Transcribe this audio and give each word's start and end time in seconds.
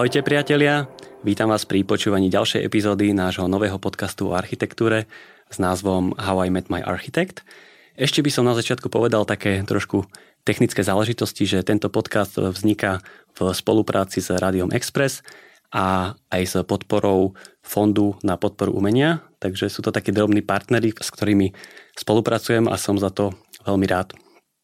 Ahojte 0.00 0.24
priatelia, 0.24 0.88
vítam 1.20 1.52
vás 1.52 1.68
pri 1.68 1.84
počúvaní 1.84 2.32
ďalšej 2.32 2.64
epizódy 2.64 3.12
nášho 3.12 3.44
nového 3.44 3.76
podcastu 3.76 4.32
o 4.32 4.36
architektúre 4.40 5.04
s 5.52 5.60
názvom 5.60 6.16
How 6.16 6.40
I 6.40 6.48
Met 6.48 6.72
My 6.72 6.80
Architect. 6.80 7.44
Ešte 8.00 8.24
by 8.24 8.32
som 8.32 8.48
na 8.48 8.56
začiatku 8.56 8.88
povedal 8.88 9.28
také 9.28 9.60
trošku 9.60 10.08
technické 10.48 10.80
záležitosti, 10.80 11.44
že 11.44 11.60
tento 11.60 11.92
podcast 11.92 12.32
vzniká 12.32 13.04
v 13.36 13.52
spolupráci 13.52 14.24
s 14.24 14.32
Radiom 14.32 14.72
Express 14.72 15.20
a 15.68 16.16
aj 16.32 16.42
s 16.48 16.54
podporou 16.64 17.36
Fondu 17.60 18.16
na 18.24 18.40
podporu 18.40 18.72
umenia, 18.72 19.20
takže 19.36 19.68
sú 19.68 19.84
to 19.84 19.92
takí 19.92 20.16
drobní 20.16 20.40
partnery, 20.40 20.96
s 20.96 21.12
ktorými 21.12 21.52
spolupracujem 22.00 22.72
a 22.72 22.80
som 22.80 22.96
za 22.96 23.12
to 23.12 23.36
veľmi 23.68 23.84
rád. 23.84 24.16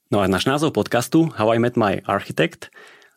No 0.09 0.25
a 0.25 0.33
náš 0.33 0.49
názov 0.49 0.73
podcastu 0.73 1.29
How 1.37 1.53
I 1.53 1.61
Met 1.61 1.77
My 1.77 2.01
Architect 2.09 2.73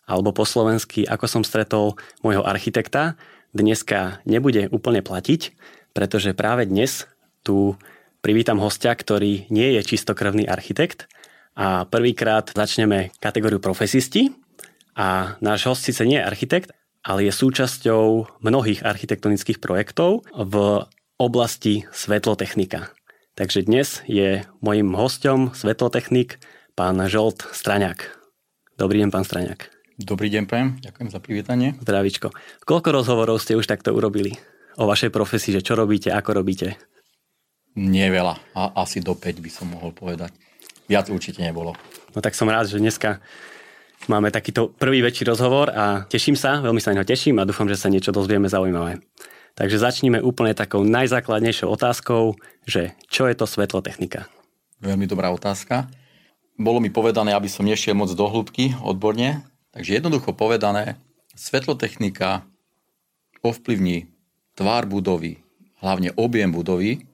alebo 0.10 0.34
po 0.34 0.42
slovensky 0.44 1.06
Ako 1.06 1.30
som 1.30 1.46
stretol 1.46 1.94
môjho 2.26 2.42
architekta, 2.42 3.14
dneska 3.54 4.26
nebude 4.26 4.66
úplne 4.74 5.06
platiť, 5.06 5.54
pretože 5.94 6.34
práve 6.34 6.66
dnes 6.66 7.06
tu 7.46 7.78
privítam 8.26 8.58
hostia, 8.58 8.98
ktorý 8.98 9.46
nie 9.54 9.78
je 9.78 9.96
čistokrvný 9.96 10.50
architekt 10.50 11.06
a 11.54 11.86
prvýkrát 11.86 12.50
začneme 12.52 13.14
kategóriu 13.22 13.62
profesisti 13.62 14.34
a 14.98 15.38
náš 15.40 15.70
host 15.70 15.86
síce 15.86 16.04
nie 16.04 16.18
je 16.18 16.28
architekt, 16.28 16.74
ale 17.06 17.30
je 17.30 17.34
súčasťou 17.34 18.42
mnohých 18.44 18.84
architektonických 18.84 19.64
projektov 19.64 20.28
v 20.36 20.84
oblasti 21.16 21.88
svetlotechnika. 21.96 22.92
Takže 23.40 23.64
dnes 23.64 24.04
je 24.04 24.44
mojim 24.60 24.92
hostom 25.00 25.56
svetlotechnik 25.56 26.44
pán 26.76 27.00
Žolt 27.08 27.48
Straňák. 27.56 28.20
Dobrý 28.76 29.00
deň, 29.04 29.10
pán 29.12 29.24
Straňák. 29.24 29.79
Dobrý 30.00 30.32
deň, 30.32 30.44
pán. 30.48 30.80
Ďakujem 30.80 31.10
za 31.12 31.20
privítanie. 31.20 31.76
Zdravičko. 31.84 32.32
Koľko 32.64 32.90
rozhovorov 32.96 33.44
ste 33.44 33.60
už 33.60 33.68
takto 33.68 33.92
urobili 33.92 34.32
o 34.80 34.88
vašej 34.88 35.12
profesii, 35.12 35.60
že 35.60 35.60
čo 35.60 35.76
robíte, 35.76 36.08
ako 36.08 36.40
robíte? 36.40 36.80
Nie 37.76 38.08
veľa. 38.08 38.56
A 38.56 38.80
asi 38.80 39.04
do 39.04 39.12
5 39.12 39.44
by 39.44 39.52
som 39.52 39.68
mohol 39.76 39.92
povedať. 39.92 40.32
Viac 40.88 41.12
určite 41.12 41.44
nebolo. 41.44 41.76
No 42.16 42.24
tak 42.24 42.32
som 42.32 42.48
rád, 42.48 42.72
že 42.72 42.80
dneska 42.80 43.20
máme 44.08 44.32
takýto 44.32 44.72
prvý 44.72 45.04
väčší 45.04 45.28
rozhovor 45.28 45.68
a 45.76 46.08
teším 46.08 46.40
sa, 46.40 46.64
veľmi 46.64 46.80
sa 46.80 46.96
na 46.96 47.04
neho 47.04 47.08
teším 47.12 47.36
a 47.44 47.44
dúfam, 47.44 47.68
že 47.68 47.76
sa 47.76 47.92
niečo 47.92 48.16
dozvieme 48.16 48.48
zaujímavé. 48.48 49.04
Takže 49.60 49.84
začníme 49.84 50.24
úplne 50.24 50.56
takou 50.56 50.88
najzákladnejšou 50.88 51.68
otázkou, 51.68 52.40
že 52.64 52.96
čo 53.12 53.28
je 53.28 53.36
to 53.36 53.44
svetlotechnika? 53.44 54.32
Veľmi 54.80 55.12
dobrá 55.12 55.28
otázka 55.28 55.92
bolo 56.60 56.84
mi 56.84 56.92
povedané, 56.92 57.32
aby 57.32 57.48
som 57.48 57.64
nešiel 57.64 57.96
moc 57.96 58.12
do 58.12 58.28
hĺbky 58.28 58.76
odborne. 58.84 59.48
Takže 59.70 60.02
jednoducho 60.02 60.34
povedané, 60.34 60.98
svetlotechnika 61.38 62.44
ovplyvní 63.46 64.10
tvár 64.58 64.90
budovy, 64.90 65.40
hlavne 65.80 66.12
objem 66.18 66.52
budovy. 66.52 67.06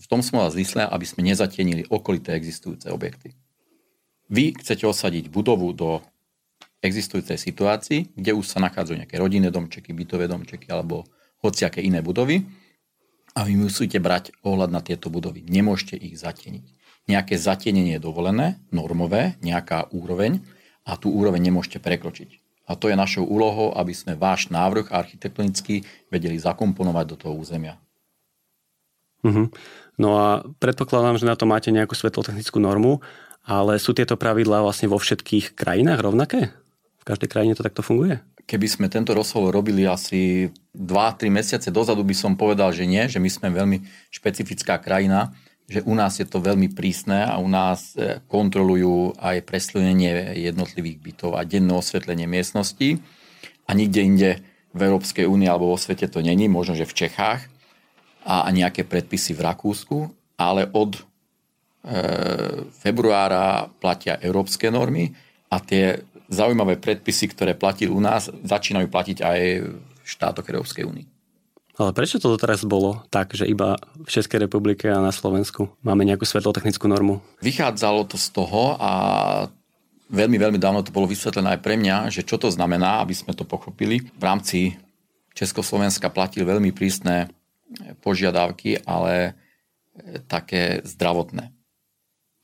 V 0.00 0.06
tom 0.08 0.24
sme 0.24 0.40
vás 0.40 0.56
vysleli, 0.56 0.88
aby 0.88 1.04
sme 1.04 1.26
nezatienili 1.26 1.90
okolité 1.92 2.32
existujúce 2.32 2.88
objekty. 2.88 3.36
Vy 4.30 4.56
chcete 4.62 4.86
osadiť 4.86 5.28
budovu 5.28 5.74
do 5.76 6.00
existujúcej 6.80 7.36
situácii, 7.36 8.16
kde 8.16 8.32
už 8.32 8.46
sa 8.48 8.62
nachádzajú 8.64 8.96
nejaké 9.04 9.20
rodinné 9.20 9.52
domčeky, 9.52 9.92
bytové 9.92 10.30
domčeky 10.30 10.72
alebo 10.72 11.04
hociaké 11.44 11.84
iné 11.84 12.00
budovy 12.00 12.40
a 13.36 13.44
vy 13.44 13.60
musíte 13.60 14.00
brať 14.00 14.32
ohľad 14.40 14.70
na 14.72 14.80
tieto 14.80 15.12
budovy. 15.12 15.44
Nemôžete 15.44 16.00
ich 16.00 16.16
zatieniť 16.16 16.80
nejaké 17.10 17.34
zatenenie 17.34 17.98
je 17.98 18.06
dovolené, 18.06 18.62
normové, 18.70 19.34
nejaká 19.42 19.90
úroveň 19.90 20.38
a 20.84 20.96
tú 20.96 21.12
úroveň 21.12 21.50
nemôžete 21.50 21.78
prekročiť. 21.82 22.40
A 22.70 22.78
to 22.78 22.86
je 22.86 22.94
našou 22.94 23.26
úlohou, 23.26 23.74
aby 23.74 23.90
sme 23.90 24.14
váš 24.14 24.46
návrh 24.46 24.94
architektonický 24.94 25.82
vedeli 26.06 26.38
zakomponovať 26.38 27.04
do 27.10 27.16
toho 27.18 27.34
územia. 27.34 27.74
Uh-huh. 29.26 29.50
No 29.98 30.08
a 30.16 30.46
predpokladám, 30.62 31.18
že 31.18 31.28
na 31.28 31.34
to 31.36 31.50
máte 31.50 31.68
nejakú 31.74 31.92
svetlotechnickú 31.98 32.62
normu, 32.62 33.02
ale 33.44 33.82
sú 33.82 33.92
tieto 33.92 34.14
pravidlá 34.14 34.62
vlastne 34.62 34.88
vo 34.88 35.02
všetkých 35.02 35.58
krajinách 35.58 36.00
rovnaké? 36.00 36.54
V 37.00 37.04
každej 37.04 37.28
krajine 37.28 37.52
to 37.58 37.66
takto 37.66 37.82
funguje? 37.82 38.22
Keby 38.46 38.66
sme 38.70 38.86
tento 38.86 39.14
rozhovor 39.14 39.50
robili 39.54 39.86
asi 39.86 40.50
2-3 40.74 41.30
mesiace 41.32 41.68
dozadu, 41.74 42.06
by 42.06 42.16
som 42.16 42.38
povedal, 42.38 42.70
že 42.70 42.86
nie, 42.86 43.02
že 43.10 43.18
my 43.18 43.30
sme 43.30 43.48
veľmi 43.50 43.78
špecifická 44.14 44.78
krajina, 44.78 45.34
že 45.70 45.86
u 45.86 45.94
nás 45.94 46.18
je 46.18 46.26
to 46.26 46.42
veľmi 46.42 46.74
prísne 46.74 47.22
a 47.22 47.38
u 47.38 47.46
nás 47.46 47.94
e, 47.94 48.18
kontrolujú 48.26 49.14
aj 49.22 49.46
preslunenie 49.46 50.34
jednotlivých 50.34 50.98
bytov 50.98 51.38
a 51.38 51.46
denné 51.46 51.70
osvetlenie 51.70 52.26
miestností 52.26 52.98
a 53.64 53.70
nikde 53.78 54.00
inde 54.02 54.30
v 54.74 54.80
Európskej 54.82 55.30
únii 55.30 55.46
alebo 55.46 55.70
vo 55.70 55.78
svete 55.78 56.10
to 56.10 56.18
není, 56.18 56.50
možno, 56.50 56.74
že 56.74 56.90
v 56.90 57.06
Čechách 57.06 57.46
a 58.26 58.50
nejaké 58.50 58.82
predpisy 58.82 59.38
v 59.38 59.46
Rakúsku, 59.46 59.96
ale 60.34 60.66
od 60.74 60.98
e, 60.98 61.02
februára 62.82 63.70
platia 63.78 64.18
európske 64.18 64.74
normy 64.74 65.14
a 65.54 65.62
tie 65.62 66.02
zaujímavé 66.26 66.82
predpisy, 66.82 67.30
ktoré 67.30 67.54
platili 67.54 67.94
u 67.94 68.02
nás, 68.02 68.26
začínajú 68.26 68.90
platiť 68.90 69.18
aj 69.22 69.40
v 69.62 70.06
štátoch 70.06 70.46
Európskej 70.50 70.82
únie. 70.82 71.06
Ale 71.80 71.96
prečo 71.96 72.20
to 72.20 72.36
teraz 72.36 72.60
bolo 72.68 73.00
tak, 73.08 73.32
že 73.32 73.48
iba 73.48 73.80
v 73.96 74.04
Českej 74.04 74.44
republike 74.44 74.84
a 74.92 75.00
na 75.00 75.08
Slovensku 75.08 75.72
máme 75.80 76.04
nejakú 76.04 76.28
svetlotechnickú 76.28 76.84
normu? 76.84 77.24
Vychádzalo 77.40 78.04
to 78.04 78.20
z 78.20 78.28
toho 78.36 78.76
a 78.76 78.92
veľmi, 80.12 80.36
veľmi 80.36 80.60
dávno 80.60 80.84
to 80.84 80.92
bolo 80.92 81.08
vysvetlené 81.08 81.56
aj 81.56 81.64
pre 81.64 81.80
mňa, 81.80 82.12
že 82.12 82.20
čo 82.20 82.36
to 82.36 82.52
znamená, 82.52 83.00
aby 83.00 83.16
sme 83.16 83.32
to 83.32 83.48
pochopili. 83.48 84.04
V 84.12 84.20
rámci 84.20 84.76
Československa 85.32 86.12
platil 86.12 86.44
veľmi 86.44 86.68
prísne 86.76 87.32
požiadavky, 88.04 88.84
ale 88.84 89.40
také 90.28 90.84
zdravotné. 90.84 91.48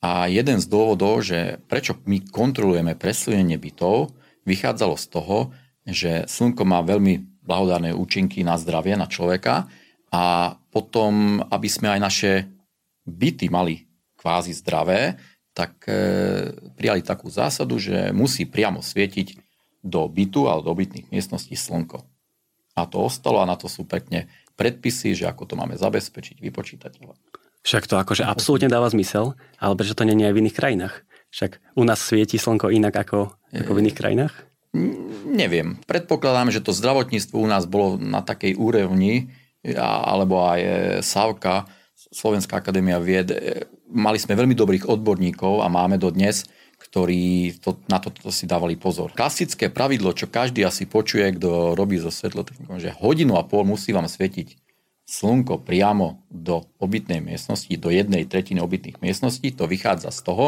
A 0.00 0.32
jeden 0.32 0.64
z 0.64 0.66
dôvodov, 0.70 1.20
že 1.20 1.60
prečo 1.68 2.00
my 2.08 2.24
kontrolujeme 2.24 2.96
presunenie 2.96 3.60
bytov, 3.60 4.16
vychádzalo 4.48 4.96
z 4.96 5.06
toho, 5.12 5.52
že 5.84 6.24
slnko 6.24 6.64
má 6.64 6.80
veľmi 6.80 7.35
blahodárne 7.46 7.94
účinky 7.94 8.42
na 8.42 8.58
zdravie, 8.58 8.98
na 8.98 9.06
človeka 9.06 9.70
a 10.10 10.54
potom, 10.70 11.40
aby 11.46 11.68
sme 11.70 11.96
aj 11.96 12.00
naše 12.02 12.32
byty 13.06 13.46
mali 13.48 13.86
kvázi 14.18 14.50
zdravé, 14.52 15.14
tak 15.56 15.88
e, 15.88 15.94
prijali 16.76 17.00
takú 17.00 17.30
zásadu, 17.32 17.80
že 17.80 18.12
musí 18.12 18.44
priamo 18.44 18.84
svietiť 18.84 19.40
do 19.80 20.04
bytu 20.10 20.50
alebo 20.50 20.74
do 20.74 20.74
bytných 20.76 21.08
miestností 21.08 21.54
slnko. 21.54 22.02
A 22.76 22.84
to 22.84 23.00
ostalo 23.00 23.40
a 23.40 23.48
na 23.48 23.56
to 23.56 23.70
sú 23.70 23.88
pekne 23.88 24.28
predpisy, 24.58 25.16
že 25.16 25.24
ako 25.24 25.48
to 25.48 25.54
máme 25.56 25.78
zabezpečiť, 25.78 26.42
vypočítať. 26.42 26.92
Však 27.64 27.88
to 27.88 27.96
akože 27.96 28.26
absolútne 28.26 28.68
dáva 28.68 28.92
zmysel, 28.92 29.32
ale 29.56 29.74
prečo 29.78 29.96
to 29.96 30.04
nie 30.04 30.18
je 30.18 30.28
aj 30.28 30.34
v 30.36 30.40
iných 30.44 30.58
krajinách? 30.58 30.94
Však 31.32 31.78
u 31.78 31.82
nás 31.88 31.98
svieti 32.02 32.36
slnko 32.36 32.68
inak 32.68 32.94
ako, 32.94 33.32
ako 33.52 33.70
v 33.72 33.80
iných 33.86 33.96
krajinách? 33.96 34.34
Neviem. 35.26 35.78
Predpokladám, 35.84 36.50
že 36.50 36.64
to 36.64 36.74
zdravotníctvo 36.74 37.36
u 37.36 37.48
nás 37.48 37.68
bolo 37.68 38.00
na 38.00 38.24
takej 38.24 38.56
úrovni, 38.58 39.30
alebo 39.74 40.46
aj 40.46 40.60
e, 40.62 40.70
SAVKA, 41.02 41.66
Slovenská 42.14 42.62
akadémia 42.62 43.02
vied, 43.02 43.34
e, 43.34 43.66
mali 43.90 44.20
sme 44.20 44.38
veľmi 44.38 44.54
dobrých 44.54 44.86
odborníkov 44.86 45.64
a 45.64 45.66
máme 45.66 45.98
do 45.98 46.12
dnes, 46.14 46.46
ktorí 46.76 47.56
to, 47.58 47.82
na 47.90 47.98
to, 47.98 48.14
to 48.14 48.30
si 48.30 48.46
dávali 48.46 48.78
pozor. 48.78 49.10
Klasické 49.16 49.72
pravidlo, 49.72 50.14
čo 50.14 50.30
každý 50.30 50.62
asi 50.62 50.86
počuje, 50.86 51.34
kto 51.34 51.74
robí 51.74 51.98
so 51.98 52.12
svetlotechnikou, 52.12 52.78
že 52.78 52.94
hodinu 52.94 53.34
a 53.40 53.42
pol 53.48 53.66
musí 53.66 53.90
vám 53.90 54.06
svietiť 54.06 54.54
slnko 55.06 55.62
priamo 55.62 56.26
do 56.28 56.66
obytnej 56.82 57.22
miestnosti, 57.22 57.70
do 57.78 57.90
jednej 57.90 58.26
tretiny 58.26 58.58
obytných 58.58 58.98
miestností, 59.02 59.54
to 59.54 59.70
vychádza 59.70 60.10
z 60.10 60.20
toho, 60.26 60.46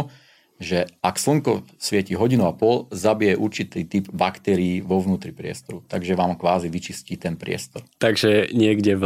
že 0.59 0.91
ak 1.03 1.17
slnko 1.19 1.63
svieti 1.79 2.19
hodinu 2.19 2.51
a 2.51 2.53
pol, 2.53 2.91
zabije 2.91 3.39
určitý 3.39 3.87
typ 3.87 4.11
baktérií 4.11 4.83
vo 4.83 4.99
vnútri 4.99 5.31
priestoru. 5.31 5.87
Takže 5.87 6.19
vám 6.19 6.35
kvázi 6.35 6.67
vyčistí 6.67 7.15
ten 7.15 7.39
priestor. 7.39 7.87
Takže 8.03 8.51
niekde 8.51 8.99
v, 8.99 9.05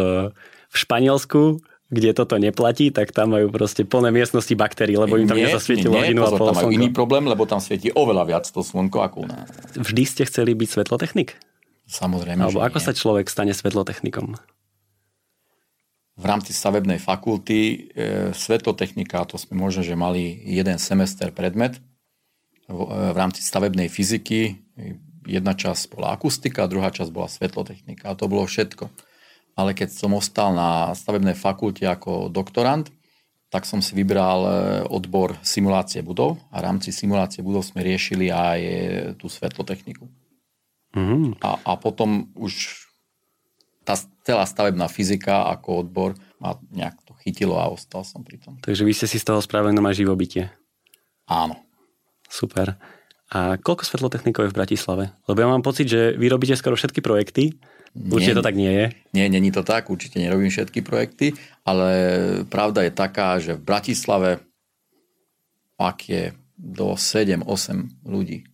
v 0.68 0.76
Španielsku 0.76 1.60
kde 1.92 2.16
toto 2.16 2.40
neplatí, 2.40 2.88
tak 2.88 3.12
tam 3.12 3.36
majú 3.36 3.52
proste 3.52 3.84
plné 3.84 4.08
miestnosti 4.08 4.56
baktérií, 4.56 4.96
lebo 4.96 5.20
im 5.20 5.28
tam 5.28 5.36
nie, 5.36 5.44
nezasvietilo 5.44 5.92
nie, 5.92 6.08
hodinu 6.08 6.24
pozor, 6.24 6.32
a 6.32 6.40
pol 6.40 6.48
tam 6.48 6.56
majú 6.56 6.68
slnko. 6.72 6.78
iný 6.80 6.88
problém, 6.88 7.24
lebo 7.28 7.42
tam 7.44 7.60
svieti 7.60 7.92
oveľa 7.92 8.24
viac 8.24 8.44
to 8.48 8.64
slnko 8.64 8.98
ako 9.04 9.16
u 9.20 9.26
nás. 9.28 9.44
Vždy 9.76 10.02
ste 10.08 10.22
chceli 10.24 10.56
byť 10.56 10.68
svetlotechnik? 10.72 11.36
Samozrejme, 11.84 12.48
Alebo 12.48 12.64
ako 12.64 12.80
nie. 12.80 12.86
sa 12.88 12.92
človek 12.96 13.28
stane 13.28 13.52
svetlotechnikom? 13.52 14.40
V 16.22 16.26
rámci 16.30 16.54
stavebnej 16.54 17.02
fakulty 17.02 17.58
e, 17.58 17.76
svetotechnika, 18.30 19.26
to 19.26 19.34
sme 19.34 19.58
možno, 19.58 19.82
že 19.82 19.98
mali 19.98 20.38
jeden 20.46 20.78
semester 20.78 21.34
predmet 21.34 21.82
v, 22.70 22.80
e, 22.86 23.10
v 23.10 23.16
rámci 23.18 23.42
stavebnej 23.42 23.90
fyziky. 23.90 24.62
Jedna 25.26 25.58
časť 25.58 25.90
bola 25.90 26.14
akustika, 26.14 26.70
druhá 26.70 26.94
časť 26.94 27.10
bola 27.10 27.26
svetlotechnika 27.26 28.14
a 28.14 28.18
to 28.18 28.30
bolo 28.30 28.46
všetko. 28.46 28.86
Ale 29.58 29.74
keď 29.74 29.90
som 29.90 30.14
ostal 30.14 30.54
na 30.54 30.94
stavebnej 30.94 31.34
fakulte 31.34 31.84
ako 31.84 32.30
doktorant, 32.30 32.88
tak 33.52 33.68
som 33.68 33.84
si 33.84 33.92
vybral 33.92 34.40
e, 34.46 34.50
odbor 34.88 35.36
simulácie 35.44 36.00
budov 36.00 36.40
a 36.48 36.62
v 36.62 36.64
rámci 36.70 36.88
simulácie 36.88 37.44
budov 37.44 37.66
sme 37.66 37.84
riešili 37.84 38.32
aj 38.32 38.60
e, 38.62 38.72
tú 39.20 39.28
svetlotechniku. 39.28 40.08
Mm-hmm. 40.96 41.42
A, 41.44 41.60
a 41.60 41.72
potom 41.76 42.32
už 42.32 42.81
tá 43.82 43.98
celá 44.22 44.46
stavebná 44.46 44.86
fyzika 44.86 45.50
ako 45.58 45.86
odbor 45.86 46.10
ma 46.38 46.58
nejak 46.70 46.98
to 47.02 47.12
chytilo 47.22 47.58
a 47.58 47.70
ostal 47.70 48.06
som 48.06 48.22
pri 48.22 48.38
tom. 48.38 48.58
Takže 48.62 48.82
vy 48.86 48.92
ste 48.94 49.06
si 49.10 49.18
z 49.18 49.26
toho 49.26 49.42
spravili 49.42 49.74
na 49.74 49.82
živobytie? 49.94 50.50
Áno. 51.26 51.58
Super. 52.26 52.78
A 53.32 53.56
koľko 53.58 53.86
svetlotechnikov 53.88 54.46
je 54.46 54.52
v 54.52 54.58
Bratislave? 54.58 55.04
Lebo 55.24 55.38
ja 55.40 55.48
mám 55.48 55.64
pocit, 55.64 55.88
že 55.88 56.14
vy 56.14 56.26
robíte 56.28 56.58
skoro 56.58 56.76
všetky 56.76 57.00
projekty. 57.00 57.56
Určite 57.92 58.32
nie, 58.32 58.38
to 58.40 58.44
tak 58.44 58.56
nie 58.56 58.72
je. 58.72 58.86
Nie, 59.12 59.26
není 59.28 59.50
to 59.52 59.64
tak. 59.64 59.88
Určite 59.88 60.20
nerobím 60.20 60.52
všetky 60.52 60.80
projekty. 60.84 61.36
Ale 61.64 61.88
pravda 62.48 62.84
je 62.84 62.92
taká, 62.92 63.40
že 63.40 63.56
v 63.56 63.64
Bratislave 63.64 64.30
ak 65.82 65.98
je 66.06 66.24
do 66.54 66.94
7-8 66.94 68.06
ľudí. 68.06 68.46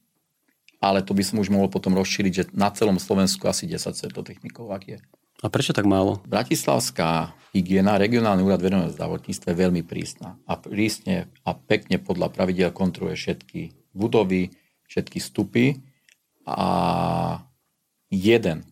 Ale 0.78 1.02
to 1.02 1.12
by 1.14 1.26
som 1.26 1.42
už 1.42 1.50
mohol 1.50 1.66
potom 1.66 1.94
rozšíriť, 1.98 2.32
že 2.32 2.44
na 2.54 2.70
celom 2.70 3.02
Slovensku 3.02 3.44
asi 3.50 3.66
10 3.66 3.98
svetlotechnikov, 3.98 4.70
ak 4.70 4.82
je. 4.86 4.98
A 5.42 5.46
prečo 5.50 5.74
tak 5.74 5.86
málo? 5.86 6.22
Bratislavská 6.26 7.34
hygiena, 7.54 7.98
regionálny 7.98 8.42
úrad 8.42 8.62
verejného 8.62 8.94
zdravotníctva 8.94 9.54
je 9.54 9.62
veľmi 9.62 9.82
prísna. 9.86 10.38
A 10.46 10.58
prísne 10.58 11.30
a 11.46 11.54
pekne 11.54 12.02
podľa 12.02 12.30
pravidel 12.30 12.70
kontroluje 12.74 13.14
všetky 13.18 13.60
budovy, 13.94 14.50
všetky 14.90 15.18
stupy 15.18 15.78
a 16.46 17.42
jeden 18.10 18.66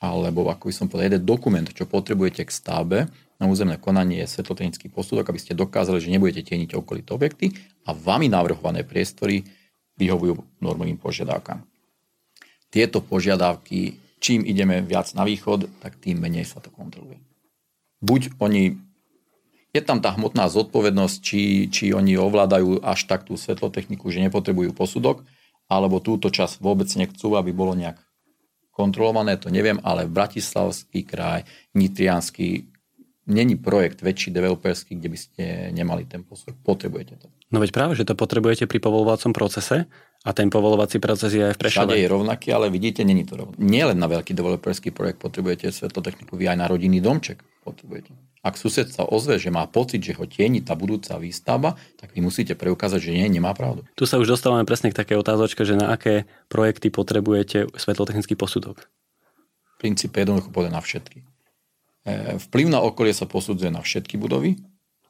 alebo 0.00 0.48
ako 0.48 0.72
by 0.72 0.74
som 0.74 0.88
povedal, 0.88 1.12
jeden 1.12 1.28
dokument, 1.28 1.68
čo 1.68 1.84
potrebujete 1.84 2.48
k 2.48 2.50
stavbe 2.50 2.98
na 3.36 3.44
územné 3.44 3.76
konanie 3.76 4.24
je 4.24 4.32
svetlotechnický 4.32 4.88
posudok, 4.88 5.28
aby 5.28 5.40
ste 5.40 5.56
dokázali, 5.56 6.00
že 6.00 6.12
nebudete 6.12 6.44
tieniť 6.44 6.76
okolité 6.76 7.12
objekty 7.12 7.52
a 7.84 7.92
vami 7.92 8.28
navrhované 8.32 8.84
priestory 8.84 9.44
vyhovujú 10.00 10.40
normovým 10.64 10.96
požiadavkám. 10.96 11.60
Tieto 12.72 13.04
požiadavky, 13.04 14.00
čím 14.22 14.48
ideme 14.48 14.80
viac 14.80 15.12
na 15.12 15.28
východ, 15.28 15.68
tak 15.84 16.00
tým 16.00 16.16
menej 16.16 16.48
sa 16.48 16.64
to 16.64 16.72
kontroluje. 16.72 17.20
Buď 18.00 18.40
oni 18.40 18.80
je 19.70 19.82
tam 19.84 20.02
tá 20.02 20.10
hmotná 20.16 20.50
zodpovednosť, 20.50 21.16
či, 21.22 21.70
či 21.70 21.94
oni 21.94 22.18
ovládajú 22.18 22.82
až 22.82 23.06
tak 23.06 23.28
tú 23.28 23.38
svetlotechniku, 23.38 24.10
že 24.10 24.18
nepotrebujú 24.18 24.74
posudok, 24.74 25.22
alebo 25.70 26.02
túto 26.02 26.26
čas 26.34 26.58
vôbec 26.58 26.90
nechcú, 26.98 27.38
aby 27.38 27.54
bolo 27.54 27.78
nejak 27.78 28.02
kontrolované, 28.74 29.38
to 29.38 29.52
neviem, 29.52 29.78
ale 29.86 30.10
Bratislavský 30.10 31.06
kraj, 31.06 31.46
Nitrianský, 31.78 32.66
není 33.30 33.54
projekt 33.54 34.02
väčší 34.02 34.34
developerský, 34.34 34.98
kde 34.98 35.08
by 35.08 35.18
ste 35.18 35.42
nemali 35.70 36.04
ten 36.04 36.26
posudok. 36.26 36.58
Potrebujete 36.66 37.14
to. 37.16 37.30
No 37.54 37.62
veď 37.62 37.70
práve, 37.70 37.94
že 37.94 38.02
to 38.02 38.18
potrebujete 38.18 38.66
pri 38.66 38.82
povolovacom 38.82 39.30
procese 39.30 39.86
a 40.26 40.30
ten 40.34 40.50
povolovací 40.52 40.98
proces 40.98 41.32
je 41.32 41.42
aj 41.46 41.54
v 41.56 41.60
Prešove. 41.62 41.90
Všade 41.90 41.96
je 41.96 42.08
rovnaký, 42.10 42.52
ale 42.52 42.68
vidíte, 42.68 43.06
není 43.06 43.24
to 43.24 43.38
rovnaké. 43.40 43.62
Nie 43.62 43.88
len 43.88 43.96
na 43.96 44.10
veľký 44.10 44.34
developerský 44.34 44.90
projekt 44.90 45.22
potrebujete 45.22 45.70
svetlotechniku, 45.72 46.36
vy 46.36 46.50
aj 46.50 46.58
na 46.58 46.66
rodinný 46.68 46.98
domček 46.98 47.40
potrebujete. 47.64 48.12
Ak 48.40 48.56
sused 48.56 48.88
sa 48.88 49.04
ozve, 49.04 49.36
že 49.36 49.52
má 49.52 49.68
pocit, 49.68 50.00
že 50.00 50.16
ho 50.16 50.24
tieni 50.24 50.64
tá 50.64 50.72
budúca 50.72 51.20
výstavba, 51.20 51.76
tak 52.00 52.16
vy 52.16 52.24
musíte 52.24 52.56
preukázať, 52.56 53.12
že 53.12 53.12
nie, 53.12 53.28
nemá 53.28 53.52
pravdu. 53.52 53.84
Tu 54.00 54.08
sa 54.08 54.16
už 54.16 54.32
dostávame 54.32 54.64
presne 54.64 54.88
k 54.88 54.96
také 54.96 55.12
otázočke, 55.12 55.60
že 55.68 55.76
na 55.76 55.92
aké 55.92 56.24
projekty 56.48 56.88
potrebujete 56.88 57.68
svetlotechnický 57.76 58.40
posudok. 58.40 58.88
V 59.76 59.88
princípe 59.88 60.24
jednoducho 60.24 60.48
povedať 60.52 60.72
na 60.72 60.80
všetky. 60.80 61.29
E, 62.06 62.38
vplyv 62.38 62.66
na 62.72 62.80
okolie 62.80 63.12
sa 63.12 63.28
posudzuje 63.28 63.72
na 63.72 63.82
všetky 63.84 64.16
budovy. 64.16 64.60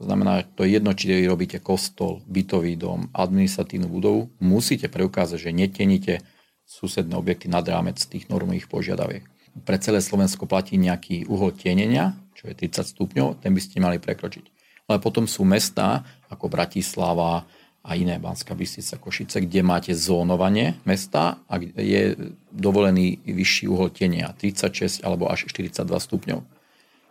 To 0.00 0.08
znamená, 0.08 0.42
to 0.56 0.64
je 0.64 0.80
jedno, 0.80 0.96
či 0.96 1.28
robíte 1.28 1.60
kostol, 1.60 2.24
bytový 2.24 2.74
dom, 2.80 3.12
administratívnu 3.12 3.88
budovu. 3.88 4.32
Musíte 4.40 4.88
preukázať, 4.88 5.50
že 5.50 5.50
netienite 5.52 6.24
susedné 6.64 7.12
objekty 7.18 7.52
nad 7.52 7.66
rámec 7.68 8.00
tých 8.00 8.32
normových 8.32 8.70
požiadaviek 8.70 9.28
pre 9.64 9.76
celé 9.82 9.98
Slovensko 9.98 10.46
platí 10.46 10.78
nejaký 10.78 11.26
uhol 11.26 11.50
tienenia, 11.54 12.14
čo 12.38 12.46
je 12.46 12.54
30 12.54 12.86
stupňov, 12.86 13.42
ten 13.42 13.50
by 13.50 13.60
ste 13.60 13.82
mali 13.82 13.98
prekročiť. 13.98 14.44
Ale 14.86 15.02
potom 15.02 15.26
sú 15.26 15.46
mestá 15.46 16.02
ako 16.30 16.50
Bratislava 16.50 17.46
a 17.80 17.90
iné 17.96 18.20
Banská 18.20 18.52
Bystrica, 18.52 19.00
Košice, 19.00 19.40
kde 19.40 19.64
máte 19.64 19.92
zónovanie 19.96 20.76
mesta 20.84 21.40
a 21.48 21.56
je 21.60 22.12
dovolený 22.52 23.24
vyšší 23.24 23.70
uhol 23.72 23.88
tienia 23.88 24.36
36 24.36 25.00
alebo 25.00 25.32
až 25.32 25.48
42 25.48 25.88
stupňov. 25.88 26.40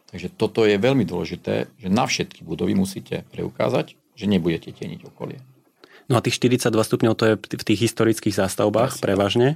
Takže 0.10 0.34
toto 0.34 0.66
je 0.66 0.82
veľmi 0.82 1.06
dôležité, 1.06 1.70
že 1.78 1.90
na 1.90 2.10
všetky 2.10 2.42
budovy 2.42 2.74
musíte 2.74 3.26
preukázať, 3.30 3.94
že 4.18 4.26
nebudete 4.26 4.74
tieniť 4.74 5.06
okolie. 5.06 5.38
No 6.10 6.18
a 6.18 6.26
tých 6.26 6.42
42 6.42 6.74
stupňov 6.74 7.14
to 7.14 7.24
je 7.30 7.34
v 7.38 7.68
tých 7.70 7.80
historických 7.86 8.34
zástavbách 8.34 8.98
Presne. 8.98 9.06
prevažne. 9.06 9.50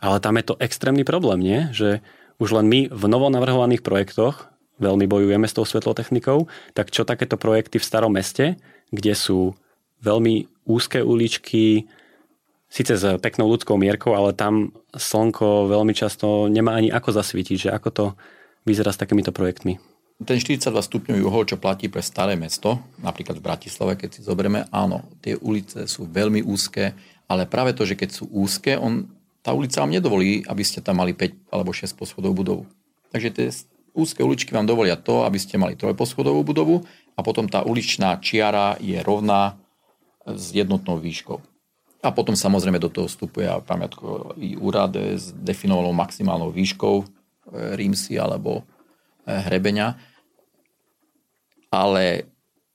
Ale 0.00 0.20
tam 0.20 0.36
je 0.36 0.44
to 0.52 0.60
extrémny 0.60 1.04
problém, 1.04 1.40
nie? 1.40 1.60
Že 1.72 2.04
už 2.40 2.56
len 2.56 2.66
my 2.68 2.80
v 2.92 3.04
novonavrhovaných 3.08 3.84
projektoch 3.84 4.48
veľmi 4.80 5.04
bojujeme 5.08 5.44
s 5.44 5.56
tou 5.56 5.64
svetlotechnikou, 5.64 6.48
tak 6.72 6.92
čo 6.92 7.04
takéto 7.04 7.36
projekty 7.36 7.76
v 7.80 7.88
starom 7.88 8.16
meste, 8.16 8.56
kde 8.92 9.12
sú 9.12 9.56
veľmi 10.00 10.48
úzke 10.64 11.04
uličky, 11.04 11.84
síce 12.72 12.96
s 12.96 13.04
peknou 13.20 13.48
ľudskou 13.52 13.76
mierkou, 13.76 14.16
ale 14.16 14.32
tam 14.32 14.72
slnko 14.96 15.68
veľmi 15.68 15.92
často 15.92 16.48
nemá 16.48 16.80
ani 16.80 16.88
ako 16.88 17.12
zasvietiť, 17.12 17.68
že 17.68 17.70
ako 17.76 17.88
to 17.92 18.04
vyzerá 18.64 18.92
s 18.92 19.00
takýmito 19.00 19.32
projektmi. 19.32 19.80
Ten 20.20 20.36
42 20.36 20.68
stupňový 20.68 21.24
uhol, 21.24 21.48
čo 21.48 21.56
platí 21.56 21.88
pre 21.88 22.04
staré 22.04 22.36
mesto, 22.36 22.76
napríklad 23.00 23.40
v 23.40 23.46
Bratislave, 23.48 23.96
keď 23.96 24.20
si 24.20 24.20
zoberieme, 24.20 24.68
áno, 24.68 25.08
tie 25.24 25.32
ulice 25.40 25.88
sú 25.88 26.04
veľmi 26.04 26.44
úzke, 26.44 26.92
ale 27.24 27.48
práve 27.48 27.72
to, 27.72 27.88
že 27.88 27.96
keď 27.96 28.10
sú 28.12 28.28
úzke, 28.28 28.76
on 28.76 29.08
tá 29.40 29.56
ulica 29.56 29.80
vám 29.80 29.96
nedovolí, 29.96 30.44
aby 30.44 30.60
ste 30.60 30.84
tam 30.84 31.00
mali 31.00 31.16
5 31.16 31.48
alebo 31.48 31.72
6 31.72 31.96
poschodovú 31.96 32.44
budovu. 32.44 32.62
Takže 33.08 33.28
tie 33.32 33.48
úzke 33.96 34.20
uličky 34.20 34.52
vám 34.52 34.68
dovolia 34.68 35.00
to, 35.00 35.24
aby 35.24 35.40
ste 35.40 35.56
mali 35.56 35.74
trojposchodovú 35.74 36.44
budovu 36.44 36.84
a 37.16 37.20
potom 37.24 37.48
tá 37.48 37.64
uličná 37.64 38.20
čiara 38.20 38.76
je 38.78 39.00
rovná 39.00 39.56
s 40.28 40.52
jednotnou 40.52 41.00
výškou. 41.00 41.40
A 42.00 42.08
potom 42.12 42.32
samozrejme 42.32 42.80
do 42.80 42.88
toho 42.88 43.08
vstupuje 43.08 43.44
aj 43.44 43.64
pamiatkový 43.68 44.56
úrad 44.56 44.96
s 44.96 45.36
definovanou 45.36 45.92
maximálnou 45.92 46.48
výškou 46.48 46.96
e, 47.00 47.04
rímsy 47.48 48.20
alebo 48.20 48.62
e, 49.24 49.32
hrebenia. 49.48 49.96
Ale 51.70 52.26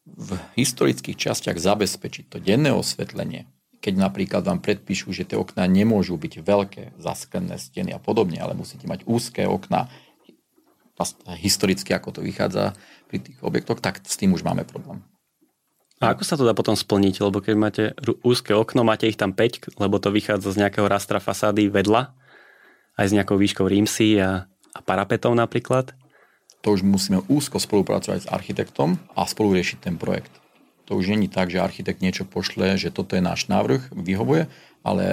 v 0.06 0.40
historických 0.56 1.18
častiach 1.18 1.60
zabezpečiť 1.60 2.32
to 2.32 2.38
denné 2.40 2.72
osvetlenie 2.72 3.50
keď 3.86 4.02
napríklad 4.02 4.42
vám 4.42 4.66
predpíšu, 4.66 5.14
že 5.14 5.30
tie 5.30 5.38
okná 5.38 5.70
nemôžu 5.70 6.18
byť 6.18 6.42
veľké, 6.42 6.84
zasklené 6.98 7.62
steny 7.62 7.94
a 7.94 8.02
podobne, 8.02 8.42
ale 8.42 8.58
musíte 8.58 8.90
mať 8.90 9.06
úzké 9.06 9.46
okná, 9.46 9.94
historicky 11.38 11.94
ako 11.94 12.18
to 12.18 12.22
vychádza 12.26 12.74
pri 13.06 13.22
tých 13.22 13.38
objektoch, 13.46 13.78
tak 13.78 14.02
s 14.02 14.18
tým 14.18 14.34
už 14.34 14.42
máme 14.42 14.66
problém. 14.66 15.06
A 16.02 16.18
ako 16.18 16.24
sa 16.26 16.34
to 16.34 16.50
dá 16.50 16.58
potom 16.58 16.74
splniť? 16.74 17.22
Lebo 17.24 17.46
keď 17.46 17.56
máte 17.56 17.84
úzke 18.26 18.58
okno, 18.58 18.82
máte 18.82 19.06
ich 19.06 19.22
tam 19.22 19.38
5, 19.38 19.78
lebo 19.78 20.02
to 20.02 20.10
vychádza 20.10 20.50
z 20.50 20.66
nejakého 20.66 20.90
rastra 20.90 21.22
fasády 21.22 21.70
vedľa, 21.70 22.10
aj 22.98 23.06
s 23.06 23.16
nejakou 23.16 23.38
výškou 23.38 23.70
rímsy 23.70 24.18
a, 24.18 24.50
a 24.76 24.80
parapetom 24.84 25.32
napríklad? 25.32 25.96
To 26.68 26.76
už 26.76 26.84
musíme 26.84 27.24
úzko 27.32 27.64
spolupracovať 27.64 28.28
s 28.28 28.32
architektom 28.32 29.00
a 29.16 29.24
spolu 29.24 29.56
riešiť 29.56 29.80
ten 29.80 29.96
projekt. 29.96 30.34
To 30.92 31.00
už 31.00 31.16
není 31.16 31.32
tak, 31.32 31.50
že 31.50 31.64
architekt 31.64 32.04
niečo 32.04 32.28
pošle, 32.28 32.76
že 32.76 32.92
toto 32.92 33.16
je 33.16 33.24
náš 33.24 33.48
návrh, 33.48 33.96
vyhovuje, 33.96 34.52
ale 34.84 35.06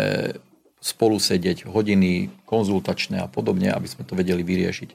spolu 0.83 1.23
sedieť 1.23 1.71
hodiny 1.71 2.29
konzultačné 2.45 3.23
a 3.23 3.31
podobne, 3.31 3.71
aby 3.71 3.87
sme 3.87 4.03
to 4.03 4.19
vedeli 4.19 4.43
vyriešiť. 4.43 4.91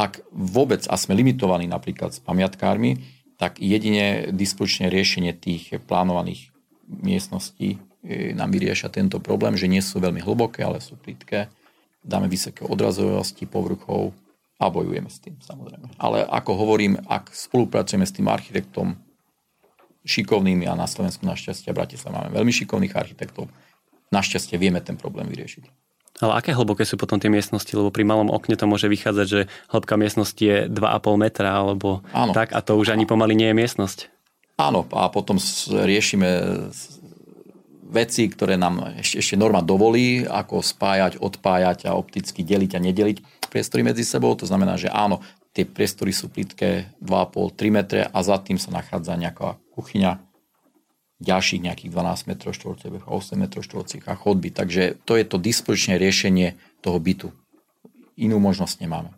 Ak 0.00 0.24
vôbec, 0.32 0.88
a 0.88 0.96
sme 0.96 1.12
limitovaní 1.12 1.68
napríklad 1.68 2.16
s 2.16 2.24
pamiatkármi, 2.24 3.04
tak 3.36 3.60
jedine 3.60 4.32
dispozičné 4.32 4.88
riešenie 4.88 5.36
tých 5.36 5.76
plánovaných 5.84 6.48
miestností 6.88 7.76
e, 8.02 8.32
nám 8.32 8.52
vyriešia 8.52 8.88
tento 8.88 9.20
problém, 9.20 9.60
že 9.60 9.68
nie 9.68 9.84
sú 9.84 10.00
veľmi 10.00 10.24
hlboké, 10.24 10.64
ale 10.64 10.80
sú 10.80 10.96
plitké. 10.96 11.52
Dáme 12.00 12.26
vysoké 12.32 12.64
odrazovosti 12.64 13.44
povrchov 13.44 14.16
a 14.60 14.68
bojujeme 14.68 15.08
s 15.08 15.20
tým 15.20 15.36
samozrejme. 15.40 15.96
Ale 16.00 16.24
ako 16.24 16.52
hovorím, 16.56 17.00
ak 17.08 17.32
spolupracujeme 17.32 18.04
s 18.04 18.12
tým 18.12 18.28
architektom, 18.28 18.96
šikovnými 20.04 20.64
a 20.64 20.72
na 20.76 20.88
Slovensku 20.88 21.28
našťastie 21.28 21.68
a 21.72 21.76
Bratislava 21.76 22.24
máme 22.24 22.32
veľmi 22.32 22.52
šikovných 22.52 22.96
architektov. 22.96 23.52
Našťastie 24.08 24.56
vieme 24.56 24.80
ten 24.80 24.96
problém 24.96 25.28
vyriešiť. 25.28 25.64
Ale 26.20 26.36
aké 26.36 26.52
hlboké 26.52 26.84
sú 26.84 27.00
potom 27.00 27.16
tie 27.16 27.32
miestnosti? 27.32 27.72
Lebo 27.72 27.88
pri 27.88 28.04
malom 28.04 28.28
okne 28.28 28.56
to 28.56 28.68
môže 28.68 28.88
vychádzať, 28.88 29.26
že 29.28 29.40
hĺbka 29.72 29.94
miestnosti 29.96 30.40
je 30.40 30.68
2,5 30.68 31.16
metra 31.16 31.48
alebo 31.52 32.04
Áno. 32.12 32.36
tak 32.36 32.52
a 32.52 32.60
to 32.60 32.76
už 32.76 32.92
ani 32.92 33.08
pomaly 33.08 33.32
nie 33.32 33.48
je 33.52 33.56
miestnosť. 33.56 33.98
Áno, 34.60 34.84
a 34.92 35.08
potom 35.08 35.40
riešime 35.72 36.28
veci, 37.90 38.30
ktoré 38.30 38.54
nám 38.54 38.96
ešte, 39.02 39.18
ešte 39.18 39.36
norma 39.36 39.60
dovolí, 39.60 40.22
ako 40.24 40.62
spájať, 40.62 41.18
odpájať 41.18 41.90
a 41.90 41.98
opticky 41.98 42.46
deliť 42.46 42.78
a 42.78 42.80
nedeliť 42.80 43.18
priestory 43.50 43.82
medzi 43.82 44.06
sebou. 44.06 44.32
To 44.38 44.46
znamená, 44.46 44.78
že 44.78 44.88
áno, 44.88 45.20
tie 45.50 45.66
priestory 45.66 46.14
sú 46.14 46.30
plitké 46.30 46.94
2,5-3 47.02 47.76
metre 47.76 48.00
a 48.06 48.18
za 48.22 48.38
tým 48.38 48.56
sa 48.56 48.70
nachádza 48.70 49.18
nejaká 49.18 49.58
kuchyňa 49.74 50.22
ďalších 51.20 51.60
nejakých 51.60 51.90
12 51.92 52.30
m 52.30 52.32
štvorcových 52.40 53.04
a 53.04 53.10
8 53.12 53.36
m 53.36 53.44
štvorcových 53.50 54.06
a 54.08 54.14
chodby. 54.16 54.48
Takže 54.56 54.82
to 55.04 55.20
je 55.20 55.24
to 55.28 55.36
dispozičné 55.36 56.00
riešenie 56.00 56.56
toho 56.80 56.96
bytu. 56.96 57.28
Inú 58.16 58.40
možnosť 58.40 58.80
nemáme. 58.80 59.12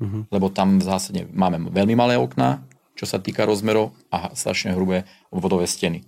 Uh-huh. 0.00 0.24
Lebo 0.32 0.48
tam 0.48 0.80
v 0.80 0.84
zásade 0.88 1.28
máme 1.30 1.68
veľmi 1.68 1.94
malé 1.94 2.14
okná, 2.16 2.64
čo 2.96 3.04
sa 3.04 3.20
týka 3.20 3.44
rozmerov 3.44 3.92
a 4.08 4.32
strašne 4.32 4.72
hrubé 4.72 5.04
obvodové 5.28 5.68
steny. 5.68 6.06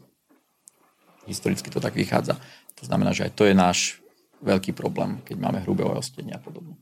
Historicky 1.26 1.68
to 1.70 1.82
tak 1.82 1.94
vychádza. 1.94 2.38
To 2.80 2.82
znamená, 2.86 3.12
že 3.12 3.30
aj 3.30 3.32
to 3.34 3.44
je 3.46 3.54
náš 3.54 4.00
veľký 4.44 4.76
problém, 4.76 5.20
keď 5.24 5.36
máme 5.42 5.58
hrubé 5.64 5.84
ostenie 5.84 6.34
a 6.36 6.40
podobne. 6.40 6.76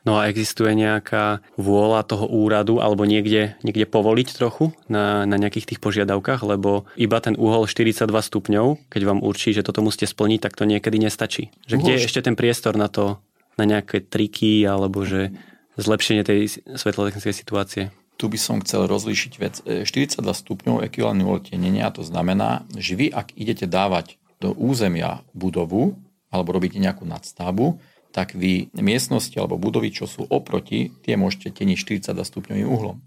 No 0.00 0.16
a 0.16 0.32
existuje 0.32 0.72
nejaká 0.72 1.44
vôľa 1.60 2.08
toho 2.08 2.24
úradu 2.24 2.80
alebo 2.80 3.04
niekde, 3.04 3.60
niekde 3.60 3.84
povoliť 3.84 4.32
trochu 4.32 4.72
na, 4.88 5.28
na 5.28 5.36
nejakých 5.36 5.76
tých 5.76 5.80
požiadavkách, 5.84 6.40
lebo 6.40 6.88
iba 6.96 7.20
ten 7.20 7.36
uhol 7.36 7.68
42 7.68 8.08
stupňov, 8.08 8.88
keď 8.88 9.02
vám 9.04 9.20
určí, 9.20 9.52
že 9.52 9.60
toto 9.60 9.84
musíte 9.84 10.08
splniť, 10.08 10.40
tak 10.40 10.56
to 10.56 10.64
niekedy 10.64 10.96
nestačí. 10.96 11.52
Že 11.68 11.84
kde 11.84 11.92
je 11.92 12.04
ešte 12.08 12.24
ten 12.24 12.32
priestor 12.32 12.80
na 12.80 12.88
to, 12.88 13.20
na 13.60 13.68
nejaké 13.68 14.00
triky 14.00 14.64
alebo 14.64 15.04
že 15.04 15.36
zlepšenie 15.76 16.24
tej 16.24 16.64
svetlotechnickej 16.64 17.34
situácie? 17.36 17.92
Tu 18.20 18.28
by 18.28 18.36
som 18.36 18.60
chcel 18.60 18.84
rozlíšiť 18.84 19.32
vec. 19.40 19.64
42 19.64 19.88
e, 19.88 20.36
stupňov 20.36 20.84
ekvivalentný 20.84 21.24
uletnenia, 21.24 21.88
to 21.88 22.04
znamená, 22.04 22.68
že 22.76 22.92
vy 22.92 23.08
ak 23.08 23.32
idete 23.32 23.64
dávať 23.64 24.20
do 24.44 24.52
územia 24.52 25.24
budovu 25.32 25.96
alebo 26.28 26.52
robíte 26.52 26.76
nejakú 26.76 27.08
nadstavbu, 27.08 27.80
tak 28.12 28.36
vy 28.36 28.68
miestnosti 28.76 29.32
alebo 29.40 29.56
budovy, 29.56 29.88
čo 29.88 30.04
sú 30.04 30.28
oproti, 30.28 30.92
tie 31.00 31.16
môžete 31.16 31.64
teniť 31.64 32.04
42 32.04 32.12
stupňovým 32.12 32.68
uhlom. 32.68 33.00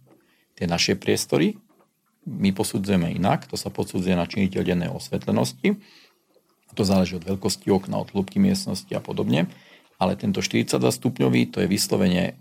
Tie 0.57 0.65
naše 0.65 0.97
priestory 0.97 1.61
my 2.25 2.49
posudzujeme 2.55 3.13
inak, 3.13 3.45
to 3.45 3.59
sa 3.59 3.69
posudzuje 3.69 4.17
na 4.17 4.25
činiteľ 4.25 4.61
dennej 4.65 4.89
osvetlenosti, 4.89 5.77
to 6.73 6.81
záleží 6.81 7.21
od 7.21 7.27
veľkosti 7.29 7.69
okna, 7.69 8.01
od 8.01 8.09
hĺbky 8.09 8.41
miestnosti 8.41 8.89
a 8.89 9.01
podobne, 9.03 9.45
ale 10.01 10.17
tento 10.17 10.41
42 10.41 10.81
stupňový 10.81 11.53
to 11.53 11.61
je 11.61 11.67
vyslovene 11.69 12.33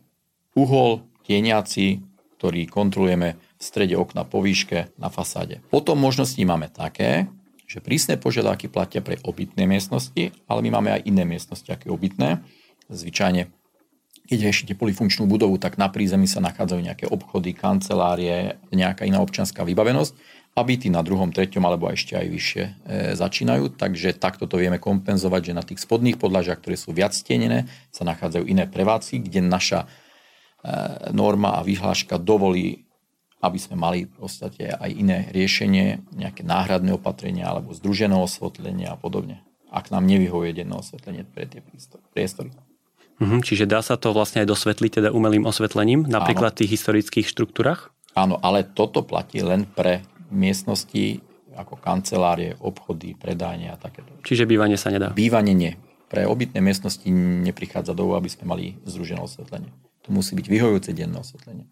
uhol 0.56 1.04
tieniaci, 1.28 2.00
ktorý 2.42 2.66
kontrolujeme 2.66 3.38
v 3.38 3.62
strede 3.62 3.94
okna 3.94 4.26
po 4.26 4.42
výške 4.42 4.98
na 4.98 5.14
fasáde. 5.14 5.62
Potom 5.70 5.94
možnosti 5.94 6.42
máme 6.42 6.66
také, 6.66 7.30
že 7.70 7.78
prísne 7.78 8.18
požiadavky 8.18 8.66
platia 8.66 8.98
pre 8.98 9.22
obytné 9.22 9.62
miestnosti, 9.62 10.34
ale 10.50 10.60
my 10.66 10.74
máme 10.74 10.90
aj 10.90 11.06
iné 11.06 11.22
miestnosti, 11.22 11.70
aké 11.70 11.86
obytné. 11.86 12.42
Zvyčajne, 12.90 13.46
keď 14.26 14.38
riešite 14.42 14.74
polifunkčnú 14.74 15.30
budovu, 15.30 15.54
tak 15.62 15.78
na 15.78 15.86
prízemí 15.86 16.26
sa 16.26 16.42
nachádzajú 16.42 16.82
nejaké 16.82 17.06
obchody, 17.06 17.54
kancelárie, 17.54 18.58
nejaká 18.74 19.06
iná 19.06 19.22
občianská 19.22 19.62
vybavenosť 19.62 20.42
a 20.58 20.66
byty 20.66 20.90
na 20.90 21.06
druhom, 21.06 21.30
treťom 21.30 21.62
alebo 21.62 21.94
ešte 21.94 22.18
aj 22.18 22.26
vyššie 22.26 22.64
e, 22.66 22.70
začínajú. 23.14 23.78
Takže 23.78 24.18
takto 24.18 24.50
to 24.50 24.58
vieme 24.58 24.82
kompenzovať, 24.82 25.40
že 25.46 25.52
na 25.54 25.62
tých 25.62 25.78
spodných 25.78 26.18
podlažiach, 26.18 26.58
ktoré 26.58 26.74
sú 26.74 26.90
viac 26.90 27.14
stienené, 27.14 27.70
sa 27.94 28.02
nachádzajú 28.02 28.50
iné 28.50 28.66
prevádzky, 28.66 29.30
kde 29.30 29.46
naša 29.46 29.86
norma 31.10 31.58
a 31.58 31.66
vyhláška 31.66 32.22
dovolí 32.22 32.86
aby 33.42 33.58
sme 33.58 33.74
mali 33.74 34.06
v 34.06 34.14
podstate 34.22 34.70
aj 34.70 34.90
iné 34.94 35.26
riešenie, 35.34 36.14
nejaké 36.14 36.46
náhradné 36.46 36.94
opatrenia 36.94 37.50
alebo 37.50 37.74
združené 37.74 38.14
osvetlenie 38.14 38.86
a 38.86 38.94
podobne, 38.94 39.42
ak 39.74 39.90
nám 39.90 40.06
nevyhovuje 40.06 40.62
denné 40.62 40.78
osvetlenie 40.78 41.26
pre 41.26 41.50
tie 41.50 41.58
priestory. 42.14 42.54
Mhm, 43.18 43.42
čiže 43.42 43.66
dá 43.66 43.82
sa 43.82 43.98
to 43.98 44.14
vlastne 44.14 44.46
aj 44.46 44.48
dosvetliť 44.50 45.02
teda 45.02 45.08
umelým 45.10 45.44
osvetlením, 45.44 46.06
napríklad 46.06 46.54
v 46.54 46.64
tých 46.64 46.78
historických 46.78 47.26
štruktúrach? 47.26 47.90
Áno, 48.14 48.38
ale 48.38 48.62
toto 48.62 49.02
platí 49.02 49.42
len 49.42 49.66
pre 49.66 50.06
miestnosti 50.30 51.18
ako 51.52 51.76
kancelárie, 51.76 52.56
obchody, 52.62 53.12
predajne 53.12 53.74
a 53.74 53.76
takéto. 53.76 54.08
Čiže 54.24 54.48
bývanie 54.48 54.80
sa 54.80 54.88
nedá? 54.88 55.12
Bývanie 55.12 55.52
nie. 55.52 55.76
Pre 56.08 56.24
obytné 56.24 56.64
miestnosti 56.64 57.04
neprichádza 57.12 57.92
do 57.92 58.16
aby 58.16 58.28
sme 58.32 58.44
mali 58.48 58.64
združené 58.88 59.20
osvetlenie. 59.20 59.68
To 60.02 60.08
musí 60.10 60.34
byť 60.34 60.46
vyhovujúce 60.50 60.90
denné 60.94 61.14
osvetlenie. 61.18 61.66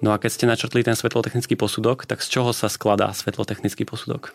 No 0.00 0.16
a 0.16 0.16
keď 0.16 0.30
ste 0.32 0.46
načrtli 0.48 0.80
ten 0.80 0.96
svetlotechnický 0.96 1.60
posudok, 1.60 2.08
tak 2.08 2.24
z 2.24 2.40
čoho 2.40 2.56
sa 2.56 2.72
skladá 2.72 3.12
svetlotechnický 3.12 3.84
posudok? 3.84 4.32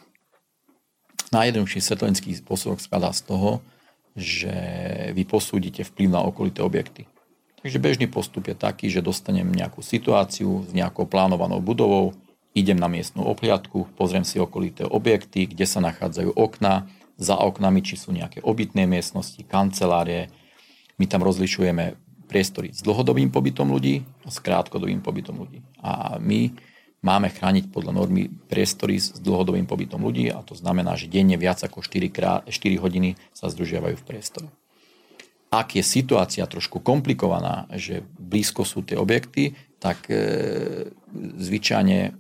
Najjednoduchší 1.34 1.82
svetlotechnický 1.82 2.46
posudok 2.46 2.84
skladá 2.84 3.10
z 3.15 3.25
toho, 3.25 3.65
že 4.13 4.53
vy 5.12 5.25
posúdite 5.25 5.82
vplyv 5.82 6.08
na 6.13 6.22
okolité 6.22 6.62
objekty. 6.62 7.10
Takže 7.65 7.82
bežný 7.82 8.05
postup 8.05 8.46
je 8.46 8.53
taký, 8.53 8.94
že 8.94 9.01
dostanem 9.01 9.50
nejakú 9.50 9.82
situáciu 9.82 10.70
s 10.70 10.72
nejakou 10.72 11.10
plánovanou 11.10 11.65
budovou, 11.65 12.13
idem 12.53 12.77
na 12.77 12.86
miestnú 12.86 13.25
obhliadku, 13.25 13.89
pozriem 13.98 14.22
si 14.22 14.38
okolité 14.38 14.86
objekty, 14.86 15.50
kde 15.50 15.65
sa 15.65 15.82
nachádzajú 15.82 16.38
okna, 16.38 16.86
za 17.15 17.39
oknami, 17.39 17.79
či 17.79 17.96
sú 17.96 18.12
nejaké 18.12 18.44
obytné 18.44 18.84
miestnosti, 18.88 19.39
kancelárie. 19.48 20.27
My 20.96 21.06
tam 21.06 21.24
rozlišujeme 21.28 22.00
priestory 22.25 22.74
s 22.74 22.82
dlhodobým 22.82 23.30
pobytom 23.30 23.70
ľudí 23.70 24.02
a 24.25 24.30
s 24.34 24.42
krátkodobým 24.42 25.00
pobytom 25.00 25.38
ľudí. 25.38 25.62
A 25.80 26.18
my 26.18 26.52
máme 27.06 27.30
chrániť 27.30 27.70
podľa 27.70 27.94
normy 27.94 28.34
priestory 28.50 28.98
s 28.98 29.22
dlhodobým 29.22 29.70
pobytom 29.70 30.02
ľudí 30.02 30.34
a 30.34 30.42
to 30.42 30.58
znamená, 30.58 30.98
že 30.98 31.06
denne 31.06 31.38
viac 31.38 31.62
ako 31.62 31.86
4, 31.86 32.10
krát, 32.10 32.42
4 32.50 32.82
hodiny 32.82 33.14
sa 33.30 33.54
zdržiavajú 33.54 33.96
v 34.02 34.08
priestore. 34.08 34.48
Ak 35.54 35.78
je 35.78 35.86
situácia 35.86 36.44
trošku 36.50 36.82
komplikovaná, 36.82 37.70
že 37.78 38.02
blízko 38.18 38.66
sú 38.66 38.82
tie 38.82 38.98
objekty, 38.98 39.54
tak 39.78 40.10
e, 40.10 40.90
zvyčajne 41.38 42.18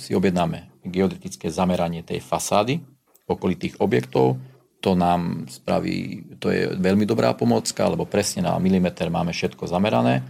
si 0.00 0.10
objednáme 0.16 0.72
geodetické 0.82 1.52
zameranie 1.52 2.02
tej 2.02 2.24
fasády 2.24 2.82
okolitých 3.28 3.78
objektov, 3.78 4.40
to 4.84 4.92
nám 4.92 5.48
spraví, 5.48 6.28
to 6.36 6.52
je 6.52 6.76
veľmi 6.76 7.08
dobrá 7.08 7.32
pomocka, 7.32 7.88
lebo 7.88 8.04
presne 8.04 8.44
na 8.44 8.60
milimeter 8.60 9.08
máme 9.08 9.32
všetko 9.32 9.64
zamerané 9.64 10.20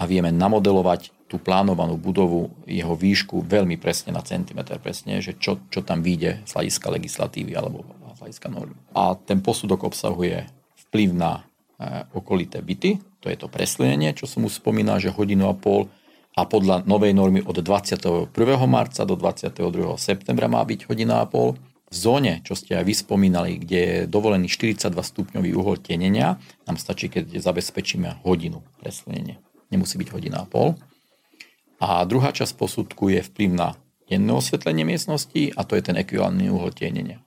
a 0.00 0.08
vieme 0.08 0.32
namodelovať 0.32 1.12
tú 1.28 1.36
plánovanú 1.36 2.00
budovu, 2.00 2.48
jeho 2.64 2.96
výšku 2.96 3.44
veľmi 3.44 3.76
presne 3.76 4.16
na 4.16 4.24
centimeter 4.24 4.80
presne, 4.80 5.20
že 5.20 5.36
čo, 5.36 5.60
čo 5.68 5.84
tam 5.84 6.00
vyjde 6.00 6.40
z 6.48 6.50
hľadiska 6.56 6.88
legislatívy 6.88 7.52
alebo 7.52 7.84
z 8.16 8.18
hľadiska 8.24 8.48
normy. 8.48 8.76
A 8.96 9.12
ten 9.12 9.44
posudok 9.44 9.84
obsahuje 9.84 10.48
vplyv 10.88 11.08
na 11.12 11.44
e, 11.76 12.08
okolité 12.16 12.64
byty, 12.64 12.96
to 13.20 13.28
je 13.28 13.36
to 13.36 13.52
preslenenie, 13.52 14.16
čo 14.16 14.24
som 14.24 14.48
už 14.48 14.56
spomínal, 14.56 15.04
že 15.04 15.12
hodinu 15.12 15.52
a 15.52 15.54
pol 15.56 15.92
a 16.32 16.48
podľa 16.48 16.88
novej 16.88 17.12
normy 17.12 17.44
od 17.44 17.60
21. 17.60 18.32
marca 18.64 19.04
do 19.04 19.20
22. 19.20 20.00
septembra 20.00 20.48
má 20.48 20.64
byť 20.64 20.88
hodina 20.88 21.20
a 21.20 21.28
pol 21.28 21.60
zóne, 21.92 22.40
čo 22.42 22.56
ste 22.56 22.80
aj 22.80 22.88
vyspomínali, 22.88 23.60
kde 23.60 23.78
je 23.78 23.96
dovolený 24.08 24.48
42 24.48 24.88
stupňový 24.96 25.52
uhol 25.52 25.76
tenenia, 25.78 26.40
nám 26.64 26.80
stačí, 26.80 27.12
keď 27.12 27.36
zabezpečíme 27.38 28.24
hodinu 28.24 28.64
preslenenie. 28.80 29.38
Nemusí 29.68 30.00
byť 30.00 30.08
hodina 30.10 30.42
a 30.42 30.48
pol. 30.48 30.74
A 31.78 32.02
druhá 32.08 32.32
časť 32.32 32.56
posudku 32.56 33.12
je 33.12 33.20
vplyv 33.20 33.50
na 33.52 33.68
denné 34.08 34.32
osvetlenie 34.32 34.88
miestnosti 34.88 35.52
a 35.52 35.60
to 35.68 35.76
je 35.76 35.82
ten 35.84 35.96
ekvivalentný 36.00 36.48
uhol 36.48 36.72
tienenia. 36.72 37.20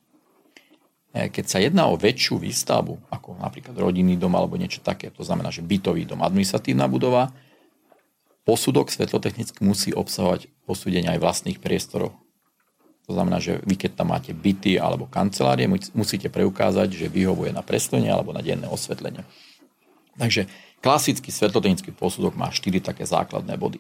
E, 1.14 1.30
keď 1.30 1.46
sa 1.46 1.58
jedná 1.62 1.86
o 1.88 2.00
väčšiu 2.00 2.42
výstavbu, 2.42 3.14
ako 3.14 3.38
napríklad 3.40 3.78
rodinný 3.78 4.18
dom 4.18 4.34
alebo 4.34 4.58
niečo 4.58 4.82
také, 4.82 5.14
to 5.14 5.22
znamená, 5.22 5.54
že 5.54 5.62
bytový 5.62 6.10
dom, 6.10 6.26
administratívna 6.26 6.90
budova, 6.90 7.30
posudok 8.46 8.90
svetlotechnicky 8.90 9.62
musí 9.62 9.94
obsahovať 9.94 10.50
posúdenie 10.66 11.10
aj 11.10 11.22
vlastných 11.22 11.62
priestorov 11.62 12.14
to 13.06 13.14
znamená, 13.14 13.38
že 13.38 13.62
vy 13.62 13.78
keď 13.78 14.02
tam 14.02 14.10
máte 14.12 14.34
byty 14.34 14.82
alebo 14.82 15.06
kancelárie, 15.06 15.70
musíte 15.94 16.28
preukázať, 16.34 16.90
že 16.90 17.06
vyhovuje 17.06 17.54
na 17.54 17.62
preslenie 17.62 18.10
alebo 18.10 18.34
na 18.34 18.42
denné 18.42 18.66
osvetlenie. 18.66 19.22
Takže 20.18 20.50
klasický 20.82 21.30
svetlotechnický 21.30 21.94
posudok 21.94 22.34
má 22.34 22.50
4 22.50 22.82
také 22.82 23.06
základné 23.06 23.54
body. 23.62 23.78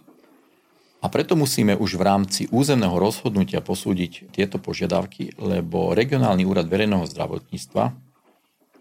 A 1.02 1.10
preto 1.10 1.38
musíme 1.38 1.78
už 1.78 2.02
v 2.02 2.06
rámci 2.06 2.42
územného 2.50 2.98
rozhodnutia 2.98 3.62
posúdiť 3.62 4.34
tieto 4.34 4.58
požiadavky, 4.58 5.38
lebo 5.38 5.94
regionálny 5.94 6.46
úrad 6.50 6.66
verejného 6.66 7.06
zdravotníctva, 7.06 7.94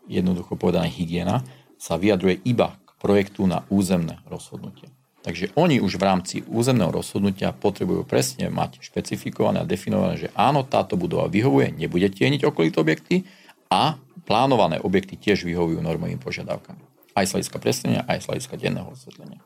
jednoducho 0.09 0.57
povedané 0.57 0.89
hygiena, 0.89 1.45
sa 1.77 2.01
vyjadruje 2.01 2.41
iba 2.49 2.81
k 2.85 2.91
projektu 2.97 3.45
na 3.45 3.69
územné 3.69 4.25
rozhodnutie. 4.25 4.89
Takže 5.25 5.57
oni 5.57 5.81
už 5.81 5.97
v 5.97 6.05
rámci 6.05 6.37
územného 6.45 6.93
rozhodnutia 6.93 7.57
potrebujú 7.57 8.05
presne 8.05 8.53
mať 8.53 8.85
špecifikované 8.85 9.65
a 9.65 9.69
definované, 9.69 10.21
že 10.21 10.29
áno, 10.37 10.69
táto 10.69 11.01
budova 11.01 11.33
vyhovuje, 11.33 11.73
nebude 11.73 12.13
tieniť 12.13 12.45
okolité 12.45 12.77
objekty 12.85 13.25
a 13.73 13.97
plánované 14.29 14.85
objekty 14.85 15.17
tiež 15.17 15.49
vyhovujú 15.49 15.81
normovým 15.81 16.21
požiadavkám. 16.21 16.77
Aj 17.17 17.25
z 17.25 17.41
hľadiska 17.41 17.57
preslenia, 17.57 18.05
aj 18.05 18.21
z 18.21 18.29
hľadiska 18.29 18.55
denného 18.61 18.93
osvetlenia. 18.93 19.41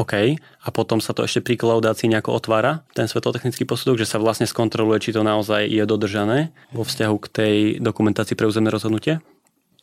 OK. 0.00 0.40
A 0.40 0.68
potom 0.74 0.98
sa 0.98 1.14
to 1.14 1.22
ešte 1.22 1.44
pri 1.44 1.54
kolaudácii 1.60 2.10
nejako 2.10 2.34
otvára, 2.34 2.82
ten 2.96 3.06
svetlotechnický 3.06 3.62
posudok, 3.68 4.00
že 4.00 4.10
sa 4.10 4.18
vlastne 4.18 4.48
skontroluje, 4.48 4.98
či 4.98 5.14
to 5.14 5.22
naozaj 5.22 5.70
je 5.70 5.84
dodržané 5.86 6.50
vo 6.74 6.82
vzťahu 6.82 7.16
k 7.20 7.26
tej 7.30 7.54
dokumentácii 7.78 8.34
pre 8.34 8.48
územné 8.48 8.74
rozhodnutie? 8.74 9.20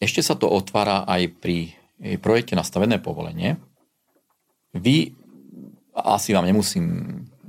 Ešte 0.01 0.25
sa 0.25 0.35
to 0.35 0.49
otvára 0.51 1.05
aj 1.05 1.31
pri 1.37 1.77
projekte 2.19 2.57
na 2.57 2.65
stavebné 2.65 2.99
povolenie, 2.99 3.61
vy, 4.75 5.15
asi 5.95 6.31
vám 6.31 6.47
nemusím 6.47 6.85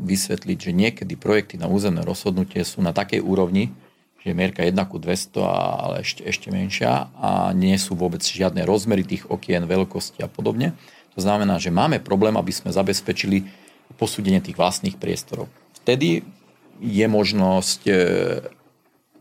vysvetliť, 0.03 0.59
že 0.59 0.73
niekedy 0.75 1.15
projekty 1.15 1.55
na 1.57 1.71
územné 1.71 2.03
rozhodnutie 2.03 2.67
sú 2.67 2.83
na 2.83 2.91
takej 2.91 3.23
úrovni, 3.23 3.71
že 4.23 4.31
je 4.31 4.39
mierka 4.39 4.63
1 4.63 4.75
ku 4.87 4.99
200, 4.99 5.39
ale 5.43 5.95
ešte, 6.07 6.23
ešte 6.23 6.49
menšia 6.51 7.11
a 7.19 7.51
nie 7.55 7.75
sú 7.79 7.99
vôbec 7.99 8.23
žiadne 8.23 8.63
rozmery 8.63 9.03
tých 9.03 9.27
okien, 9.27 9.67
veľkosti 9.67 10.23
a 10.23 10.31
podobne. 10.31 10.75
To 11.15 11.21
znamená, 11.21 11.59
že 11.59 11.75
máme 11.75 11.99
problém, 11.99 12.35
aby 12.39 12.55
sme 12.55 12.71
zabezpečili 12.71 13.47
posúdenie 13.99 14.41
tých 14.41 14.57
vlastných 14.57 14.97
priestorov. 14.97 15.51
Vtedy 15.83 16.25
je 16.81 17.07
možnosť 17.07 17.81
e, 17.87 17.95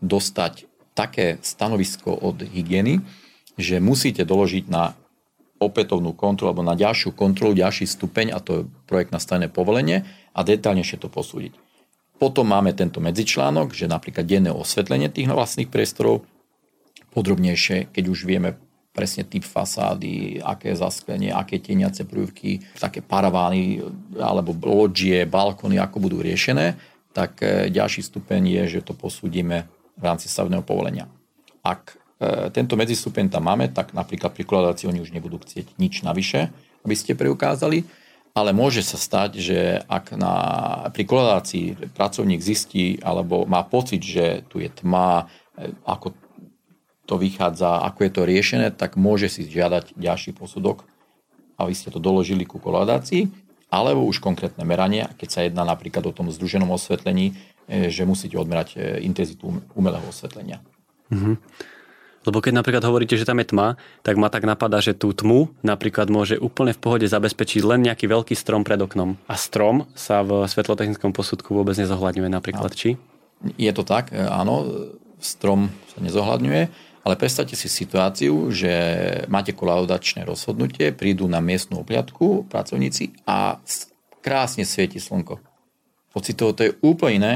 dostať 0.00 0.66
také 0.94 1.38
stanovisko 1.42 2.14
od 2.14 2.42
hygieny, 2.42 3.02
že 3.58 3.82
musíte 3.82 4.24
doložiť 4.24 4.64
na 4.70 4.96
opätovnú 5.62 6.12
kontrolu 6.12 6.52
alebo 6.52 6.66
na 6.66 6.74
ďalšiu 6.74 7.14
kontrolu, 7.14 7.54
ďalší 7.54 7.86
stupeň 7.86 8.34
a 8.34 8.38
to 8.42 8.50
je 8.52 8.62
projekt 8.90 9.14
na 9.14 9.22
stajné 9.22 9.48
povolenie 9.48 10.02
a 10.34 10.40
detálnejšie 10.42 10.98
to 10.98 11.08
posúdiť. 11.08 11.54
Potom 12.18 12.46
máme 12.46 12.70
tento 12.74 13.02
medzičlánok, 13.02 13.74
že 13.74 13.90
napríklad 13.90 14.22
denné 14.26 14.54
osvetlenie 14.54 15.10
tých 15.10 15.26
vlastných 15.26 15.66
priestorov, 15.66 16.22
podrobnejšie, 17.12 17.92
keď 17.92 18.04
už 18.08 18.24
vieme 18.24 18.56
presne 18.92 19.24
typ 19.24 19.42
fasády, 19.42 20.40
aké 20.44 20.76
zasklenie, 20.76 21.32
aké 21.32 21.58
tieniace 21.58 22.04
prúvky, 22.04 22.60
také 22.76 23.00
paravány 23.00 23.80
alebo 24.20 24.52
loďie, 24.52 25.24
balkóny, 25.24 25.80
ako 25.80 25.96
budú 25.98 26.20
riešené, 26.20 26.76
tak 27.16 27.40
e, 27.40 27.72
ďalší 27.72 28.04
stupeň 28.04 28.60
je, 28.60 28.62
že 28.78 28.80
to 28.84 28.92
posúdime 28.92 29.64
v 29.96 30.02
rámci 30.04 30.28
stavného 30.28 30.60
povolenia. 30.60 31.08
Ak 31.64 31.96
tento 32.54 32.74
medzistupeň 32.78 33.32
tam 33.32 33.48
máme, 33.48 33.70
tak 33.70 33.92
napríklad 33.96 34.32
pri 34.32 34.44
koladácii 34.46 34.88
oni 34.88 35.00
už 35.02 35.14
nebudú 35.14 35.40
chcieť 35.42 35.76
nič 35.76 36.02
navyše, 36.06 36.52
aby 36.82 36.94
ste 36.98 37.18
preukázali, 37.18 37.86
ale 38.32 38.56
môže 38.56 38.80
sa 38.80 38.96
stať, 38.96 39.30
že 39.36 39.58
ak 39.84 40.16
na, 40.16 40.34
pri 40.88 41.04
koladácii 41.04 41.92
pracovník 41.92 42.40
zistí 42.40 42.96
alebo 43.04 43.44
má 43.44 43.60
pocit, 43.60 44.00
že 44.00 44.40
tu 44.48 44.56
je 44.56 44.72
tma, 44.72 45.28
e, 45.56 45.68
ako 45.84 46.16
to 47.04 47.20
vychádza, 47.20 47.84
ako 47.84 48.08
je 48.08 48.12
to 48.12 48.22
riešené, 48.24 48.66
tak 48.72 48.96
môže 48.96 49.28
si 49.28 49.44
žiadať 49.44 50.00
ďalší 50.00 50.32
posudok, 50.32 50.88
aby 51.60 51.76
ste 51.76 51.92
to 51.92 52.00
doložili 52.00 52.48
ku 52.48 52.56
koladácii, 52.56 53.28
alebo 53.68 54.04
už 54.08 54.24
konkrétne 54.24 54.64
merania, 54.64 55.12
keď 55.16 55.28
sa 55.28 55.40
jedná 55.44 55.64
napríklad 55.68 56.04
o 56.08 56.16
tom 56.16 56.32
združenom 56.32 56.72
osvetlení, 56.72 57.36
e, 57.68 57.92
že 57.92 58.08
musíte 58.08 58.40
odmerať 58.40 58.68
e, 58.74 59.04
intenzitu 59.04 59.60
umelého 59.76 60.08
osvetlenia. 60.08 60.64
Mm-hmm. 61.12 61.36
Lebo 62.22 62.38
keď 62.38 62.52
napríklad 62.62 62.84
hovoríte, 62.86 63.18
že 63.18 63.26
tam 63.26 63.42
je 63.42 63.50
tma, 63.50 63.74
tak 64.06 64.14
ma 64.14 64.30
tak 64.30 64.46
napadá, 64.46 64.78
že 64.78 64.94
tú 64.94 65.10
tmu 65.10 65.50
napríklad 65.66 66.06
môže 66.06 66.38
úplne 66.38 66.70
v 66.70 66.82
pohode 66.82 67.06
zabezpečiť 67.06 67.62
len 67.66 67.86
nejaký 67.90 68.06
veľký 68.06 68.34
strom 68.38 68.62
pred 68.62 68.78
oknom. 68.78 69.18
A 69.26 69.34
strom 69.34 69.90
sa 69.98 70.22
v 70.22 70.46
svetlotechnickom 70.46 71.10
posudku 71.10 71.50
vôbec 71.50 71.74
nezohľadňuje 71.78 72.30
napríklad, 72.30 72.70
či? 72.74 72.94
Je 73.58 73.72
to 73.74 73.82
tak, 73.82 74.14
e, 74.14 74.22
áno, 74.22 74.70
strom 75.18 75.74
sa 75.90 75.98
nezohľadňuje. 75.98 76.92
Ale 77.02 77.18
predstavte 77.18 77.58
si 77.58 77.66
situáciu, 77.66 78.54
že 78.54 78.70
máte 79.26 79.50
kolaudačné 79.50 80.22
rozhodnutie, 80.22 80.94
prídu 80.94 81.26
na 81.26 81.42
miestnú 81.42 81.82
opliadku 81.82 82.46
pracovníci 82.46 83.26
a 83.26 83.58
krásne 84.22 84.62
svieti 84.62 85.02
slnko. 85.02 85.42
Pocitovo 86.14 86.54
to 86.54 86.62
je 86.70 86.76
úplne 86.78 87.14
iné, 87.18 87.34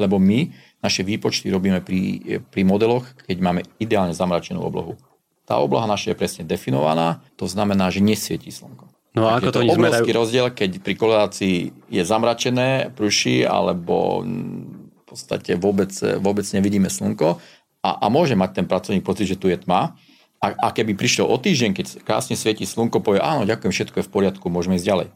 lebo 0.00 0.16
my 0.16 0.48
naše 0.84 1.00
výpočty 1.00 1.48
robíme 1.48 1.80
pri, 1.80 2.20
pri 2.52 2.62
modeloch, 2.68 3.08
keď 3.24 3.36
máme 3.40 3.64
ideálne 3.80 4.12
zamračenú 4.12 4.60
oblohu. 4.60 5.00
Tá 5.48 5.56
obloha 5.56 5.88
naša 5.88 6.12
je 6.12 6.20
presne 6.20 6.42
definovaná, 6.44 7.24
to 7.40 7.48
znamená, 7.48 7.88
že 7.88 8.04
nesvieti 8.04 8.52
slnko. 8.52 8.92
No 9.16 9.30
a 9.30 9.38
ako 9.38 9.50
to, 9.54 9.60
to 9.62 9.72
obrovský 9.72 10.10
zmerajú... 10.10 10.20
rozdiel, 10.20 10.46
keď 10.52 10.70
pri 10.84 10.94
kolorácii 10.98 11.56
je 11.86 12.02
zamračené, 12.02 12.90
prší, 12.92 13.46
alebo 13.46 14.26
v 14.26 15.02
podstate 15.06 15.54
vôbec, 15.54 15.94
vôbec 16.18 16.44
nevidíme 16.50 16.90
slnko 16.90 17.38
a, 17.80 17.90
a 18.02 18.06
môže 18.10 18.34
mať 18.34 18.50
ten 18.60 18.66
pracovník 18.66 19.06
pocit, 19.06 19.30
že 19.30 19.38
tu 19.38 19.46
je 19.46 19.56
tma. 19.56 19.94
A, 20.42 20.46
a 20.52 20.68
keby 20.74 20.98
prišiel 20.98 21.24
o 21.24 21.36
týždeň, 21.38 21.70
keď 21.72 21.86
krásne 22.04 22.36
svieti 22.36 22.66
slnko, 22.66 23.00
povie, 23.00 23.22
áno, 23.22 23.48
ďakujem, 23.48 23.72
všetko 23.72 23.96
je 24.02 24.06
v 24.08 24.12
poriadku, 24.12 24.50
môžeme 24.50 24.76
ísť 24.76 24.88
ďalej. 24.90 25.08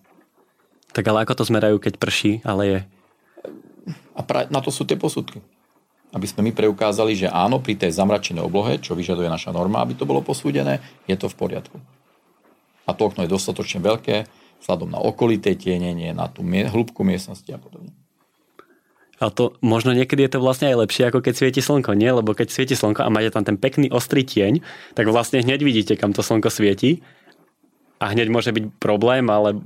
Tak 0.94 1.04
ale 1.04 1.26
ako 1.26 1.35
to 1.42 1.44
zmerajú, 1.50 1.76
keď 1.83 2.00
prší, 2.00 2.40
ale 2.46 2.62
je? 2.64 2.81
A 4.14 4.20
pra, 4.24 4.46
na 4.48 4.62
to 4.62 4.70
sú 4.72 4.87
tie 4.88 4.96
posudky. 4.96 5.42
Aby 6.09 6.27
sme 6.27 6.49
my 6.49 6.53
preukázali, 6.57 7.12
že 7.12 7.29
áno, 7.29 7.61
pri 7.61 7.77
tej 7.77 7.92
zamračenej 7.92 8.40
oblohe, 8.40 8.81
čo 8.81 8.97
vyžaduje 8.97 9.29
naša 9.29 9.53
norma, 9.53 9.85
aby 9.85 9.92
to 9.92 10.09
bolo 10.09 10.25
posúdené, 10.25 10.81
je 11.05 11.16
to 11.21 11.29
v 11.29 11.37
poriadku. 11.37 11.77
A 12.88 12.97
to 12.97 13.12
okno 13.12 13.29
je 13.29 13.33
dostatočne 13.33 13.85
veľké, 13.85 14.25
vzhľadom 14.64 14.88
na 14.88 14.99
okolité 14.99 15.53
tienenie, 15.53 16.16
na 16.16 16.33
tú 16.33 16.40
hĺbku 16.42 17.05
miestnosti 17.05 17.49
a 17.53 17.61
podobne. 17.61 17.92
A 19.18 19.35
to 19.35 19.59
možno 19.59 19.90
niekedy 19.90 20.23
je 20.25 20.38
to 20.38 20.42
vlastne 20.42 20.71
aj 20.71 20.87
lepšie, 20.87 21.11
ako 21.11 21.18
keď 21.18 21.35
svieti 21.35 21.59
slnko, 21.59 21.90
nie? 21.99 22.07
Lebo 22.07 22.38
keď 22.38 22.55
svieti 22.55 22.79
slnko 22.79 23.03
a 23.03 23.11
máte 23.11 23.35
tam 23.35 23.42
ten 23.42 23.59
pekný 23.59 23.90
ostrý 23.90 24.23
tieň, 24.23 24.62
tak 24.94 25.11
vlastne 25.11 25.42
hneď 25.42 25.61
vidíte, 25.66 25.99
kam 25.99 26.14
to 26.14 26.23
slnko 26.23 26.49
svieti 26.55 27.03
a 27.98 28.14
hneď 28.14 28.30
môže 28.30 28.54
byť 28.54 28.78
problém, 28.78 29.26
ale 29.26 29.58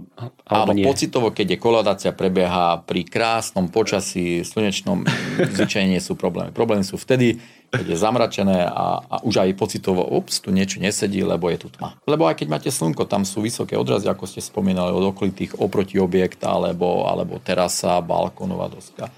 alebo 0.49 0.73
Áno, 0.73 0.77
nie. 0.77 0.89
pocitovo, 0.89 1.29
keď 1.29 1.57
je 1.57 1.59
koladácia 1.61 2.13
prebieha 2.17 2.81
pri 2.85 3.05
krásnom 3.05 3.69
počasí, 3.69 4.41
slnečnom, 4.41 5.05
zvyčajne 5.57 5.93
nie 5.93 6.03
sú 6.03 6.17
problémy. 6.17 6.53
Problémy 6.53 6.85
sú 6.85 6.97
vtedy, 6.97 7.37
keď 7.73 7.93
je 7.93 7.97
zamračené 7.97 8.69
a, 8.69 9.01
a 9.05 9.17
už 9.25 9.45
aj 9.45 9.57
pocitovo, 9.57 10.05
ups, 10.05 10.45
tu 10.45 10.53
niečo 10.53 10.81
nesedí, 10.81 11.25
lebo 11.25 11.49
je 11.49 11.65
tu 11.65 11.69
tma. 11.73 11.97
Lebo 12.05 12.29
aj 12.29 12.41
keď 12.41 12.49
máte 12.53 12.71
slnko, 12.73 13.09
tam 13.09 13.25
sú 13.25 13.41
vysoké 13.41 13.77
odrazy, 13.77 14.09
ako 14.09 14.29
ste 14.29 14.45
spomínali, 14.45 14.93
od 14.93 15.13
okolitých 15.13 15.61
oproti 15.61 15.97
objekta, 15.97 16.53
alebo, 16.57 17.09
alebo 17.09 17.41
terasa, 17.41 18.01
balkónová 18.05 18.69
doska 18.69 19.09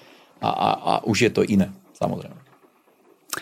a, 0.45 0.49
a, 0.51 0.69
a 0.77 0.93
už 1.09 1.17
je 1.29 1.31
to 1.33 1.43
iné, 1.43 1.73
samozrejme. 1.97 2.44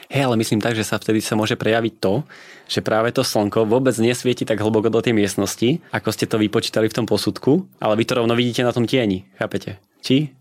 Hej, 0.08 0.24
ale 0.28 0.40
myslím 0.40 0.60
tak, 0.60 0.72
že 0.72 0.84
sa 0.84 0.96
vtedy 0.96 1.20
sa 1.20 1.36
môže 1.36 1.56
prejaviť 1.56 1.94
to, 2.00 2.24
že 2.68 2.80
práve 2.80 3.12
to 3.12 3.20
slnko 3.20 3.68
vôbec 3.68 3.92
nesvieti 4.00 4.48
tak 4.48 4.60
hlboko 4.60 4.88
do 4.88 5.04
tej 5.04 5.12
miestnosti, 5.12 5.84
ako 5.92 6.08
ste 6.12 6.24
to 6.24 6.40
vypočítali 6.40 6.88
v 6.88 6.96
tom 6.96 7.06
posudku, 7.08 7.68
ale 7.80 7.96
vy 8.00 8.04
to 8.08 8.16
rovno 8.16 8.32
vidíte 8.32 8.64
na 8.64 8.72
tom 8.72 8.88
tieni, 8.88 9.28
chápete? 9.36 9.76
Či? 10.00 10.32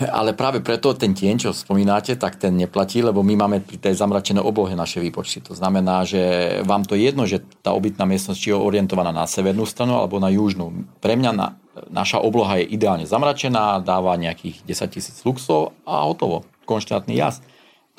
Ale 0.00 0.32
práve 0.32 0.64
preto 0.64 0.96
ten 0.96 1.12
tieň, 1.12 1.36
čo 1.36 1.50
spomínate, 1.52 2.16
tak 2.16 2.40
ten 2.40 2.56
neplatí, 2.56 3.04
lebo 3.04 3.20
my 3.20 3.36
máme 3.36 3.58
pri 3.60 3.76
tej 3.76 3.94
zamračenej 4.00 4.40
oblohe 4.40 4.72
naše 4.72 5.04
výpočty. 5.04 5.44
To 5.44 5.52
znamená, 5.52 6.08
že 6.08 6.20
vám 6.64 6.88
to 6.88 6.96
je 6.96 7.12
jedno, 7.12 7.28
že 7.28 7.44
tá 7.60 7.76
obytná 7.76 8.08
miestnosť 8.08 8.40
je 8.40 8.56
orientovaná 8.56 9.12
na 9.12 9.28
severnú 9.28 9.68
stranu 9.68 10.00
alebo 10.00 10.16
na 10.16 10.32
južnú. 10.32 10.88
Pre 10.96 11.12
mňa 11.12 11.30
na, 11.36 11.60
naša 11.92 12.24
obloha 12.24 12.64
je 12.64 12.72
ideálne 12.72 13.04
zamračená, 13.04 13.84
dáva 13.84 14.16
nejakých 14.16 14.64
10 14.64 14.96
tisíc 14.96 15.16
luxov 15.28 15.76
a 15.84 16.08
hotovo. 16.08 16.48
Konštantný 16.64 17.12
jazd. 17.12 17.44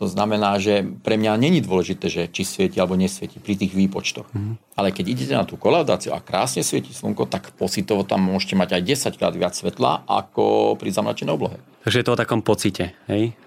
To 0.01 0.09
znamená, 0.09 0.57
že 0.57 0.81
pre 1.05 1.21
mňa 1.21 1.37
není 1.37 1.61
dôležité, 1.61 2.09
že 2.09 2.25
či 2.25 2.41
svieti 2.41 2.81
alebo 2.81 2.97
nesvieti 2.97 3.37
pri 3.37 3.53
tých 3.53 3.77
výpočtoch. 3.77 4.25
Mm. 4.33 4.57
Ale 4.73 4.89
keď 4.89 5.05
idete 5.05 5.33
na 5.37 5.45
tú 5.45 5.53
kolaudáciu 5.53 6.17
a 6.17 6.23
krásne 6.23 6.65
svieti 6.65 6.89
slnko, 6.89 7.29
tak 7.29 7.53
pocitovo 7.53 8.01
tam 8.01 8.25
môžete 8.25 8.57
mať 8.57 8.81
aj 8.81 9.13
10 9.13 9.19
krát 9.21 9.33
viac 9.37 9.53
svetla 9.53 10.01
ako 10.09 10.73
pri 10.81 10.89
zamračenej 10.89 11.37
oblohe. 11.37 11.61
Takže 11.85 12.01
je 12.01 12.05
to 12.09 12.13
o 12.17 12.21
takom 12.21 12.41
pocite, 12.41 12.97
hej? 13.05 13.37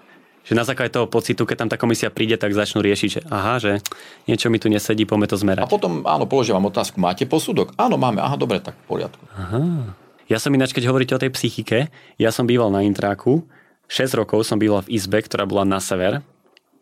Že 0.47 0.55
na 0.55 0.63
základe 0.63 0.95
toho 0.95 1.11
pocitu, 1.11 1.43
keď 1.43 1.67
tam 1.67 1.69
tá 1.75 1.75
komisia 1.75 2.07
príde, 2.07 2.39
tak 2.39 2.55
začnú 2.55 2.79
riešiť, 2.79 3.09
že 3.11 3.21
aha, 3.27 3.59
že 3.59 3.83
niečo 4.31 4.47
mi 4.47 4.55
tu 4.55 4.71
nesedí, 4.71 5.03
poďme 5.03 5.27
to 5.27 5.35
zmerať. 5.35 5.67
A 5.67 5.67
potom, 5.67 6.07
áno, 6.07 6.23
položím 6.23 6.55
vám 6.55 6.71
otázku, 6.71 7.03
máte 7.03 7.27
posudok? 7.27 7.75
Áno, 7.75 7.99
máme, 7.99 8.23
aha, 8.23 8.39
dobre, 8.39 8.63
tak 8.63 8.79
v 8.79 8.85
poriadku. 8.87 9.19
Aha. 9.35 9.91
Ja 10.31 10.39
som 10.39 10.55
ináč, 10.55 10.71
keď 10.71 10.87
hovoríte 10.87 11.11
o 11.11 11.19
tej 11.19 11.35
psychike, 11.35 11.91
ja 12.15 12.31
som 12.31 12.47
býval 12.47 12.71
na 12.71 12.87
Intráku, 12.87 13.43
6 13.91 14.19
rokov 14.19 14.47
som 14.47 14.55
býval 14.55 14.87
v 14.87 14.95
izbe, 14.95 15.19
ktorá 15.19 15.43
bola 15.43 15.67
na 15.67 15.83
sever, 15.83 16.23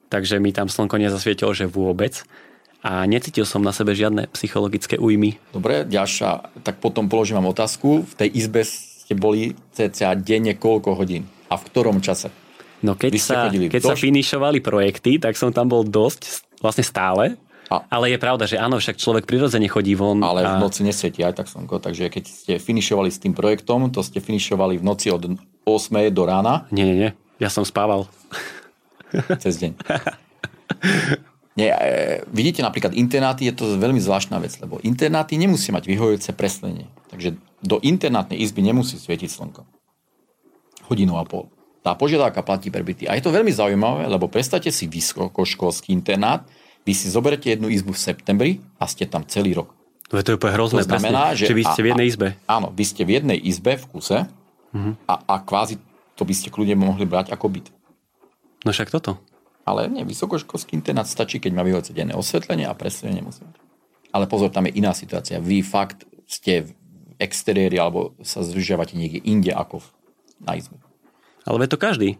takže 0.09 0.39
mi 0.39 0.55
tam 0.55 0.69
slnko 0.69 0.97
nezasvietilo, 0.97 1.51
že 1.55 1.69
vôbec. 1.69 2.25
A 2.85 3.01
necítil 3.09 3.49
som 3.49 3.65
na 3.65 3.73
sebe 3.73 3.97
žiadne 3.97 4.29
psychologické 4.37 5.01
újmy. 5.01 5.41
Dobre, 5.49 5.89
ďalšia, 5.89 6.61
tak 6.61 6.77
potom 6.77 7.09
položím 7.09 7.41
vám 7.41 7.49
otázku. 7.49 8.05
V 8.05 8.13
tej 8.13 8.29
izbe 8.37 8.61
ste 8.61 9.17
boli 9.17 9.57
cca 9.73 10.13
denne 10.13 10.53
koľko 10.53 10.93
hodín? 10.93 11.25
A 11.49 11.57
v 11.57 11.65
ktorom 11.65 11.97
čase? 11.97 12.29
No 12.85 12.93
keď, 12.93 13.17
sa, 13.17 13.49
keď 13.49 13.81
sa 13.81 13.97
finišovali 13.97 14.61
projekty, 14.61 15.17
tak 15.17 15.33
som 15.33 15.49
tam 15.49 15.65
bol 15.65 15.81
dosť, 15.81 16.45
vlastne 16.61 16.85
stále. 16.85 17.33
A, 17.65 17.81
ale 17.89 18.13
je 18.13 18.21
pravda, 18.21 18.45
že 18.45 18.61
áno, 18.61 18.77
však 18.77 19.01
človek 19.01 19.25
prirodzene 19.25 19.65
chodí 19.65 19.97
von. 19.97 20.21
Ale 20.21 20.45
a... 20.45 20.61
v 20.61 20.69
noci 20.69 20.85
nesvieti 20.85 21.25
aj 21.25 21.41
tak 21.41 21.47
slnko, 21.49 21.81
takže 21.81 22.13
keď 22.13 22.23
ste 22.29 22.53
finišovali 22.61 23.09
s 23.09 23.17
tým 23.17 23.33
projektom, 23.33 23.89
to 23.89 24.05
ste 24.05 24.21
finišovali 24.21 24.77
v 24.77 24.83
noci 24.85 25.09
od 25.09 25.25
8 25.65 26.13
do 26.13 26.23
rána. 26.29 26.69
Nie, 26.69 26.85
nie, 26.85 26.97
nie, 26.97 27.11
ja 27.41 27.49
som 27.49 27.65
spával. 27.65 28.05
Cez 29.43 29.59
deň. 29.61 29.71
Nie, 31.55 31.71
e, 31.71 31.79
vidíte 32.35 32.59
napríklad 32.59 32.91
internáty, 32.91 33.47
je 33.47 33.55
to 33.55 33.79
veľmi 33.79 33.99
zvláštna 34.03 34.43
vec, 34.43 34.59
lebo 34.59 34.83
internáty 34.83 35.39
nemusí 35.39 35.71
mať 35.71 35.87
vyhojujúce 35.87 36.35
preslenie. 36.35 36.91
Takže 37.07 37.39
do 37.63 37.79
internátnej 37.79 38.43
izby 38.43 38.59
nemusí 38.59 38.99
svietiť 38.99 39.31
slnko. 39.31 39.63
Hodinu 40.91 41.15
a 41.15 41.23
pol. 41.23 41.47
Tá 41.79 41.95
požiadavka 41.95 42.43
platí 42.43 42.67
pre 42.67 42.83
byty. 42.83 43.07
A 43.07 43.15
je 43.15 43.23
to 43.23 43.31
veľmi 43.31 43.55
zaujímavé, 43.55 44.03
lebo 44.11 44.27
predstavte 44.27 44.67
si 44.67 44.89
vysokoškolský 44.91 45.95
internát, 45.95 46.43
vy 46.85 46.93
si 46.93 47.07
zoberete 47.07 47.55
jednu 47.55 47.71
izbu 47.71 47.95
v 47.95 48.03
septembri 48.03 48.51
a 48.77 48.85
ste 48.85 49.07
tam 49.07 49.23
celý 49.25 49.55
rok. 49.55 49.73
To 50.11 50.21
je 50.21 50.37
úplne 50.37 50.53
hrozné. 50.53 50.85
To 50.85 50.91
znamená, 50.91 51.33
presne, 51.33 51.39
že, 51.39 51.45
že 51.49 51.55
vy 51.57 51.63
ste 51.65 51.81
v 51.81 51.87
jednej 51.89 52.07
izbe. 52.11 52.27
A, 52.45 52.61
áno, 52.61 52.67
vy 52.69 52.83
ste 52.85 53.01
v 53.01 53.11
jednej 53.17 53.39
izbe 53.41 53.73
v 53.73 53.85
kuse 53.89 54.29
uh-huh. 54.29 54.93
a, 55.09 55.13
a 55.17 55.35
kvázi 55.41 55.81
to 56.15 56.23
by 56.23 56.33
ste 56.37 56.53
kľudne 56.53 56.77
mohli 56.79 57.03
brať 57.03 57.33
ako 57.33 57.51
byt. 57.51 57.67
No 58.65 58.73
však 58.73 58.89
toto. 58.89 59.21
Ale 59.65 59.89
nie, 59.89 60.05
vysokoškolský 60.05 60.77
internát 60.77 61.09
stačí, 61.09 61.41
keď 61.41 61.51
má 61.53 61.61
vyhoce 61.65 61.93
denné 61.93 62.13
osvetlenie 62.13 62.65
a 62.65 62.77
presne 62.77 63.13
nemusí 63.13 63.41
mať. 63.41 63.57
Ale 64.13 64.25
pozor, 64.29 64.53
tam 64.53 64.69
je 64.69 64.77
iná 64.77 64.93
situácia. 64.93 65.41
Vy 65.41 65.65
fakt 65.65 66.05
ste 66.25 66.69
v 66.69 66.69
exteriéri 67.21 67.77
alebo 67.77 68.13
sa 68.21 68.45
zdržiavate 68.45 68.97
niekde 68.97 69.21
inde 69.25 69.53
ako 69.53 69.81
na 70.41 70.57
izbe. 70.57 70.77
Ale 71.45 71.65
to 71.69 71.77
každý. 71.77 72.17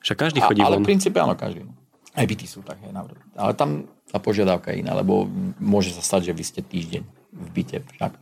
Však 0.00 0.16
každý 0.16 0.40
chodí 0.40 0.60
a, 0.64 0.72
Ale 0.72 0.80
von. 0.80 0.84
v 0.86 0.90
princípe 0.94 1.18
áno, 1.20 1.36
každý. 1.36 1.68
Aj 2.16 2.24
byty 2.24 2.46
sú 2.48 2.64
tak, 2.64 2.80
hej, 2.82 2.90
navrát. 2.90 3.20
Ale 3.36 3.52
tam 3.54 3.86
tá 4.08 4.18
požiadavka 4.18 4.72
je 4.72 4.80
iná, 4.80 4.96
lebo 4.96 5.28
môže 5.60 5.92
sa 5.92 6.00
stať, 6.00 6.32
že 6.32 6.36
vy 6.36 6.44
ste 6.44 6.60
týždeň 6.64 7.02
v 7.32 7.48
byte 7.52 7.78
však. 7.96 8.12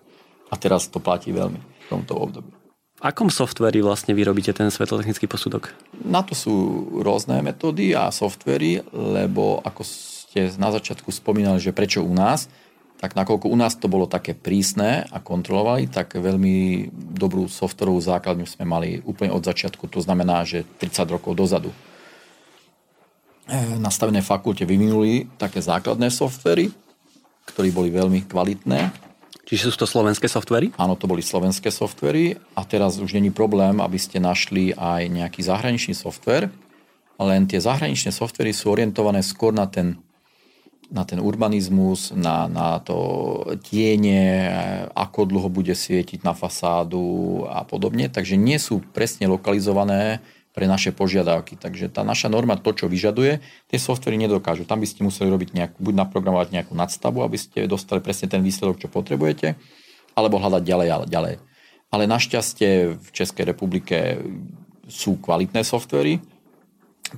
A 0.46 0.54
teraz 0.58 0.90
to 0.90 0.98
platí 0.98 1.30
veľmi 1.30 1.58
v 1.58 1.86
tomto 1.90 2.14
období. 2.18 2.50
V 2.96 3.04
akom 3.04 3.28
softveri 3.28 3.84
vlastne 3.84 4.16
vyrobíte 4.16 4.56
ten 4.56 4.72
svetlotechnický 4.72 5.28
posudok? 5.28 5.68
Na 6.00 6.24
to 6.24 6.32
sú 6.32 6.52
rôzne 7.04 7.44
metódy 7.44 7.92
a 7.92 8.08
softvery, 8.08 8.80
lebo 8.88 9.60
ako 9.60 9.84
ste 9.84 10.48
na 10.56 10.72
začiatku 10.72 11.12
spomínali, 11.12 11.60
že 11.60 11.76
prečo 11.76 12.00
u 12.00 12.08
nás, 12.16 12.48
tak 12.96 13.12
nakoľko 13.12 13.52
u 13.52 13.56
nás 13.60 13.76
to 13.76 13.92
bolo 13.92 14.08
také 14.08 14.32
prísne 14.32 15.04
a 15.12 15.20
kontrolovali, 15.20 15.92
tak 15.92 16.16
veľmi 16.16 16.88
dobrú 16.96 17.44
softverovú 17.52 18.00
základňu 18.00 18.48
sme 18.48 18.64
mali 18.64 19.04
úplne 19.04 19.36
od 19.36 19.44
začiatku, 19.44 19.92
to 19.92 20.00
znamená, 20.00 20.48
že 20.48 20.64
30 20.80 21.12
rokov 21.12 21.36
dozadu. 21.36 21.76
E, 23.44 23.76
na 23.76 23.92
stavenej 23.92 24.24
fakulte 24.24 24.64
vyvinuli 24.64 25.28
také 25.36 25.60
základné 25.60 26.08
softvery, 26.08 26.72
ktorí 27.44 27.68
boli 27.76 27.92
veľmi 27.92 28.24
kvalitné 28.24 29.05
Čiže 29.46 29.70
sú 29.70 29.78
to 29.78 29.86
slovenské 29.86 30.26
softvery? 30.26 30.74
Áno, 30.74 30.98
to 30.98 31.06
boli 31.06 31.22
slovenské 31.22 31.70
softvery 31.70 32.34
a 32.58 32.66
teraz 32.66 32.98
už 32.98 33.14
není 33.14 33.30
problém, 33.30 33.78
aby 33.78 33.94
ste 33.94 34.18
našli 34.18 34.74
aj 34.74 35.06
nejaký 35.06 35.46
zahraničný 35.46 35.94
softver, 35.94 36.50
len 37.16 37.46
tie 37.46 37.62
zahraničné 37.62 38.10
softvery 38.10 38.50
sú 38.50 38.74
orientované 38.74 39.22
skôr 39.22 39.54
na 39.54 39.70
ten, 39.70 40.02
na 40.90 41.06
ten 41.06 41.22
urbanizmus, 41.22 42.10
na, 42.10 42.50
na 42.50 42.82
to 42.82 42.98
tiene, 43.62 44.50
ako 44.92 45.30
dlho 45.30 45.48
bude 45.48 45.72
svietiť 45.78 46.26
na 46.26 46.34
fasádu 46.34 47.46
a 47.46 47.62
podobne, 47.62 48.10
takže 48.10 48.34
nie 48.34 48.58
sú 48.58 48.82
presne 48.92 49.30
lokalizované 49.30 50.20
pre 50.56 50.64
naše 50.64 50.96
požiadavky. 50.96 51.60
Takže 51.60 51.92
tá 51.92 52.00
naša 52.00 52.32
norma, 52.32 52.56
to, 52.56 52.72
čo 52.72 52.88
vyžaduje, 52.88 53.44
tie 53.68 53.76
softvery 53.76 54.16
nedokážu. 54.16 54.64
Tam 54.64 54.80
by 54.80 54.88
ste 54.88 55.04
museli 55.04 55.28
robiť 55.28 55.52
nejakú, 55.52 55.76
buď 55.84 55.94
naprogramovať 56.08 56.48
nejakú 56.56 56.72
nadstavu, 56.72 57.20
aby 57.20 57.36
ste 57.36 57.68
dostali 57.68 58.00
presne 58.00 58.32
ten 58.32 58.40
výsledok, 58.40 58.80
čo 58.80 58.88
potrebujete, 58.88 59.52
alebo 60.16 60.40
hľadať 60.40 60.64
ďalej 60.64 60.88
a 60.88 60.96
ďalej. 61.04 61.34
Ale 61.92 62.08
našťastie 62.08 62.96
v 62.96 63.08
Českej 63.12 63.52
republike 63.52 64.16
sú 64.88 65.20
kvalitné 65.20 65.60
softvery, 65.60 66.24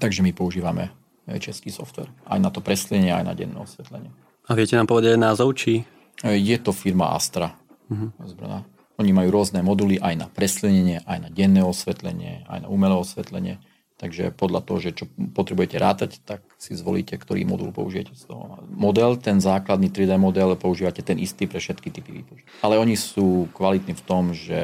takže 0.03 0.27
my 0.27 0.35
používame 0.35 0.91
český 1.39 1.71
software. 1.71 2.11
Aj 2.27 2.43
na 2.43 2.51
to 2.51 2.59
preslenie, 2.59 3.15
aj 3.15 3.23
na 3.23 3.39
denné 3.39 3.55
osvetlenie. 3.55 4.11
A 4.51 4.59
viete 4.59 4.75
nám 4.75 4.91
povedať 4.91 5.15
názov, 5.15 5.55
či? 5.55 5.87
Je 6.25 6.57
to 6.59 6.75
firma 6.75 7.15
Astra 7.15 7.55
uh-huh. 7.87 8.11
z 8.19 8.33
Brna. 8.35 8.67
Oni 8.99 9.15
majú 9.15 9.31
rôzne 9.31 9.63
moduly 9.63 10.03
aj 10.03 10.15
na 10.19 10.27
preslenenie, 10.27 11.07
aj 11.07 11.19
na 11.23 11.29
denné 11.31 11.63
osvetlenie, 11.63 12.43
aj 12.51 12.67
na 12.67 12.69
umelé 12.69 12.99
osvetlenie. 12.99 13.63
Takže 13.99 14.31
podľa 14.31 14.63
toho, 14.63 14.79
že 14.79 14.91
čo 14.95 15.11
potrebujete 15.35 15.75
rátať, 15.75 16.23
tak 16.23 16.47
si 16.55 16.79
zvolíte, 16.79 17.19
ktorý 17.19 17.43
modul 17.43 17.75
použijete 17.75 18.15
z 18.15 18.31
toho. 18.31 18.63
Model, 18.71 19.19
ten 19.19 19.43
základný 19.43 19.91
3D 19.91 20.15
model, 20.15 20.55
používate 20.55 21.03
ten 21.03 21.19
istý 21.19 21.51
pre 21.51 21.59
všetky 21.59 21.91
typy 21.91 22.23
výpočtu. 22.23 22.47
Ale 22.63 22.79
oni 22.79 22.95
sú 22.95 23.51
kvalitní 23.51 23.99
v 23.99 24.07
tom, 24.07 24.31
že 24.31 24.59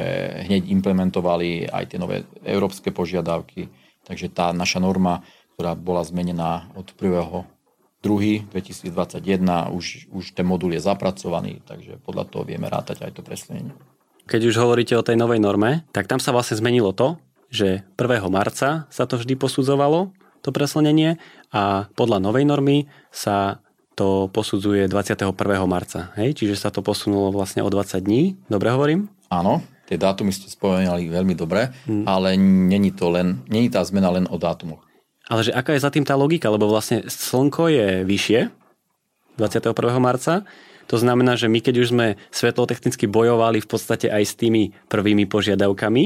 hneď 0.47 0.71
implementovali 0.71 1.67
aj 1.67 1.85
tie 1.91 1.99
nové 1.99 2.23
európske 2.47 2.95
požiadavky. 2.95 3.71
Takže 4.07 4.31
tá 4.31 4.55
naša 4.55 4.79
norma, 4.79 5.27
ktorá 5.59 5.75
bola 5.75 6.07
zmenená 6.07 6.71
od 6.79 6.95
1. 6.95 7.55
2. 8.07 8.53
2021, 8.53 9.73
už, 9.73 10.13
už 10.13 10.25
ten 10.37 10.45
modul 10.45 10.77
je 10.77 10.83
zapracovaný, 10.85 11.65
takže 11.65 11.97
podľa 12.05 12.29
toho 12.29 12.45
vieme 12.45 12.69
rátať 12.69 13.01
aj 13.01 13.17
to 13.17 13.25
preslenenie. 13.25 13.73
Keď 14.25 14.41
už 14.49 14.57
hovoríte 14.57 14.97
o 14.97 15.05
tej 15.05 15.21
novej 15.21 15.37
norme, 15.37 15.85
tak 15.93 16.09
tam 16.09 16.17
sa 16.17 16.33
vlastne 16.33 16.57
zmenilo 16.57 16.97
to, 16.97 17.21
že 17.53 17.85
1. 18.01 18.25
marca 18.33 18.89
sa 18.89 19.05
to 19.05 19.21
vždy 19.21 19.37
posudzovalo, 19.37 20.17
to 20.41 20.49
preslnenie, 20.49 21.21
a 21.53 21.93
podľa 21.93 22.25
novej 22.25 22.49
normy 22.49 22.89
sa 23.13 23.61
to 23.95 24.27
posudzuje 24.33 24.91
21. 24.91 25.31
marca. 25.69 26.11
Hej? 26.19 26.41
Čiže 26.41 26.57
sa 26.59 26.73
to 26.75 26.83
posunulo 26.83 27.31
vlastne 27.31 27.63
o 27.63 27.71
20 27.71 28.01
dní. 28.01 28.35
Dobre 28.51 28.75
hovorím? 28.75 29.07
Áno, 29.31 29.63
tie 29.87 30.01
dátumy 30.01 30.35
ste 30.35 30.51
spomínali 30.51 31.07
veľmi 31.07 31.37
dobre, 31.39 31.71
hmm. 31.87 32.05
ale 32.09 32.35
není 32.41 32.91
to 32.91 33.13
len, 33.13 33.45
není 33.47 33.71
tá 33.71 33.85
zmena 33.87 34.11
len 34.11 34.27
o 34.27 34.41
dátumoch. 34.41 34.83
Ale 35.29 35.47
že 35.47 35.53
aká 35.57 35.73
je 35.77 35.85
za 35.85 35.93
tým 35.93 36.05
tá 36.05 36.17
logika? 36.17 36.53
Lebo 36.53 36.69
vlastne 36.69 37.05
slnko 37.07 37.73
je 37.73 37.89
vyššie 38.05 38.41
21. 39.37 39.73
marca 40.01 40.45
to 40.87 40.97
znamená, 41.01 41.37
že 41.37 41.49
my 41.49 41.61
keď 41.61 41.75
už 41.81 41.89
sme 41.93 42.07
svetlotechnicky 42.31 43.09
bojovali 43.09 43.65
v 43.65 43.69
podstate 43.69 44.13
aj 44.13 44.23
s 44.25 44.35
tými 44.37 44.77
prvými 44.89 45.25
požiadavkami 45.25 46.05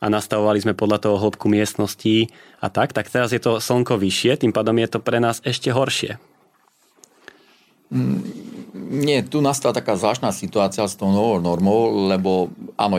a 0.00 0.06
nastavovali 0.12 0.60
sme 0.60 0.74
podľa 0.76 1.08
toho 1.08 1.16
hĺbku 1.16 1.48
miestností 1.48 2.28
a 2.60 2.68
tak, 2.68 2.92
tak 2.92 3.08
teraz 3.08 3.32
je 3.32 3.40
to 3.40 3.60
slnko 3.60 3.96
vyššie, 3.96 4.44
tým 4.44 4.52
pádom 4.52 4.76
je 4.80 4.88
to 4.88 4.98
pre 5.00 5.20
nás 5.20 5.40
ešte 5.44 5.72
horšie. 5.72 6.20
Mm, 7.92 8.20
nie, 9.04 9.22
tu 9.22 9.38
nastala 9.38 9.76
taká 9.76 9.94
zvláštna 9.94 10.34
situácia 10.34 10.84
s 10.84 10.98
tou 10.98 11.12
novou 11.12 11.38
normou, 11.38 12.10
lebo 12.10 12.50
áno, 12.74 12.98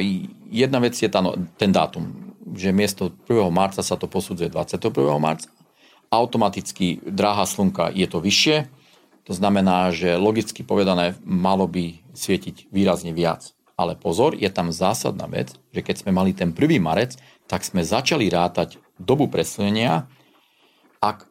jedna 0.49 0.79
vec 0.79 0.95
je 0.95 1.09
tá, 1.11 1.19
no, 1.19 1.35
ten 1.59 1.73
dátum, 1.73 2.09
že 2.53 2.71
miesto 2.71 3.11
1. 3.27 3.49
marca 3.51 3.81
sa 3.83 3.97
to 3.97 4.07
posudzuje 4.07 4.49
21. 4.49 4.93
marca. 5.19 5.49
Automaticky 6.13 7.01
dráha 7.03 7.43
slnka 7.43 7.91
je 7.91 8.07
to 8.07 8.23
vyššie, 8.23 8.71
to 9.25 9.33
znamená, 9.33 9.89
že 9.89 10.21
logicky 10.21 10.61
povedané 10.61 11.17
malo 11.25 11.65
by 11.65 11.97
svietiť 12.13 12.69
výrazne 12.69 13.09
viac. 13.09 13.57
Ale 13.75 13.97
pozor, 13.97 14.37
je 14.37 14.47
tam 14.47 14.71
zásadná 14.71 15.27
vec, 15.27 15.51
že 15.75 15.83
keď 15.83 16.05
sme 16.05 16.15
mali 16.15 16.31
ten 16.31 16.55
prvý 16.55 16.79
marec, 16.79 17.19
tak 17.49 17.65
sme 17.65 17.83
začali 17.83 18.31
rátať 18.31 18.79
dobu 18.95 19.27
preslnenia 19.27 20.07
ak, 21.03 21.27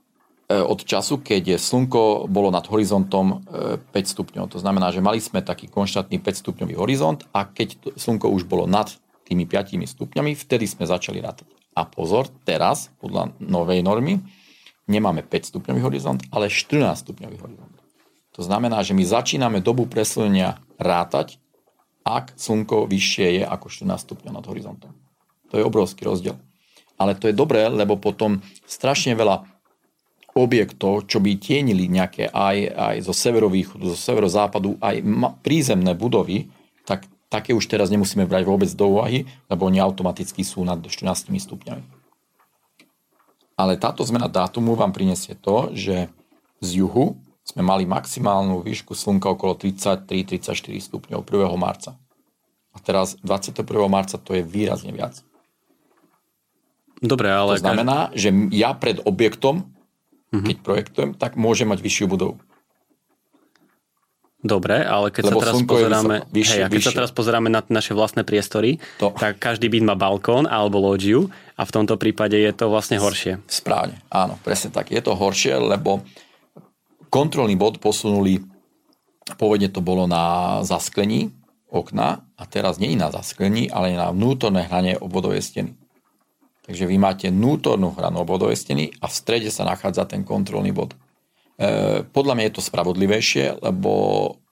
e, 0.50 0.60
od 0.60 0.84
času, 0.84 1.24
keď 1.24 1.56
slnko 1.56 2.28
bolo 2.28 2.52
nad 2.52 2.68
horizontom 2.68 3.40
5 3.48 3.88
e, 3.88 4.10
stupňov. 4.12 4.52
To 4.52 4.58
znamená, 4.60 4.92
že 4.92 5.00
mali 5.00 5.22
sme 5.22 5.40
taký 5.40 5.72
konštantný 5.72 6.20
5 6.20 6.42
stupňový 6.44 6.74
horizont 6.76 7.24
a 7.32 7.48
keď 7.48 7.96
slnko 7.96 8.28
už 8.28 8.44
bolo 8.44 8.68
nad 8.68 8.92
tými 9.24 9.48
5 9.48 9.80
stupňami, 9.80 10.36
vtedy 10.36 10.68
sme 10.68 10.84
začali 10.84 11.24
rátať. 11.24 11.48
A 11.74 11.88
pozor, 11.88 12.28
teraz, 12.46 12.92
podľa 13.00 13.34
novej 13.40 13.80
normy, 13.80 14.20
nemáme 14.86 15.24
5 15.24 15.50
stupňový 15.50 15.80
horizont, 15.80 16.20
ale 16.28 16.52
14 16.52 17.08
stupňový 17.08 17.38
horizont. 17.40 17.73
To 18.34 18.42
znamená, 18.42 18.82
že 18.82 18.98
my 18.98 19.06
začíname 19.06 19.62
dobu 19.62 19.86
preslnenia 19.86 20.58
rátať, 20.78 21.38
ak 22.04 22.36
slnko 22.36 22.90
vyššie 22.90 23.40
je 23.40 23.42
ako 23.46 23.66
14 23.70 24.04
stupňov 24.04 24.32
nad 24.34 24.44
horizontom. 24.44 24.92
To 25.48 25.54
je 25.56 25.64
obrovský 25.64 26.04
rozdiel. 26.04 26.36
Ale 26.98 27.14
to 27.14 27.30
je 27.30 27.34
dobré, 27.34 27.70
lebo 27.70 27.96
potom 27.96 28.42
strašne 28.66 29.14
veľa 29.16 29.46
objektov, 30.34 31.06
čo 31.06 31.22
by 31.22 31.38
tienili 31.38 31.86
nejaké 31.86 32.26
aj, 32.28 32.56
aj 32.74 32.96
zo 33.06 33.14
severovýchodu, 33.14 33.86
zo 33.86 33.98
severozápadu, 33.98 34.76
aj 34.82 34.98
prízemné 35.46 35.94
budovy, 35.94 36.50
tak 36.82 37.06
také 37.30 37.54
už 37.54 37.70
teraz 37.70 37.88
nemusíme 37.88 38.26
brať 38.26 38.42
vôbec 38.46 38.70
do 38.74 38.98
úvahy, 38.98 39.30
lebo 39.46 39.70
oni 39.70 39.78
automaticky 39.78 40.42
sú 40.42 40.66
nad 40.66 40.82
14 40.82 41.30
stupňami. 41.30 41.82
Ale 43.54 43.78
táto 43.78 44.02
zmena 44.02 44.26
dátumu 44.26 44.74
vám 44.74 44.90
prinesie 44.90 45.38
to, 45.38 45.70
že 45.70 46.10
z 46.58 46.82
juhu 46.82 47.14
sme 47.54 47.62
mali 47.62 47.86
maximálnu 47.86 48.66
výšku 48.66 48.98
slnka 48.98 49.30
okolo 49.30 49.54
33-34 49.54 50.74
stupňov 50.74 51.22
1. 51.22 51.54
marca. 51.54 51.94
A 52.74 52.82
teraz 52.82 53.14
21. 53.22 53.62
marca 53.86 54.18
to 54.18 54.34
je 54.34 54.42
výrazne 54.42 54.90
viac. 54.90 55.22
Dobre, 56.98 57.30
ale... 57.30 57.62
To 57.62 57.62
znamená, 57.62 58.10
že 58.18 58.34
ja 58.50 58.74
pred 58.74 58.98
objektom, 59.06 59.70
uh-huh. 60.34 60.42
keď 60.42 60.56
projektujem, 60.66 61.10
tak 61.14 61.38
môžem 61.38 61.70
mať 61.70 61.78
vyššiu 61.78 62.10
budovu. 62.10 62.42
Dobre, 64.44 64.84
ale 64.84 65.08
keď 65.08 65.32
Lebo 65.32 65.40
sa 65.40 65.44
teraz 65.48 65.56
pozeráme, 65.64 66.16
vyššie, 66.28 66.60
hej, 66.60 66.64
a 66.64 66.68
keď 66.68 66.76
vyššie. 66.76 66.90
sa 66.92 66.98
teraz 67.00 67.12
pozeráme 67.16 67.48
na 67.48 67.64
naše 67.64 67.96
vlastné 67.96 68.28
priestory, 68.28 68.76
to. 69.00 69.08
tak 69.16 69.40
každý 69.40 69.72
byt 69.72 69.88
má 69.88 69.96
balkón 69.96 70.44
alebo 70.44 70.84
loďiu 70.84 71.32
a 71.56 71.64
v 71.64 71.70
tomto 71.72 71.96
prípade 71.96 72.36
je 72.36 72.52
to 72.52 72.68
vlastne 72.68 73.00
horšie. 73.00 73.40
Správne, 73.48 74.04
áno, 74.12 74.36
presne 74.44 74.68
tak. 74.68 74.92
Je 74.92 75.00
to 75.00 75.16
horšie, 75.16 75.56
lebo 75.56 76.04
kontrolný 77.14 77.54
bod 77.54 77.78
posunuli, 77.78 78.42
pôvodne 79.38 79.70
to 79.70 79.78
bolo 79.78 80.10
na 80.10 80.58
zasklení 80.66 81.30
okna 81.70 82.26
a 82.34 82.42
teraz 82.42 82.82
nie 82.82 82.98
na 82.98 83.14
zasklení, 83.14 83.70
ale 83.70 83.94
na 83.94 84.10
vnútorné 84.10 84.66
hranie 84.66 84.98
obvodovej 84.98 85.46
steny. 85.46 85.78
Takže 86.66 86.90
vy 86.90 86.96
máte 86.98 87.30
vnútornú 87.30 87.94
hranu 87.94 88.26
obvodovej 88.26 88.58
steny 88.58 88.90
a 88.98 89.06
v 89.06 89.14
strede 89.14 89.50
sa 89.54 89.62
nachádza 89.62 90.10
ten 90.10 90.26
kontrolný 90.26 90.74
bod. 90.74 90.96
E, 91.54 92.02
podľa 92.02 92.34
mňa 92.34 92.44
je 92.50 92.54
to 92.56 92.66
spravodlivejšie, 92.66 93.62
lebo 93.62 93.90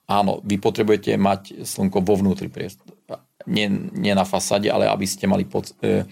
áno, 0.07 0.39
vy 0.45 0.55
potrebujete 0.61 1.19
mať 1.19 1.67
slnko 1.67 1.99
vo 1.99 2.15
vnútri 2.15 2.47
priestor. 2.47 2.95
Nie, 3.43 3.67
nie 3.71 4.13
na 4.15 4.23
fasáde, 4.23 4.71
ale 4.71 4.87
aby 4.87 5.03
ste 5.03 5.27
mali 5.27 5.43
pod, 5.43 5.73
e, 5.83 6.05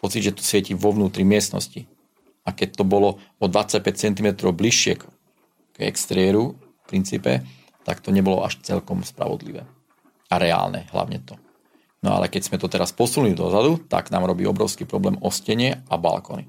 pocit, 0.00 0.24
že 0.24 0.34
to 0.34 0.42
svieti 0.42 0.72
vo 0.72 0.90
vnútri 0.90 1.22
miestnosti. 1.22 1.84
A 2.48 2.54
keď 2.54 2.80
to 2.80 2.84
bolo 2.86 3.20
o 3.38 3.46
25 3.46 3.82
cm 3.92 4.28
bližšie 4.40 4.98
k 4.98 5.02
exteriéru 5.84 6.56
v 6.56 6.84
princípe, 6.88 7.44
tak 7.84 8.00
to 8.00 8.08
nebolo 8.14 8.40
až 8.42 8.56
celkom 8.64 9.04
spravodlivé. 9.04 9.68
A 10.32 10.34
reálne 10.40 10.88
hlavne 10.90 11.20
to. 11.22 11.36
No 12.02 12.16
ale 12.16 12.30
keď 12.30 12.42
sme 12.48 12.58
to 12.58 12.70
teraz 12.70 12.94
posunuli 12.94 13.34
dozadu, 13.34 13.82
tak 13.82 14.14
nám 14.14 14.30
robí 14.30 14.46
obrovský 14.46 14.86
problém 14.86 15.18
ostenie 15.22 15.82
a 15.90 15.94
balkóny. 15.98 16.46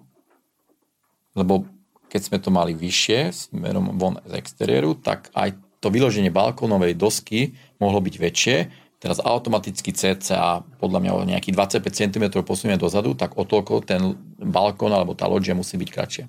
Lebo 1.37 1.65
keď 2.07 2.21
sme 2.23 2.37
to 2.39 2.49
mali 2.49 2.73
vyššie, 2.73 3.51
smerom 3.51 3.99
von 3.99 4.17
z 4.23 4.33
exteriéru, 4.39 4.95
tak 4.97 5.29
aj 5.35 5.57
to 5.77 5.93
vyloženie 5.93 6.33
balkónovej 6.33 6.97
dosky 6.97 7.53
mohlo 7.77 8.01
byť 8.01 8.15
väčšie. 8.17 8.57
Teraz 8.97 9.21
automaticky 9.21 9.93
cca 9.93 10.65
podľa 10.81 10.99
mňa 11.05 11.11
o 11.13 11.21
nejakých 11.21 11.53
25 11.85 11.93
cm 11.93 12.25
posunieme 12.41 12.81
dozadu, 12.81 13.13
tak 13.13 13.37
o 13.37 13.45
toľko 13.45 13.85
ten 13.85 14.17
balkón 14.41 14.89
alebo 14.89 15.13
tá 15.13 15.29
loďia 15.29 15.53
musí 15.53 15.77
byť 15.77 15.89
kratšia. 15.93 16.25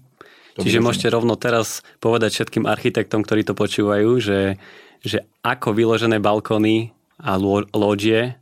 To 0.58 0.66
Čiže 0.66 0.82
môžete 0.82 1.14
rovno 1.14 1.38
teraz 1.38 1.86
povedať 2.02 2.34
všetkým 2.34 2.66
architektom, 2.66 3.22
ktorí 3.22 3.46
to 3.46 3.54
počúvajú, 3.54 4.18
že, 4.18 4.58
že 5.06 5.22
ako 5.46 5.70
vyložené 5.70 6.18
balkóny 6.18 6.90
a 7.22 7.38
loďie 7.70 8.34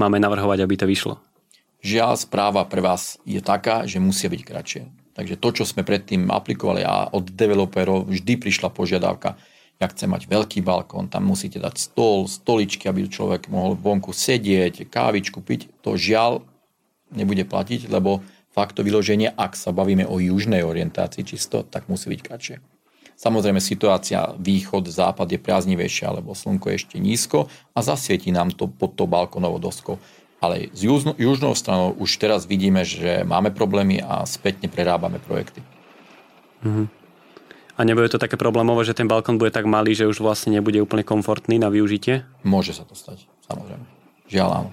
máme 0.00 0.16
navrhovať, 0.16 0.64
aby 0.64 0.74
to 0.80 0.88
vyšlo. 0.88 1.20
Žiaľ, 1.84 2.12
správa 2.16 2.64
pre 2.64 2.80
vás 2.80 3.20
je 3.28 3.44
taká, 3.44 3.84
že 3.84 4.00
musia 4.00 4.32
byť 4.32 4.40
kratšie. 4.40 4.82
Takže 5.12 5.36
to, 5.36 5.48
čo 5.52 5.64
sme 5.68 5.84
predtým 5.84 6.32
aplikovali 6.32 6.80
a 6.80 7.12
od 7.12 7.28
developerov 7.28 8.08
vždy 8.08 8.40
prišla 8.40 8.72
požiadavka, 8.72 9.36
ja 9.80 9.88
chcem 9.88 10.12
mať 10.12 10.28
veľký 10.28 10.60
balkón, 10.60 11.08
tam 11.08 11.28
musíte 11.28 11.56
dať 11.56 11.76
stôl, 11.76 12.28
stoličky, 12.28 12.84
aby 12.88 13.08
človek 13.08 13.48
mohol 13.48 13.76
vonku 13.76 14.12
sedieť, 14.12 14.88
kávičku 14.88 15.40
piť. 15.40 15.72
To 15.84 15.96
žiaľ 15.96 16.44
nebude 17.12 17.48
platiť, 17.48 17.88
lebo 17.88 18.20
fakt 18.50 18.78
to 18.78 18.82
vyloženie, 18.82 19.30
ak 19.30 19.54
sa 19.54 19.70
bavíme 19.70 20.06
o 20.06 20.18
južnej 20.18 20.66
orientácii 20.66 21.22
čisto, 21.22 21.62
tak 21.62 21.86
musí 21.86 22.10
byť 22.10 22.20
kratšie. 22.22 22.56
Samozrejme 23.20 23.60
situácia 23.60 24.32
východ, 24.40 24.88
západ 24.88 25.28
je 25.28 25.36
priaznivejšia, 25.36 26.08
lebo 26.16 26.32
slnko 26.32 26.72
je 26.72 26.78
ešte 26.80 26.96
nízko 26.96 27.52
a 27.76 27.78
zasvietí 27.84 28.32
nám 28.32 28.48
to 28.56 28.64
pod 28.64 28.96
tou 28.96 29.04
balkónovou 29.04 29.60
doskou. 29.60 30.00
Ale 30.40 30.72
z 30.72 30.88
južno, 30.88 31.12
južnou 31.20 31.52
stranou 31.52 31.92
už 32.00 32.16
teraz 32.16 32.48
vidíme, 32.48 32.80
že 32.80 33.28
máme 33.28 33.52
problémy 33.52 34.00
a 34.00 34.24
spätne 34.24 34.72
prerábame 34.72 35.20
projekty. 35.20 35.60
Mm-hmm. 36.64 36.86
A 37.76 37.80
nebude 37.84 38.08
to 38.08 38.16
také 38.16 38.40
problémové, 38.40 38.88
že 38.88 38.96
ten 38.96 39.04
balkón 39.04 39.36
bude 39.36 39.52
tak 39.52 39.68
malý, 39.68 39.92
že 39.92 40.08
už 40.08 40.24
vlastne 40.24 40.56
nebude 40.56 40.80
úplne 40.80 41.04
komfortný 41.04 41.60
na 41.60 41.68
využitie? 41.68 42.24
Môže 42.40 42.72
sa 42.72 42.88
to 42.88 42.96
stať, 42.96 43.28
samozrejme. 43.44 43.84
Žiaľ 44.32 44.48
áno. 44.64 44.70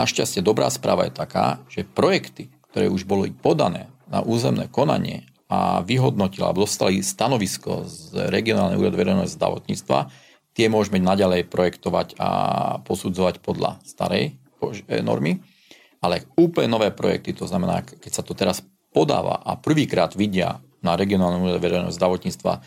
Našťastie 0.00 0.40
dobrá 0.40 0.72
správa 0.72 1.04
je 1.04 1.12
taká, 1.12 1.60
že 1.68 1.84
projekty, 1.84 2.48
ktoré 2.72 2.88
už 2.88 3.04
boli 3.04 3.36
podané 3.36 3.92
na 4.08 4.24
územné 4.24 4.64
konanie 4.72 5.28
a 5.52 5.84
vyhodnotila 5.84 6.48
a 6.48 6.56
dostali 6.56 7.04
stanovisko 7.04 7.84
z 7.84 8.32
regionálnej 8.32 8.80
úradu 8.80 8.96
verejného 8.96 9.28
zdravotníctva, 9.28 10.08
tie 10.56 10.72
môžeme 10.72 11.04
naďalej 11.04 11.52
projektovať 11.52 12.16
a 12.16 12.30
posudzovať 12.80 13.44
podľa 13.44 13.76
starej 13.84 14.40
e, 14.88 15.04
normy. 15.04 15.44
Ale 16.00 16.24
úplne 16.32 16.72
nové 16.72 16.88
projekty, 16.96 17.36
to 17.36 17.44
znamená, 17.44 17.84
keď 17.84 18.12
sa 18.14 18.24
to 18.24 18.32
teraz 18.32 18.64
podáva 18.96 19.36
a 19.44 19.60
prvýkrát 19.60 20.16
vidia 20.16 20.64
na 20.80 20.96
regionálnom 20.96 21.60
verejného 21.60 21.92
zdravotníctva 21.92 22.52
e, 22.56 22.60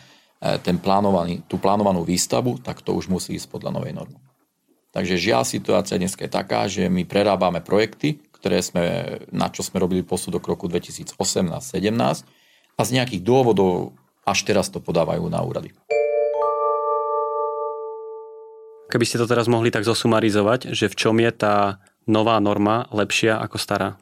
ten 0.62 0.78
plánovaný, 0.78 1.42
tú 1.50 1.58
plánovanú 1.58 2.06
výstavu, 2.06 2.62
tak 2.62 2.78
to 2.86 2.94
už 2.94 3.10
musí 3.10 3.34
ísť 3.34 3.50
podľa 3.50 3.74
novej 3.74 3.90
normy. 3.90 4.22
Takže 4.94 5.18
žiaľ 5.18 5.42
situácia 5.42 5.98
dnes 5.98 6.14
je 6.14 6.30
taká, 6.30 6.70
že 6.70 6.86
my 6.86 7.02
prerábame 7.02 7.58
projekty, 7.58 8.22
ktoré 8.38 8.62
sme, 8.62 9.18
na 9.34 9.50
čo 9.50 9.66
sme 9.66 9.82
robili 9.82 10.06
posudok 10.06 10.46
roku 10.46 10.70
2018-17 10.70 11.10
a 12.78 12.80
z 12.86 12.90
nejakých 12.94 13.26
dôvodov 13.26 13.98
až 14.22 14.46
teraz 14.46 14.70
to 14.70 14.78
podávajú 14.78 15.26
na 15.26 15.42
úrady. 15.42 15.74
Keby 18.86 19.02
ste 19.02 19.18
to 19.18 19.26
teraz 19.26 19.50
mohli 19.50 19.74
tak 19.74 19.82
zosumarizovať, 19.82 20.70
že 20.70 20.86
v 20.86 20.94
čom 20.94 21.18
je 21.18 21.32
tá 21.34 21.82
nová 22.06 22.38
norma 22.38 22.86
lepšia 22.94 23.42
ako 23.42 23.58
stará? 23.58 23.98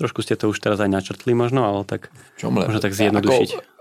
Trošku 0.00 0.24
ste 0.24 0.40
to 0.40 0.48
už 0.48 0.56
teraz 0.64 0.80
aj 0.80 0.88
načrtli 0.88 1.36
možno, 1.36 1.68
ale 1.68 1.84
tak 1.84 2.08
čom 2.40 2.56
možno 2.56 2.80
tak 2.80 2.96
zjednodušiť. 2.96 3.50
Ako, 3.52 3.75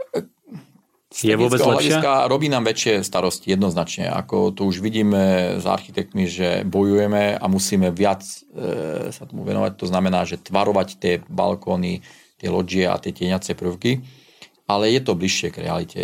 je 1.24 1.36
vôbec 1.40 1.64
lepšia? 1.64 2.28
robí 2.28 2.52
nám 2.52 2.68
väčšie 2.68 3.00
starosti 3.00 3.56
jednoznačne. 3.56 4.12
Ako 4.12 4.52
to 4.52 4.68
už 4.68 4.84
vidíme 4.84 5.56
s 5.62 5.64
architektmi, 5.64 6.28
že 6.28 6.68
bojujeme 6.68 7.40
a 7.40 7.46
musíme 7.48 7.88
viac 7.96 8.20
e, 8.28 9.14
sa 9.16 9.24
tomu 9.24 9.48
venovať. 9.48 9.80
To 9.80 9.88
znamená, 9.88 10.28
že 10.28 10.44
tvarovať 10.44 10.88
tie 11.00 11.14
balkóny, 11.32 12.04
tie 12.36 12.50
loďie 12.52 12.92
a 12.92 13.00
tie 13.00 13.16
tieňacie 13.16 13.56
prvky. 13.56 14.04
Ale 14.68 14.92
je 14.92 15.00
to 15.00 15.16
bližšie 15.16 15.56
k 15.56 15.62
realite. 15.64 16.02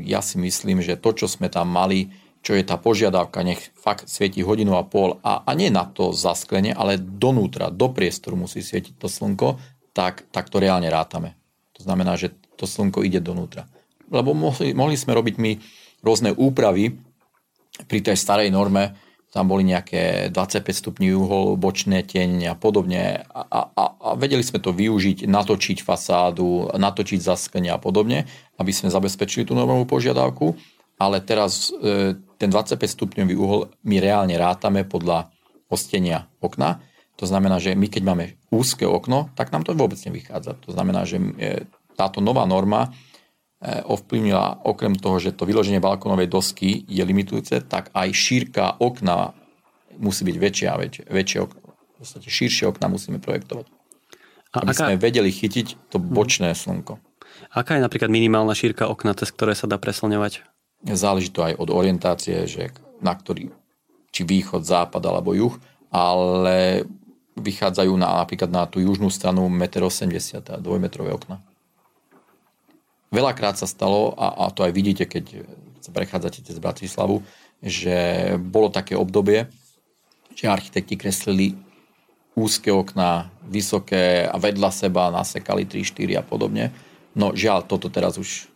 Ja 0.00 0.24
si 0.24 0.40
myslím, 0.40 0.80
že 0.80 0.96
to, 0.96 1.12
čo 1.12 1.28
sme 1.28 1.52
tam 1.52 1.68
mali, 1.68 2.14
čo 2.40 2.56
je 2.56 2.64
tá 2.64 2.80
požiadavka, 2.80 3.44
nech 3.44 3.60
fakt 3.76 4.08
svieti 4.08 4.40
hodinu 4.40 4.80
a 4.80 4.86
pol 4.86 5.20
a, 5.20 5.44
a 5.44 5.50
nie 5.52 5.68
na 5.68 5.84
to 5.84 6.16
zasklenie, 6.16 6.72
ale 6.72 6.96
donútra, 6.96 7.68
do 7.68 7.92
priestoru 7.92 8.36
musí 8.36 8.64
svietiť 8.64 8.96
to 8.96 9.12
slnko, 9.12 9.60
tak, 9.92 10.24
tak 10.32 10.48
to 10.48 10.56
reálne 10.56 10.88
rátame. 10.88 11.36
To 11.76 11.84
znamená, 11.84 12.14
že 12.16 12.32
to 12.54 12.64
slnko 12.64 13.02
ide 13.02 13.18
donútra. 13.18 13.66
Lebo 14.10 14.36
mohli, 14.36 14.76
mohli 14.76 14.96
sme 14.98 15.16
robiť 15.16 15.34
my 15.40 15.52
rôzne 16.04 16.32
úpravy 16.36 16.96
pri 17.88 18.00
tej 18.04 18.16
starej 18.18 18.52
norme, 18.52 18.94
tam 19.34 19.50
boli 19.50 19.66
nejaké 19.66 20.30
25 20.30 20.62
stupní 20.70 21.10
uhol, 21.10 21.58
bočné 21.58 22.06
tieň 22.06 22.50
a 22.50 22.54
podobne 22.54 23.26
a, 23.34 23.42
a, 23.50 23.62
a 23.98 24.08
vedeli 24.14 24.46
sme 24.46 24.62
to 24.62 24.70
využiť, 24.70 25.26
natočiť 25.26 25.82
fasádu, 25.82 26.70
natočiť 26.70 27.18
zasklenie 27.18 27.74
a 27.74 27.82
podobne, 27.82 28.30
aby 28.62 28.70
sme 28.70 28.94
zabezpečili 28.94 29.42
tú 29.42 29.58
normovú 29.58 29.90
požiadavku 29.90 30.54
ale 30.98 31.20
teraz 31.22 31.74
e, 31.74 32.14
ten 32.38 32.50
25 32.50 32.78
stupňový 32.78 33.34
uhol 33.34 33.60
my 33.86 33.96
reálne 33.98 34.34
rátame 34.38 34.86
podľa 34.86 35.30
ostenia 35.66 36.30
okna. 36.38 36.78
To 37.18 37.26
znamená, 37.26 37.58
že 37.58 37.74
my 37.74 37.86
keď 37.90 38.02
máme 38.02 38.24
úzke 38.50 38.86
okno, 38.86 39.30
tak 39.34 39.50
nám 39.50 39.66
to 39.66 39.74
vôbec 39.74 39.98
nevychádza. 39.98 40.58
To 40.66 40.70
znamená, 40.70 41.06
že 41.06 41.18
e, 41.18 41.66
táto 41.98 42.22
nová 42.22 42.46
norma 42.46 42.94
ovplyvnila 43.62 44.66
okrem 44.66 44.92
toho, 44.98 45.16
že 45.22 45.32
to 45.32 45.48
vyloženie 45.48 45.80
balkónovej 45.80 46.28
dosky 46.28 46.84
je 46.84 47.00
limitujúce, 47.00 47.64
tak 47.64 47.88
aj 47.96 48.08
šírka 48.12 48.76
okna 48.76 49.32
musí 49.96 50.26
byť 50.26 50.36
väčšia 50.36 50.68
a 50.74 50.80
väčšie, 51.08 51.38
okna. 51.40 51.60
V 51.64 51.96
podstate 52.02 52.28
širšie 52.28 52.68
okna 52.68 52.86
musíme 52.90 53.22
projektovať. 53.22 53.66
A 54.54 54.62
aby 54.62 54.74
aká... 54.74 54.84
sme 54.86 55.00
vedeli 55.00 55.30
chytiť 55.32 55.90
to 55.90 55.96
bočné 55.96 56.52
slnko. 56.52 57.00
Aká 57.54 57.78
je 57.78 57.82
napríklad 57.82 58.10
minimálna 58.10 58.54
šírka 58.54 58.86
okna, 58.86 59.14
cez 59.14 59.30
ktoré 59.30 59.54
sa 59.54 59.66
dá 59.66 59.78
preslňovať? 59.78 60.42
Záleží 60.84 61.32
to 61.32 61.46
aj 61.46 61.56
od 61.56 61.70
orientácie, 61.72 62.44
že 62.44 62.70
na 63.00 63.16
ktorý, 63.16 63.50
či 64.12 64.22
východ, 64.22 64.62
západ 64.62 65.00
alebo 65.02 65.32
juh, 65.32 65.54
ale 65.88 66.84
vychádzajú 67.34 67.92
na, 67.98 68.22
napríklad 68.22 68.50
na 68.50 68.66
tú 68.66 68.78
južnú 68.78 69.10
stranu 69.10 69.50
1,80 69.50 70.10
m, 70.10 70.54
a 70.54 70.56
dvojmetrové 70.60 71.10
okna. 71.14 71.42
Veľakrát 73.14 73.54
sa 73.54 73.70
stalo, 73.70 74.10
a, 74.18 74.50
a 74.50 74.50
to 74.50 74.66
aj 74.66 74.74
vidíte, 74.74 75.06
keď 75.06 75.46
sa 75.78 75.94
prechádzate 75.94 76.42
cez 76.42 76.58
Bratislavu, 76.58 77.22
že 77.62 77.94
bolo 78.42 78.74
také 78.74 78.98
obdobie, 78.98 79.46
že 80.34 80.50
architekti 80.50 80.98
kreslili 80.98 81.54
úzke 82.34 82.74
okná, 82.74 83.30
vysoké 83.46 84.26
a 84.26 84.34
vedľa 84.34 84.70
seba 84.74 85.14
nasekali 85.14 85.62
3, 85.62 85.86
4 85.86 86.18
a 86.18 86.22
podobne. 86.26 86.74
No 87.14 87.30
žiaľ, 87.30 87.62
toto 87.62 87.86
teraz 87.86 88.18
už 88.18 88.50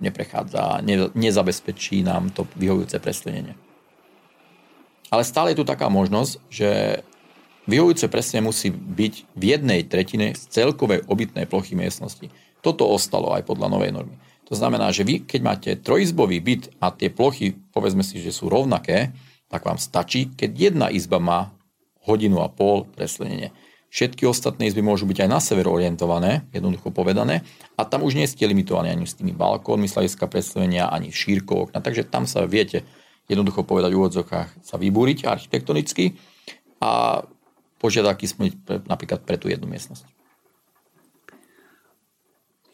neprechádza, 0.00 0.80
ne, 0.80 1.12
nezabezpečí 1.12 2.00
nám 2.00 2.32
to 2.32 2.48
vyhovujúce 2.56 2.96
preslenenie. 2.98 3.54
Ale 5.12 5.28
stále 5.28 5.52
je 5.52 5.60
tu 5.60 5.64
taká 5.68 5.92
možnosť, 5.92 6.40
že 6.48 6.70
vyhovujúce 7.68 8.08
presne 8.08 8.40
musí 8.40 8.72
byť 8.72 9.14
v 9.36 9.42
jednej 9.44 9.84
tretine 9.84 10.32
z 10.32 10.42
celkovej 10.48 11.04
obytnej 11.04 11.44
plochy 11.44 11.76
miestnosti. 11.76 12.32
Toto 12.62 12.86
ostalo 12.86 13.34
aj 13.34 13.42
podľa 13.44 13.68
novej 13.68 13.90
normy. 13.90 14.16
To 14.48 14.54
znamená, 14.54 14.94
že 14.94 15.02
vy, 15.02 15.26
keď 15.26 15.40
máte 15.42 15.70
trojizbový 15.80 16.38
byt 16.38 16.78
a 16.78 16.94
tie 16.94 17.10
plochy, 17.10 17.58
povedzme 17.74 18.06
si, 18.06 18.22
že 18.22 18.30
sú 18.30 18.46
rovnaké, 18.46 19.10
tak 19.50 19.66
vám 19.66 19.76
stačí, 19.76 20.32
keď 20.32 20.50
jedna 20.54 20.86
izba 20.88 21.18
má 21.20 21.52
hodinu 22.06 22.40
a 22.40 22.48
pol 22.48 22.86
preslenenie. 22.94 23.52
Všetky 23.92 24.24
ostatné 24.24 24.72
izby 24.72 24.80
môžu 24.80 25.04
byť 25.04 25.24
aj 25.24 25.28
na 25.28 25.36
sever 25.36 25.68
orientované, 25.68 26.48
jednoducho 26.48 26.88
povedané, 26.88 27.44
a 27.76 27.84
tam 27.84 28.00
už 28.08 28.16
nie 28.16 28.24
ste 28.24 28.48
limitovaní 28.48 28.88
ani 28.88 29.04
s 29.04 29.16
tými 29.20 29.36
balkónmi 29.36 29.84
z 29.84 30.00
hľadiska 30.00 30.24
predstavenia, 30.32 30.88
ani 30.88 31.12
šírkou 31.12 31.68
okna, 31.68 31.84
takže 31.84 32.08
tam 32.08 32.24
sa 32.24 32.48
viete 32.48 32.88
jednoducho 33.28 33.68
povedať 33.68 33.92
v 33.92 34.00
úvodzokách 34.00 34.48
sa 34.64 34.76
vybúriť 34.80 35.28
architektonicky 35.28 36.16
a 36.80 37.22
požiadavky 37.80 38.24
splniť 38.24 38.84
napríklad 38.88 39.28
pre 39.28 39.36
tú 39.36 39.52
jednu 39.52 39.68
miestnosť. 39.68 40.08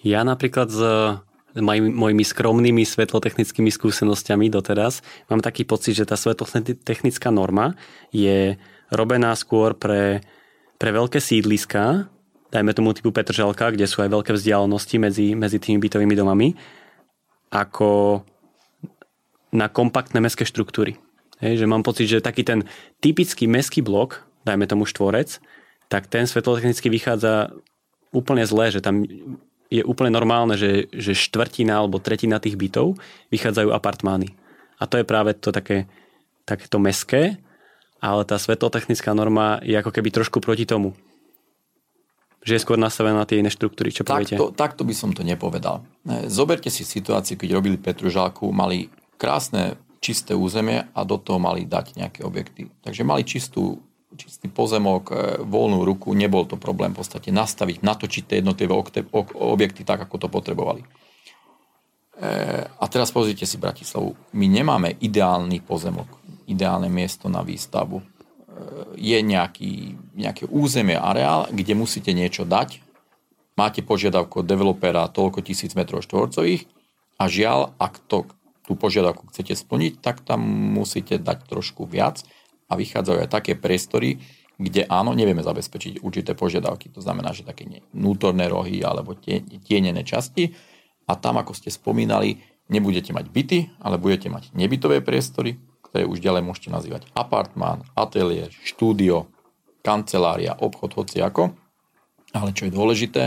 Ja 0.03 0.23
napríklad 0.23 0.69
s 0.71 0.81
mojimi 1.59 2.23
skromnými 2.23 2.85
svetlotechnickými 2.87 3.73
skúsenostiami 3.73 4.53
doteraz 4.53 5.03
mám 5.27 5.43
taký 5.43 5.67
pocit, 5.67 5.99
že 5.99 6.07
tá 6.07 6.15
svetlotechnická 6.15 7.33
norma 7.35 7.75
je 8.15 8.55
robená 8.95 9.35
skôr 9.35 9.75
pre, 9.75 10.23
pre 10.77 10.91
veľké 10.95 11.19
sídliska, 11.19 12.07
dajme 12.53 12.73
tomu 12.73 12.95
typu 12.95 13.11
Petržalka, 13.11 13.75
kde 13.75 13.89
sú 13.91 14.01
aj 14.05 14.13
veľké 14.13 14.31
vzdialenosti 14.37 14.97
medzi, 15.01 15.27
medzi 15.35 15.59
tými 15.59 15.83
bytovými 15.83 16.15
domami, 16.15 16.55
ako 17.53 18.23
na 19.53 19.67
kompaktné 19.73 20.21
mestské 20.21 20.45
štruktúry. 20.45 21.01
Hej, 21.41 21.65
že 21.65 21.71
mám 21.71 21.87
pocit, 21.87 22.11
že 22.11 22.25
taký 22.25 22.45
ten 22.45 22.67
typický 23.01 23.49
mestský 23.49 23.81
blok, 23.81 24.27
dajme 24.45 24.69
tomu 24.69 24.85
štvorec, 24.85 25.41
tak 25.89 26.11
ten 26.11 26.29
svetlotechnicky 26.29 26.93
vychádza 26.93 27.57
úplne 28.13 28.45
zle, 28.45 28.73
že 28.73 28.85
tam 28.85 29.05
je 29.69 29.85
úplne 29.85 30.13
normálne, 30.13 30.57
že, 30.57 30.89
že 30.93 31.13
štvrtina 31.13 31.77
alebo 31.77 32.01
tretina 32.01 32.41
tých 32.41 32.57
bytov 32.57 32.97
vychádzajú 33.29 33.69
apartmány. 33.73 34.33
A 34.81 34.89
to 34.89 34.97
je 34.97 35.05
práve 35.05 35.37
to 35.37 35.53
také, 35.53 35.85
takéto 36.49 36.81
meské, 36.81 37.37
ale 38.01 38.23
tá 38.25 38.39
svetlotechnická 38.41 39.13
norma 39.13 39.61
je 39.61 39.77
ako 39.77 39.93
keby 39.93 40.09
trošku 40.09 40.41
proti 40.41 40.65
tomu. 40.65 40.97
Že 42.47 42.53
je 42.55 42.65
skôr 42.65 42.79
nastavená 42.79 43.21
na 43.21 43.29
tie 43.29 43.43
iné 43.43 43.51
štruktúry. 43.51 43.91
Čo 43.91 44.07
poviete? 44.07 44.39
Takto, 44.39 44.55
takto 44.55 44.83
by 44.87 44.95
som 44.95 45.11
to 45.13 45.27
nepovedal. 45.27 45.85
Zoberte 46.31 46.71
si 46.71 46.87
situáciu, 46.87 47.35
keď 47.35 47.59
robili 47.59 47.77
Petružálku, 47.77 48.49
mali 48.55 48.89
krásne 49.19 49.77
čisté 49.99 50.33
územie 50.33 50.87
a 50.95 51.01
do 51.03 51.19
toho 51.19 51.43
mali 51.43 51.67
dať 51.67 51.99
nejaké 51.99 52.23
objekty. 52.23 52.71
Takže 52.87 53.03
mali 53.03 53.27
čistú 53.27 53.83
čistý 54.17 54.49
pozemok, 54.49 55.05
e, 55.13 55.15
voľnú 55.45 55.85
ruku, 55.85 56.17
nebol 56.17 56.49
to 56.49 56.57
problém 56.57 56.97
v 56.97 57.05
podstate 57.05 57.29
nastaviť, 57.29 57.85
natočiť 57.85 58.23
tie 58.25 58.37
jednotlivé 58.41 58.73
objekty 59.37 59.85
tak, 59.85 60.09
ako 60.09 60.17
to 60.17 60.29
potrebovali. 60.33 60.81
E, 60.81 60.87
a 62.65 62.85
teraz 62.89 63.13
pozrite 63.13 63.45
si 63.45 63.61
Bratislavu. 63.61 64.17
My 64.33 64.47
nemáme 64.49 64.97
ideálny 64.97 65.61
pozemok, 65.61 66.09
ideálne 66.49 66.89
miesto 66.89 67.29
na 67.29 67.45
výstavu. 67.45 68.01
E, 68.01 68.05
je 68.97 69.19
nejaký, 69.21 69.99
nejaké 70.17 70.49
územie, 70.49 70.97
areál, 70.97 71.51
kde 71.53 71.77
musíte 71.77 72.17
niečo 72.17 72.49
dať. 72.49 72.81
Máte 73.59 73.83
požiadavku 73.83 74.41
od 74.41 74.47
developera 74.47 75.11
toľko 75.11 75.43
tisíc 75.43 75.75
metrov 75.75 76.07
štvorcových 76.07 76.65
a 77.19 77.27
žiaľ, 77.27 77.75
ak 77.77 77.99
to, 78.07 78.31
tú 78.63 78.79
požiadavku 78.79 79.29
chcete 79.35 79.59
splniť, 79.59 79.99
tak 79.99 80.23
tam 80.23 80.47
musíte 80.79 81.19
dať 81.19 81.45
trošku 81.51 81.85
viac 81.85 82.23
a 82.69 82.73
vychádzajú 82.77 83.25
aj 83.25 83.31
také 83.33 83.57
priestory, 83.57 84.21
kde 84.59 84.85
áno, 84.91 85.15
nevieme 85.15 85.41
zabezpečiť 85.41 86.03
určité 86.03 86.35
požiadavky. 86.35 86.91
To 86.93 87.01
znamená, 87.01 87.33
že 87.33 87.47
také 87.47 87.65
vnútorné 87.95 88.51
rohy 88.51 88.83
alebo 88.83 89.17
tienené 89.65 90.03
časti. 90.03 90.53
A 91.09 91.17
tam, 91.17 91.41
ako 91.41 91.57
ste 91.57 91.73
spomínali, 91.73 92.43
nebudete 92.69 93.15
mať 93.15 93.27
byty, 93.33 93.59
ale 93.81 93.97
budete 93.97 94.29
mať 94.29 94.53
nebytové 94.53 95.01
priestory, 95.01 95.57
ktoré 95.89 96.05
už 96.05 96.21
ďalej 96.21 96.43
môžete 96.45 96.69
nazývať 96.69 97.09
apartmán, 97.17 97.87
ateliér, 97.97 98.53
štúdio, 98.67 99.31
kancelária, 99.81 100.59
obchod, 100.59 100.93
hoci 101.01 101.25
ako. 101.25 101.57
Ale 102.37 102.53
čo 102.53 102.69
je 102.69 102.77
dôležité, 102.77 103.25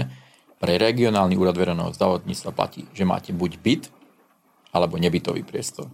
pre 0.61 0.77
regionálny 0.77 1.33
úrad 1.33 1.57
verejného 1.57 1.89
zdravotníctva 1.97 2.53
platí, 2.53 2.85
že 2.93 3.01
máte 3.01 3.33
buď 3.33 3.51
byt, 3.57 3.83
alebo 4.69 5.01
nebytový 5.01 5.41
priestor. 5.41 5.89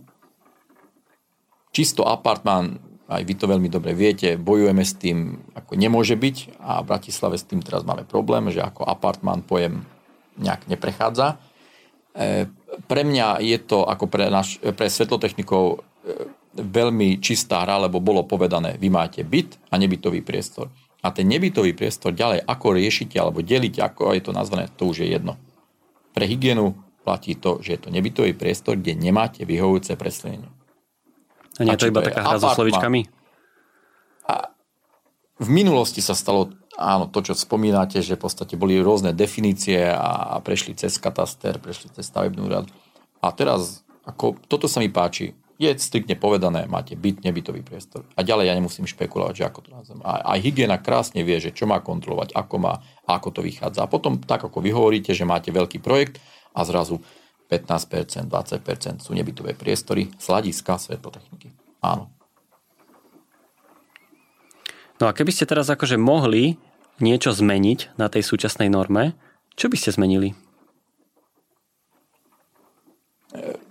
Čisto 1.72 2.04
apartmán 2.04 2.84
aj 3.08 3.24
vy 3.24 3.34
to 3.40 3.48
veľmi 3.48 3.72
dobre 3.72 3.96
viete, 3.96 4.36
bojujeme 4.36 4.84
s 4.84 4.94
tým, 5.00 5.40
ako 5.56 5.80
nemôže 5.80 6.20
byť 6.20 6.60
a 6.60 6.84
v 6.84 6.88
Bratislave 6.92 7.40
s 7.40 7.48
tým 7.48 7.64
teraz 7.64 7.88
máme 7.88 8.04
problém, 8.04 8.52
že 8.52 8.60
ako 8.60 8.84
apartmán 8.84 9.48
pojem 9.48 9.88
nejak 10.36 10.68
neprechádza. 10.68 11.40
E, 12.12 12.52
pre 12.86 13.02
mňa 13.08 13.40
je 13.40 13.58
to 13.64 13.88
ako 13.88 14.12
pre, 14.12 14.28
naš, 14.28 14.60
pre 14.60 14.92
svetlotechnikov 14.92 15.64
e, 15.72 15.78
veľmi 16.60 17.24
čistá 17.24 17.64
hra, 17.64 17.88
lebo 17.88 18.04
bolo 18.04 18.28
povedané, 18.28 18.76
vy 18.76 18.92
máte 18.92 19.24
byt 19.24 19.56
a 19.72 19.80
nebytový 19.80 20.20
priestor. 20.20 20.68
A 21.00 21.14
ten 21.16 21.32
nebytový 21.32 21.72
priestor 21.72 22.12
ďalej, 22.12 22.44
ako 22.44 22.76
riešite 22.76 23.16
alebo 23.16 23.40
delíte, 23.40 23.80
ako 23.80 24.12
je 24.12 24.24
to 24.28 24.36
nazvané, 24.36 24.68
to 24.76 24.92
už 24.92 25.08
je 25.08 25.16
jedno. 25.16 25.40
Pre 26.12 26.28
hygienu 26.28 26.76
platí 27.08 27.40
to, 27.40 27.64
že 27.64 27.78
je 27.78 27.80
to 27.88 27.90
nebytový 27.94 28.36
priestor, 28.36 28.76
kde 28.76 29.00
nemáte 29.00 29.48
vyhovujúce 29.48 29.96
preslenenie. 29.96 30.57
A 31.58 31.66
nie 31.66 31.74
je 31.74 31.82
to 31.84 31.92
iba 31.92 32.06
taká 32.06 32.22
hra 32.22 32.38
so 32.38 32.50
slovičkami? 32.54 33.10
A 34.30 34.54
v 35.38 35.48
minulosti 35.50 36.02
sa 36.02 36.14
stalo 36.14 36.54
áno, 36.78 37.10
to, 37.10 37.26
čo 37.26 37.34
spomínate, 37.34 38.00
že 38.06 38.16
v 38.16 38.24
podstate 38.30 38.54
boli 38.54 38.78
rôzne 38.78 39.12
definície 39.12 39.90
a 39.90 40.38
prešli 40.46 40.78
cez 40.78 41.02
kataster, 41.02 41.58
prešli 41.58 41.90
cez 41.92 42.06
stavebnú 42.06 42.46
úrad. 42.46 42.70
A 43.20 43.34
teraz, 43.34 43.82
ako, 44.06 44.38
toto 44.46 44.70
sa 44.70 44.78
mi 44.80 44.88
páči, 44.88 45.34
je 45.58 45.74
striktne 45.74 46.14
povedané, 46.14 46.70
máte 46.70 46.94
byt, 46.94 47.26
nebytový 47.26 47.66
priestor. 47.66 48.06
A 48.14 48.22
ďalej 48.22 48.46
ja 48.46 48.54
nemusím 48.54 48.86
špekulovať, 48.86 49.34
že 49.34 49.44
ako 49.50 49.60
to 49.66 49.70
nazvem. 49.74 50.00
Aj, 50.06 50.38
aj 50.38 50.40
hygiena 50.46 50.78
krásne 50.78 51.26
vie, 51.26 51.42
že 51.42 51.50
čo 51.50 51.66
má 51.66 51.82
kontrolovať, 51.82 52.38
ako 52.38 52.56
má, 52.62 52.86
ako 53.10 53.34
to 53.34 53.42
vychádza. 53.42 53.82
A 53.82 53.90
potom, 53.90 54.22
tak 54.22 54.46
ako 54.46 54.62
vy 54.62 54.70
hovoríte, 54.70 55.18
že 55.18 55.26
máte 55.26 55.50
veľký 55.50 55.82
projekt 55.82 56.22
a 56.54 56.62
zrazu 56.62 57.02
15%, 57.48 58.28
20% 58.28 59.00
sú 59.00 59.12
nebytové 59.16 59.56
priestory 59.56 60.12
z 60.20 60.26
hľadiska 60.28 60.76
svetlotechniky. 60.76 61.56
Áno. 61.80 62.12
No 64.98 65.06
a 65.08 65.16
keby 65.16 65.32
ste 65.32 65.48
teraz 65.48 65.72
akože 65.72 65.96
mohli 65.96 66.60
niečo 67.00 67.32
zmeniť 67.32 67.96
na 67.96 68.10
tej 68.10 68.26
súčasnej 68.26 68.68
norme, 68.68 69.14
čo 69.56 69.70
by 69.70 69.78
ste 69.78 69.94
zmenili? 69.94 70.34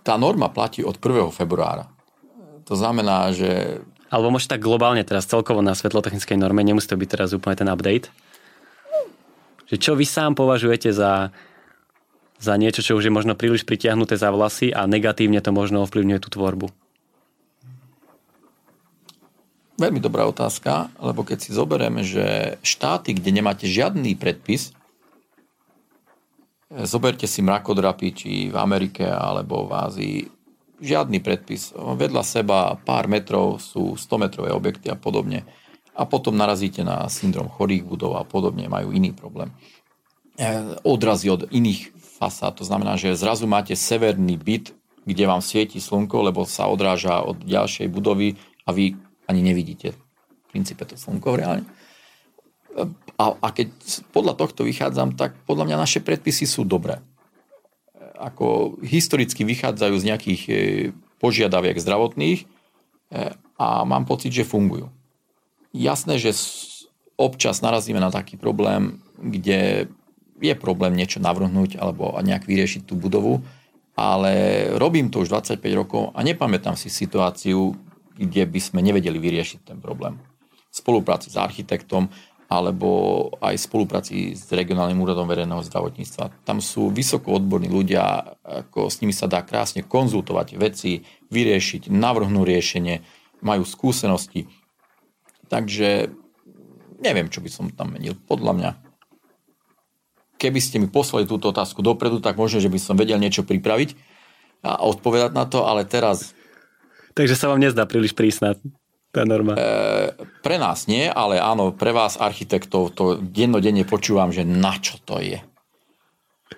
Tá 0.06 0.14
norma 0.14 0.46
platí 0.48 0.86
od 0.86 0.96
1. 1.02 1.34
februára. 1.34 1.90
To 2.70 2.74
znamená, 2.78 3.34
že... 3.34 3.82
Alebo 4.06 4.30
môžete 4.30 4.58
tak 4.58 4.62
globálne 4.62 5.02
teraz 5.02 5.26
celkovo 5.26 5.58
na 5.62 5.74
svetlotechnickej 5.74 6.38
norme, 6.38 6.62
nemusí 6.62 6.86
to 6.86 6.94
byť 6.94 7.08
teraz 7.10 7.34
úplne 7.34 7.58
ten 7.58 7.66
update. 7.66 8.10
Že 9.66 9.76
čo 9.82 9.92
vy 9.98 10.06
sám 10.06 10.38
považujete 10.38 10.94
za 10.94 11.34
za 12.36 12.54
niečo, 12.56 12.84
čo 12.84 12.96
už 12.96 13.08
je 13.08 13.12
možno 13.14 13.36
príliš 13.38 13.64
pritiahnuté 13.64 14.16
za 14.20 14.32
vlasy 14.32 14.72
a 14.72 14.84
negatívne 14.84 15.40
to 15.40 15.50
možno 15.52 15.84
ovplyvňuje 15.84 16.20
tú 16.20 16.28
tvorbu? 16.32 16.68
Veľmi 19.76 20.00
dobrá 20.00 20.24
otázka, 20.24 20.88
lebo 20.96 21.20
keď 21.20 21.38
si 21.40 21.50
zoberieme, 21.52 22.00
že 22.00 22.56
štáty, 22.64 23.12
kde 23.12 23.28
nemáte 23.28 23.68
žiadny 23.68 24.16
predpis, 24.16 24.72
zoberte 26.72 27.28
si 27.28 27.44
mrakodrapy, 27.44 28.08
či 28.16 28.30
v 28.48 28.56
Amerike 28.56 29.04
alebo 29.04 29.68
v 29.68 29.72
Ázii, 29.76 30.18
žiadny 30.80 31.20
predpis. 31.20 31.76
Vedľa 31.76 32.22
seba 32.24 32.76
pár 32.76 33.08
metrov 33.08 33.60
sú 33.60 33.96
100 33.96 34.22
metrové 34.22 34.50
objekty 34.52 34.88
a 34.88 34.96
podobne. 34.96 35.44
A 35.96 36.04
potom 36.04 36.36
narazíte 36.36 36.84
na 36.84 37.08
syndrom 37.08 37.48
chorých 37.48 37.84
budov 37.88 38.20
a 38.20 38.24
podobne, 38.24 38.68
majú 38.68 38.92
iný 38.92 39.16
problém. 39.16 39.48
Odrazy 40.84 41.32
od 41.32 41.48
iných 41.48 41.96
fasád. 41.96 42.60
To 42.60 42.64
znamená, 42.68 43.00
že 43.00 43.16
zrazu 43.16 43.48
máte 43.48 43.72
severný 43.72 44.36
byt, 44.36 44.76
kde 45.06 45.24
vám 45.24 45.40
svieti 45.40 45.80
slnko, 45.80 46.28
lebo 46.28 46.44
sa 46.44 46.68
odráža 46.68 47.24
od 47.24 47.40
ďalšej 47.40 47.88
budovy 47.88 48.36
a 48.66 48.74
vy 48.74 48.98
ani 49.26 49.40
nevidíte 49.40 49.94
v 49.94 49.98
princípe 50.50 50.84
to 50.84 50.96
slnko 50.96 51.36
reálne. 51.36 51.64
A, 53.16 53.32
a 53.32 53.48
keď 53.52 53.72
podľa 54.12 54.36
tohto 54.36 54.68
vychádzam, 54.68 55.16
tak 55.16 55.32
podľa 55.48 55.72
mňa 55.72 55.76
naše 55.80 56.04
predpisy 56.04 56.44
sú 56.44 56.68
dobré. 56.68 57.00
Ako 58.20 58.76
historicky 58.84 59.44
vychádzajú 59.44 59.94
z 59.96 60.06
nejakých 60.08 60.42
požiadaviek 61.16 61.80
zdravotných 61.80 62.44
a 63.56 63.66
mám 63.88 64.04
pocit, 64.04 64.36
že 64.36 64.44
fungujú. 64.44 64.92
Jasné, 65.72 66.20
že 66.20 66.36
občas 67.16 67.64
narazíme 67.64 68.00
na 68.00 68.12
taký 68.12 68.36
problém, 68.36 69.00
kde 69.16 69.88
je 70.40 70.54
problém 70.56 70.92
niečo 70.92 71.18
navrhnúť 71.18 71.80
alebo 71.80 72.12
nejak 72.20 72.44
vyriešiť 72.44 72.82
tú 72.84 72.94
budovu, 72.96 73.44
ale 73.96 74.66
robím 74.76 75.08
to 75.08 75.24
už 75.24 75.32
25 75.32 75.60
rokov 75.72 76.02
a 76.12 76.20
nepamätám 76.20 76.76
si 76.76 76.92
situáciu, 76.92 77.72
kde 78.16 78.44
by 78.44 78.60
sme 78.60 78.80
nevedeli 78.84 79.16
vyriešiť 79.16 79.72
ten 79.72 79.78
problém. 79.80 80.20
V 80.68 80.76
spolupráci 80.76 81.32
s 81.32 81.36
architektom 81.40 82.12
alebo 82.46 83.26
aj 83.42 83.58
v 83.58 83.66
spolupráci 83.66 84.14
s 84.38 84.46
regionálnym 84.54 85.02
úradom 85.02 85.26
verejného 85.26 85.66
zdravotníctva. 85.66 86.46
Tam 86.46 86.62
sú 86.62 86.94
vysoko 86.94 87.34
odborní 87.34 87.66
ľudia, 87.66 88.38
ako 88.46 88.86
s 88.86 89.02
nimi 89.02 89.10
sa 89.10 89.26
dá 89.26 89.42
krásne 89.42 89.82
konzultovať 89.82 90.54
veci, 90.54 91.02
vyriešiť, 91.34 91.90
navrhnú 91.90 92.46
riešenie, 92.46 93.02
majú 93.42 93.66
skúsenosti. 93.66 94.46
Takže 95.50 96.14
neviem, 97.02 97.26
čo 97.26 97.42
by 97.42 97.50
som 97.50 97.66
tam 97.74 97.98
menil. 97.98 98.14
Podľa 98.14 98.52
mňa 98.54 98.70
keby 100.36 100.60
ste 100.60 100.76
mi 100.80 100.88
poslali 100.88 101.28
túto 101.28 101.50
otázku 101.50 101.80
dopredu, 101.80 102.20
tak 102.20 102.36
možno, 102.40 102.60
že 102.60 102.72
by 102.72 102.78
som 102.80 102.94
vedel 102.96 103.20
niečo 103.20 103.44
pripraviť 103.44 103.96
a 104.64 104.80
odpovedať 104.84 105.32
na 105.32 105.44
to, 105.48 105.64
ale 105.64 105.84
teraz... 105.84 106.32
Takže 107.16 107.36
sa 107.36 107.48
vám 107.48 107.60
nezdá 107.60 107.88
príliš 107.88 108.12
prísna 108.12 108.56
tá 109.16 109.24
norma? 109.24 109.56
E, 109.56 110.12
pre 110.44 110.60
nás 110.60 110.84
nie, 110.84 111.08
ale 111.08 111.40
áno, 111.40 111.72
pre 111.72 111.96
vás 111.96 112.20
architektov 112.20 112.92
to 112.92 113.16
dennodenne 113.16 113.88
počúvam, 113.88 114.28
že 114.28 114.44
na 114.44 114.76
čo 114.76 115.00
to 115.00 115.16
je. 115.24 115.40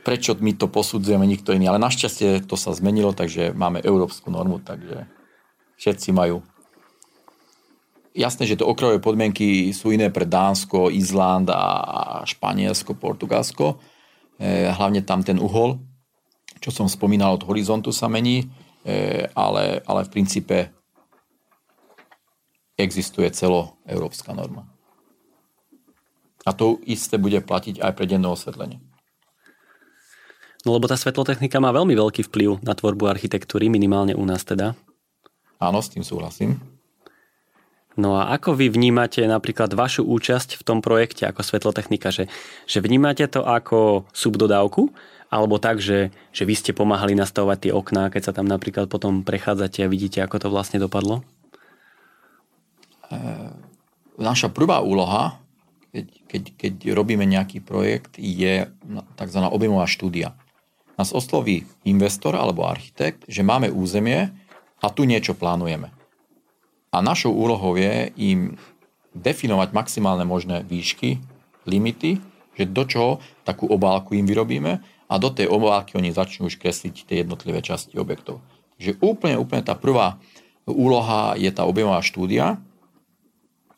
Prečo 0.02 0.34
my 0.34 0.58
to 0.58 0.66
posudzujeme, 0.66 1.22
nikto 1.22 1.54
iný. 1.54 1.70
Ale 1.70 1.78
našťastie 1.78 2.42
to 2.44 2.58
sa 2.58 2.74
zmenilo, 2.74 3.14
takže 3.14 3.54
máme 3.54 3.78
európsku 3.80 4.34
normu, 4.34 4.58
takže 4.58 5.06
všetci 5.78 6.10
majú 6.10 6.42
Jasné, 8.16 8.48
že 8.48 8.58
to 8.58 8.66
okrajové 8.66 8.98
podmienky 8.98 9.70
sú 9.76 9.92
iné 9.92 10.08
pre 10.08 10.24
Dánsko, 10.24 10.88
Izland 10.90 11.52
a 11.52 12.24
Španielsko, 12.24 12.96
Portugalsko. 12.96 13.78
E, 14.40 14.70
hlavne 14.72 15.04
tam 15.04 15.20
ten 15.22 15.36
uhol, 15.36 15.78
čo 16.58 16.70
som 16.72 16.88
spomínal 16.90 17.36
od 17.36 17.46
horizontu 17.46 17.92
sa 17.94 18.08
mení, 18.10 18.48
e, 18.82 19.28
ale, 19.36 19.84
ale 19.86 20.00
v 20.08 20.12
princípe 20.12 20.56
existuje 22.78 23.28
celoeurópska 23.30 24.32
norma. 24.32 24.66
A 26.46 26.54
to 26.56 26.80
isté 26.88 27.20
bude 27.20 27.42
platiť 27.44 27.82
aj 27.82 27.92
pre 27.92 28.06
denné 28.08 28.30
osvetlenie. 28.30 28.80
No 30.66 30.74
lebo 30.74 30.90
tá 30.90 30.96
svetlotechnika 30.98 31.62
má 31.62 31.70
veľmi 31.70 31.94
veľký 31.94 32.26
vplyv 32.30 32.64
na 32.66 32.74
tvorbu 32.74 33.06
architektúry, 33.10 33.70
minimálne 33.70 34.16
u 34.16 34.24
nás 34.26 34.42
teda. 34.42 34.74
Áno, 35.58 35.78
s 35.82 35.90
tým 35.90 36.02
súhlasím. 36.02 36.77
No 37.98 38.14
a 38.14 38.30
ako 38.30 38.54
vy 38.54 38.70
vnímate 38.70 39.26
napríklad 39.26 39.74
vašu 39.74 40.06
účasť 40.06 40.54
v 40.54 40.62
tom 40.62 40.78
projekte 40.78 41.26
ako 41.26 41.42
svetlotechnika? 41.42 42.14
Že, 42.14 42.30
že 42.70 42.78
vnímate 42.78 43.26
to 43.26 43.42
ako 43.42 44.06
subdodávku? 44.14 44.94
Alebo 45.28 45.58
tak, 45.58 45.82
že, 45.82 46.14
že 46.30 46.46
vy 46.46 46.54
ste 46.54 46.70
pomáhali 46.70 47.18
nastavovať 47.18 47.58
tie 47.68 47.72
okná, 47.74 48.08
keď 48.14 48.30
sa 48.30 48.32
tam 48.32 48.46
napríklad 48.46 48.86
potom 48.86 49.26
prechádzate 49.26 49.82
a 49.82 49.90
vidíte, 49.90 50.22
ako 50.22 50.46
to 50.46 50.48
vlastne 50.48 50.78
dopadlo? 50.78 51.26
E, 53.10 53.22
naša 54.16 54.46
prvá 54.54 54.78
úloha, 54.78 55.42
keď, 55.90 56.06
keď, 56.30 56.42
keď 56.54 56.74
robíme 56.94 57.26
nejaký 57.26 57.60
projekt, 57.66 58.14
je 58.14 58.70
tzv. 59.18 59.40
objemová 59.42 59.90
štúdia. 59.90 60.38
Nás 60.94 61.10
osloví 61.10 61.66
investor 61.82 62.38
alebo 62.38 62.62
architekt, 62.62 63.26
že 63.26 63.42
máme 63.42 63.74
územie 63.74 64.30
a 64.78 64.86
tu 64.86 65.02
niečo 65.02 65.34
plánujeme 65.34 65.97
a 66.88 67.04
našou 67.04 67.32
úlohou 67.36 67.76
je 67.76 68.12
im 68.16 68.56
definovať 69.12 69.74
maximálne 69.74 70.24
možné 70.24 70.64
výšky, 70.64 71.20
limity, 71.68 72.20
že 72.56 72.64
do 72.66 72.82
čoho 72.88 73.10
takú 73.44 73.68
obálku 73.68 74.16
im 74.16 74.24
vyrobíme 74.24 74.80
a 75.08 75.14
do 75.16 75.28
tej 75.30 75.48
obálky 75.48 75.96
oni 75.96 76.12
začnú 76.12 76.48
už 76.48 76.58
kresliť 76.58 76.94
tie 77.06 77.16
jednotlivé 77.22 77.60
časti 77.60 77.96
objektov. 77.96 78.40
Takže 78.78 79.00
úplne, 79.00 79.36
úplne 79.40 79.62
tá 79.64 79.74
prvá 79.76 80.20
úloha 80.68 81.34
je 81.36 81.48
tá 81.48 81.64
objemová 81.64 82.04
štúdia 82.04 82.60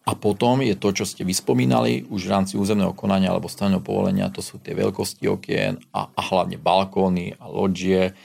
a 0.03 0.13
potom 0.19 0.59
je 0.65 0.75
to, 0.75 0.91
čo 0.91 1.05
ste 1.07 1.23
vyspomínali 1.23 2.09
už 2.11 2.27
v 2.27 2.33
rámci 2.35 2.55
územného 2.59 2.97
konania 2.97 3.31
alebo 3.31 3.47
stavebného 3.47 3.85
povolenia, 3.85 4.33
to 4.33 4.43
sú 4.43 4.59
tie 4.59 4.75
veľkosti 4.75 5.29
okien 5.31 5.79
a, 5.95 6.11
a 6.11 6.21
hlavne 6.21 6.59
balkóny 6.59 7.39
a 7.39 7.47
loďie. 7.47 8.17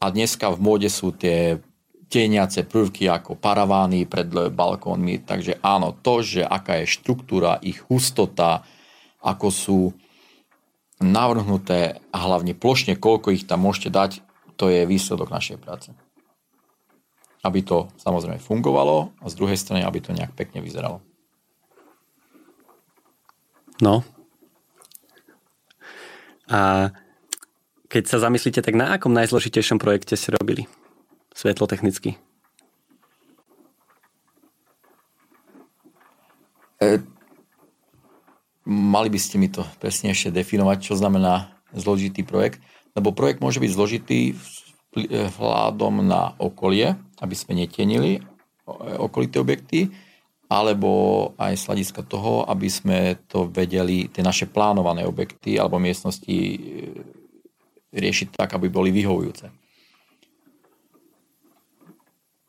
A 0.00 0.04
dneska 0.08 0.48
v 0.54 0.58
móde 0.64 0.88
sú 0.88 1.12
tie 1.12 1.60
tieniace 2.06 2.62
prvky 2.62 3.10
ako 3.10 3.34
paravány 3.34 4.06
pred 4.06 4.30
balkónmi. 4.30 5.26
Takže 5.26 5.58
áno, 5.62 5.90
to, 5.92 6.22
že 6.22 6.46
aká 6.46 6.82
je 6.82 6.94
štruktúra, 6.94 7.58
ich 7.62 7.82
hustota, 7.90 8.62
ako 9.22 9.48
sú 9.50 9.80
navrhnuté 11.02 12.00
a 12.14 12.18
hlavne 12.24 12.56
plošne, 12.56 12.96
koľko 12.96 13.34
ich 13.34 13.44
tam 13.44 13.66
môžete 13.66 13.90
dať, 13.92 14.10
to 14.56 14.72
je 14.72 14.88
výsledok 14.88 15.28
našej 15.28 15.60
práce. 15.60 15.92
Aby 17.44 17.60
to 17.62 17.92
samozrejme 18.00 18.40
fungovalo 18.40 19.12
a 19.20 19.26
z 19.28 19.34
druhej 19.36 19.60
strany, 19.60 19.84
aby 19.84 20.00
to 20.00 20.16
nejak 20.16 20.32
pekne 20.32 20.64
vyzeralo. 20.64 21.04
No. 23.84 24.00
A 26.48 26.88
keď 27.92 28.02
sa 28.08 28.18
zamyslíte, 28.24 28.64
tak 28.64 28.72
na 28.72 28.96
akom 28.96 29.12
najzložitejšom 29.12 29.76
projekte 29.76 30.16
ste 30.16 30.32
robili? 30.32 30.64
Svetlotechnicky? 31.36 32.16
E, 36.80 37.00
mali 38.64 39.08
by 39.12 39.20
ste 39.20 39.36
mi 39.36 39.52
to 39.52 39.64
presnejšie 39.80 40.32
definovať, 40.32 40.78
čo 40.80 40.94
znamená 40.96 41.52
zložitý 41.76 42.24
projekt, 42.24 42.64
lebo 42.96 43.12
projekt 43.12 43.44
môže 43.44 43.60
byť 43.60 43.70
zložitý 43.70 44.20
vzhľadom 44.96 46.00
na 46.08 46.32
okolie, 46.40 46.96
aby 47.20 47.34
sme 47.36 47.52
netienili 47.52 48.24
okolité 48.96 49.36
objekty, 49.38 49.92
alebo 50.48 51.32
aj 51.36 51.58
z 51.58 51.66
hľadiska 51.68 52.02
toho, 52.06 52.48
aby 52.48 52.70
sme 52.70 52.98
to 53.28 53.50
vedeli, 53.50 54.08
tie 54.08 54.24
naše 54.24 54.48
plánované 54.48 55.02
objekty 55.04 55.58
alebo 55.58 55.82
miestnosti 55.82 56.32
e, 56.32 56.58
riešiť 57.92 58.38
tak, 58.38 58.54
aby 58.54 58.70
boli 58.70 58.94
vyhovujúce 58.94 59.65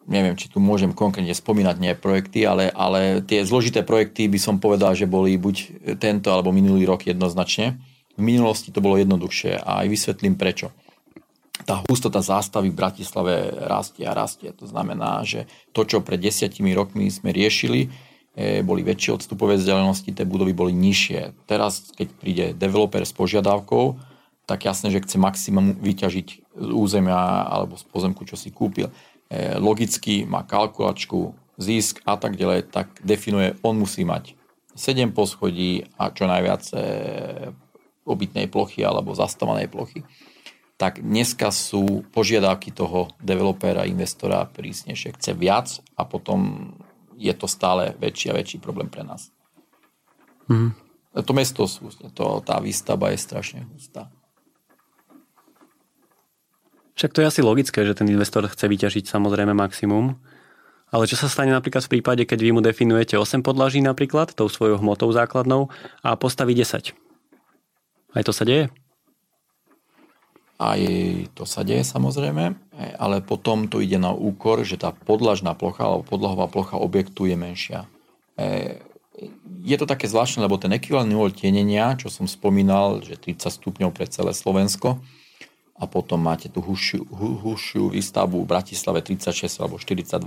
neviem, 0.08 0.39
či 0.39 0.47
tu 0.47 0.64
môžem 0.64 0.95
konkrétne 0.95 1.36
spomínať 1.36 1.76
nie 1.78 1.93
projekty, 1.93 2.47
ale, 2.47 2.72
ale 2.72 3.20
tie 3.22 3.43
zložité 3.43 3.84
projekty 3.84 4.32
by 4.32 4.39
som 4.39 4.55
povedal, 4.58 4.95
že 4.95 5.05
boli 5.05 5.36
buď 5.36 5.55
tento 5.99 6.32
alebo 6.32 6.55
minulý 6.55 6.88
rok 6.88 7.03
jednoznačne. 7.03 7.78
V 8.18 8.22
minulosti 8.24 8.74
to 8.74 8.82
bolo 8.82 8.97
jednoduchšie 8.97 9.62
a 9.62 9.86
aj 9.86 9.88
vysvetlím 9.91 10.39
prečo. 10.39 10.74
Tá 11.68 11.84
hustota 11.86 12.24
zástavy 12.24 12.72
v 12.72 12.80
Bratislave 12.80 13.51
rastie 13.68 14.08
a 14.08 14.16
rastie. 14.16 14.55
To 14.55 14.66
znamená, 14.66 15.22
že 15.28 15.45
to, 15.76 15.84
čo 15.84 16.01
pred 16.01 16.18
desiatimi 16.18 16.72
rokmi 16.72 17.12
sme 17.12 17.36
riešili, 17.36 17.91
e, 18.34 18.64
boli 18.64 18.82
väčšie 18.88 19.22
odstupové 19.22 19.60
vzdialenosti, 19.60 20.16
tie 20.16 20.26
budovy 20.26 20.55
boli 20.55 20.72
nižšie. 20.72 21.45
Teraz, 21.49 21.91
keď 21.93 22.08
príde 22.18 22.45
developer 22.55 23.03
s 23.03 23.12
požiadavkou, 23.12 23.99
tak 24.47 24.64
jasné, 24.64 24.95
že 24.95 25.03
chce 25.03 25.20
maximum 25.20 25.76
vyťažiť 25.76 26.28
z 26.55 26.70
územia 26.72 27.43
alebo 27.51 27.76
z 27.76 27.84
pozemku, 27.91 28.24
čo 28.24 28.39
si 28.39 28.47
kúpil. 28.49 28.88
E, 29.28 29.60
logicky 29.60 30.24
má 30.24 30.48
kalkulačku, 30.48 31.36
zisk 31.60 32.00
a 32.06 32.16
tak 32.16 32.38
ďalej, 32.38 32.70
tak 32.72 32.94
definuje, 33.04 33.58
on 33.66 33.82
musí 33.82 34.06
mať 34.08 34.38
7 34.78 35.10
poschodí 35.12 35.90
a 35.98 36.14
čo 36.14 36.30
najviac 36.30 36.64
e, 36.72 36.78
obytnej 38.08 38.48
plochy 38.48 38.86
alebo 38.86 39.18
zastávanej 39.18 39.68
plochy. 39.68 40.06
Tak 40.78 41.02
dneska 41.02 41.50
sú 41.50 42.06
požiadavky 42.14 42.70
toho 42.70 43.10
developera, 43.18 43.90
investora 43.90 44.46
prísnejšie. 44.46 45.18
Chce 45.18 45.32
viac 45.34 45.68
a 45.98 46.06
potom 46.06 46.72
je 47.18 47.34
to 47.34 47.50
stále 47.50 47.98
väčší 47.98 48.30
a 48.30 48.38
väčší 48.38 48.62
problém 48.62 48.88
pre 48.88 49.02
nás. 49.02 49.34
Mm. 50.46 50.78
To 51.18 51.32
mesto 51.34 51.66
to, 52.14 52.46
tá 52.46 52.62
výstava 52.62 53.10
je 53.10 53.18
strašne 53.18 53.66
hustá. 53.74 54.14
Však 56.98 57.14
to 57.14 57.22
je 57.22 57.30
asi 57.30 57.41
logické, 57.45 57.86
že 57.86 57.93
ten 57.93 58.10
investor 58.10 58.41
chce 58.50 58.66
vyťažiť 58.66 59.06
samozrejme 59.06 59.54
maximum. 59.54 60.18
Ale 60.89 61.06
čo 61.06 61.14
sa 61.14 61.30
stane 61.30 61.54
napríklad 61.54 61.86
v 61.86 62.00
prípade, 62.00 62.26
keď 62.26 62.39
vy 62.41 62.52
mu 62.58 62.62
definujete 62.64 63.20
8 63.22 63.45
podlaží 63.45 63.84
napríklad, 63.86 64.34
tou 64.34 64.50
svojou 64.50 64.82
hmotou 64.82 65.14
základnou 65.14 65.70
a 66.02 66.18
postaví 66.18 66.58
10? 66.58 66.98
Aj 68.18 68.24
to 68.26 68.34
sa 68.34 68.43
deje? 68.50 68.74
Aj 70.58 70.82
to 71.38 71.45
sa 71.45 71.62
deje 71.62 71.86
samozrejme, 71.86 72.58
ale 72.98 73.22
potom 73.22 73.70
to 73.70 73.78
ide 73.78 74.02
na 74.02 74.10
úkor, 74.10 74.66
že 74.66 74.82
tá 74.82 74.89
podlažná 74.89 75.54
plocha 75.54 75.86
alebo 75.86 76.02
podlahová 76.02 76.50
plocha 76.50 76.82
objektu 76.82 77.30
je 77.30 77.38
menšia. 77.38 77.86
E, 78.41 78.82
je 79.62 79.76
to 79.78 79.86
také 79.86 80.10
zvláštne, 80.10 80.41
lebo 80.50 80.58
ten 80.58 80.74
ekvivalentný 80.74 81.14
uhol 81.14 81.30
tienenia, 81.30 81.93
čo 81.93 82.10
som 82.10 82.26
spomínal, 82.26 83.06
že 83.06 83.22
30 83.22 83.54
stupňov 83.54 83.93
pre 83.93 84.10
celé 84.10 84.34
Slovensko, 84.34 84.98
a 85.78 85.86
potom 85.86 86.18
máte 86.18 86.50
tú 86.50 86.60
húšiu 86.66 87.84
výstavbu 87.94 88.44
v 88.44 88.50
Bratislave 88.50 89.06
36 89.06 89.62
alebo 89.62 89.78
42, 89.78 90.26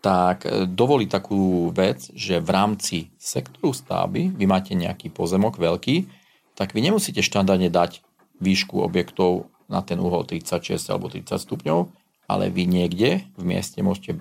tak 0.00 0.44
e, 0.44 0.68
dovolí 0.68 1.08
takú 1.08 1.72
vec, 1.72 2.12
že 2.12 2.40
v 2.40 2.50
rámci 2.52 2.96
sektoru 3.16 3.72
stavby 3.72 4.36
vy 4.36 4.44
máte 4.44 4.76
nejaký 4.76 5.12
pozemok 5.12 5.56
veľký, 5.60 6.08
tak 6.56 6.76
vy 6.76 6.80
nemusíte 6.84 7.24
štandardne 7.24 7.72
dať 7.72 8.04
výšku 8.40 8.80
objektov 8.84 9.48
na 9.68 9.80
ten 9.80 10.00
uhol 10.00 10.28
36 10.28 10.76
alebo 10.92 11.08
30 11.08 11.40
stupňov, 11.40 11.78
ale 12.28 12.52
vy 12.52 12.68
niekde 12.68 13.24
v 13.36 13.42
mieste 13.44 13.80
môžete 13.80 14.20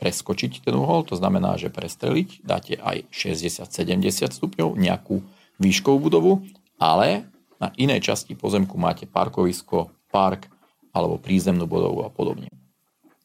preskočiť 0.00 0.64
ten 0.64 0.72
uhol, 0.72 1.04
to 1.04 1.14
znamená, 1.16 1.60
že 1.60 1.68
prestreliť, 1.68 2.40
dáte 2.40 2.80
aj 2.80 3.04
60-70 3.12 4.32
stupňov, 4.32 4.80
nejakú 4.80 5.20
výškovú 5.60 6.08
budovu, 6.08 6.32
ale 6.80 7.28
na 7.60 7.68
inej 7.76 8.10
časti 8.10 8.32
pozemku 8.34 8.80
máte 8.80 9.04
parkovisko, 9.04 9.92
park 10.08 10.48
alebo 10.90 11.20
prízemnú 11.20 11.68
budovu 11.68 12.02
a 12.02 12.10
podobne. 12.10 12.50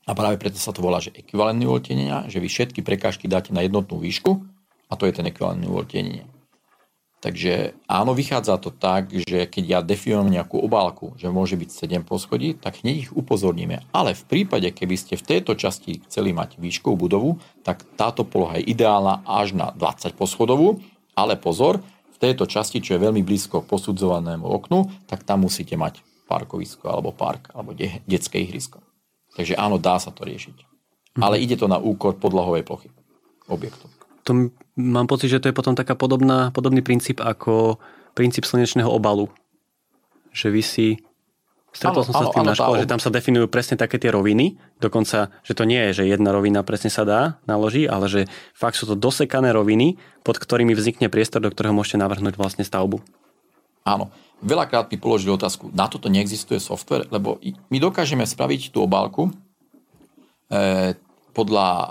A 0.05 0.13
práve 0.13 0.37
preto 0.37 0.61
sa 0.61 0.69
to 0.69 0.85
volá, 0.85 1.01
že 1.01 1.15
ekvivalentný 1.15 1.65
úhol 1.65 1.81
že 2.29 2.37
vy 2.37 2.45
všetky 2.45 2.85
prekážky 2.85 3.25
dáte 3.25 3.49
na 3.49 3.65
jednotnú 3.65 3.97
výšku 3.97 4.37
a 4.85 4.93
to 4.93 5.09
je 5.09 5.17
ten 5.17 5.25
ekvivalentný 5.25 5.65
úhol 5.65 5.89
Takže 7.25 7.73
áno, 7.89 8.13
vychádza 8.13 8.61
to 8.61 8.69
tak, 8.69 9.09
že 9.09 9.49
keď 9.49 9.63
ja 9.65 9.79
definujem 9.81 10.29
nejakú 10.29 10.61
obálku, 10.61 11.17
že 11.17 11.33
môže 11.33 11.57
byť 11.57 11.89
7 12.05 12.05
poschodí, 12.05 12.53
tak 12.53 12.85
hneď 12.85 13.09
ich 13.09 13.11
upozorníme. 13.17 13.81
Ale 13.89 14.13
v 14.13 14.23
prípade, 14.29 14.69
keby 14.69 14.93
ste 14.93 15.17
v 15.17 15.25
tejto 15.25 15.57
časti 15.57 16.05
chceli 16.05 16.37
mať 16.37 16.61
výškovú 16.61 16.93
budovu, 16.93 17.41
tak 17.65 17.81
táto 17.97 18.29
poloha 18.29 18.61
je 18.61 18.69
ideálna 18.69 19.25
až 19.25 19.57
na 19.57 19.73
20 19.73 20.13
poschodovú, 20.13 20.85
ale 21.17 21.33
pozor, 21.33 21.81
v 22.15 22.17
tejto 22.17 22.47
časti, 22.47 22.79
čo 22.79 22.95
je 22.95 23.03
veľmi 23.03 23.21
blízko 23.27 23.67
posudzovanému 23.67 24.47
oknu, 24.47 25.05
tak 25.11 25.27
tam 25.27 25.43
musíte 25.43 25.75
mať 25.75 25.99
parkovisko 26.31 26.87
alebo 26.87 27.11
park 27.11 27.51
alebo 27.51 27.75
de- 27.75 28.01
detské 28.07 28.39
ihrisko. 28.39 28.79
Takže 29.35 29.59
áno, 29.59 29.75
dá 29.75 29.99
sa 29.99 30.15
to 30.15 30.23
riešiť. 30.23 30.57
Mhm. 31.19 31.21
Ale 31.21 31.43
ide 31.43 31.59
to 31.59 31.67
na 31.67 31.75
úkor 31.75 32.15
podlahovej 32.15 32.63
plochy. 32.63 32.89
objektov. 33.45 33.93
To 34.25 34.49
mám 34.73 35.05
pocit, 35.05 35.29
že 35.29 35.37
to 35.37 35.53
je 35.53 35.53
potom 35.53 35.77
taká 35.77 35.93
podobná, 35.93 36.49
podobný 36.49 36.81
princíp 36.81 37.21
ako 37.21 37.77
princíp 38.17 38.41
slnečného 38.41 38.89
obalu. 38.89 39.29
Že 40.33 40.47
vy 40.49 40.61
si 40.65 40.87
Stretol 41.75 42.07
som 42.07 42.15
sa 42.15 42.25
s 42.31 42.31
tým 42.31 42.47
na 42.47 42.55
škole, 42.55 42.79
že 42.79 42.87
tam 42.87 43.03
sa 43.03 43.11
definujú 43.11 43.51
presne 43.51 43.75
také 43.75 43.99
tie 43.99 44.07
roviny, 44.07 44.55
dokonca, 44.79 45.27
že 45.43 45.51
to 45.51 45.67
nie 45.67 45.91
je, 45.91 46.01
že 46.01 46.03
jedna 46.07 46.31
rovina 46.31 46.63
presne 46.63 46.87
sa 46.87 47.03
dá 47.03 47.21
naloží, 47.43 47.83
ale 47.83 48.07
že 48.07 48.21
fakt 48.55 48.79
sú 48.79 48.87
to 48.87 48.95
dosekané 48.95 49.51
roviny, 49.51 49.99
pod 50.23 50.39
ktorými 50.39 50.71
vznikne 50.71 51.11
priestor, 51.11 51.43
do 51.43 51.51
ktorého 51.51 51.75
môžete 51.75 51.99
navrhnúť 51.99 52.39
vlastne 52.39 52.63
stavbu. 52.63 53.03
Áno. 53.83 54.07
Veľakrát 54.43 54.91
mi 54.91 54.99
položili 54.99 55.31
otázku, 55.31 55.71
na 55.71 55.87
toto 55.87 56.11
neexistuje 56.11 56.59
software, 56.59 57.07
lebo 57.07 57.39
my 57.71 57.77
dokážeme 57.79 58.27
spraviť 58.27 58.75
tú 58.75 58.83
obálku 58.83 59.31
e, 60.51 60.91
podľa 61.31 61.67
e, 61.71 61.87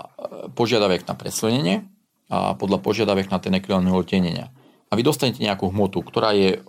požiadaviek 0.53 1.09
na 1.09 1.17
preslenenie 1.17 1.89
a 2.29 2.53
podľa 2.53 2.85
požiadaviek 2.85 3.33
na 3.33 3.41
ten 3.41 3.53
ekvivalent 3.57 3.89
tenenia. 4.05 4.53
A 4.89 4.93
vy 4.93 5.01
dostanete 5.01 5.41
nejakú 5.41 5.73
hmotu, 5.73 6.05
ktorá 6.05 6.37
je 6.37 6.61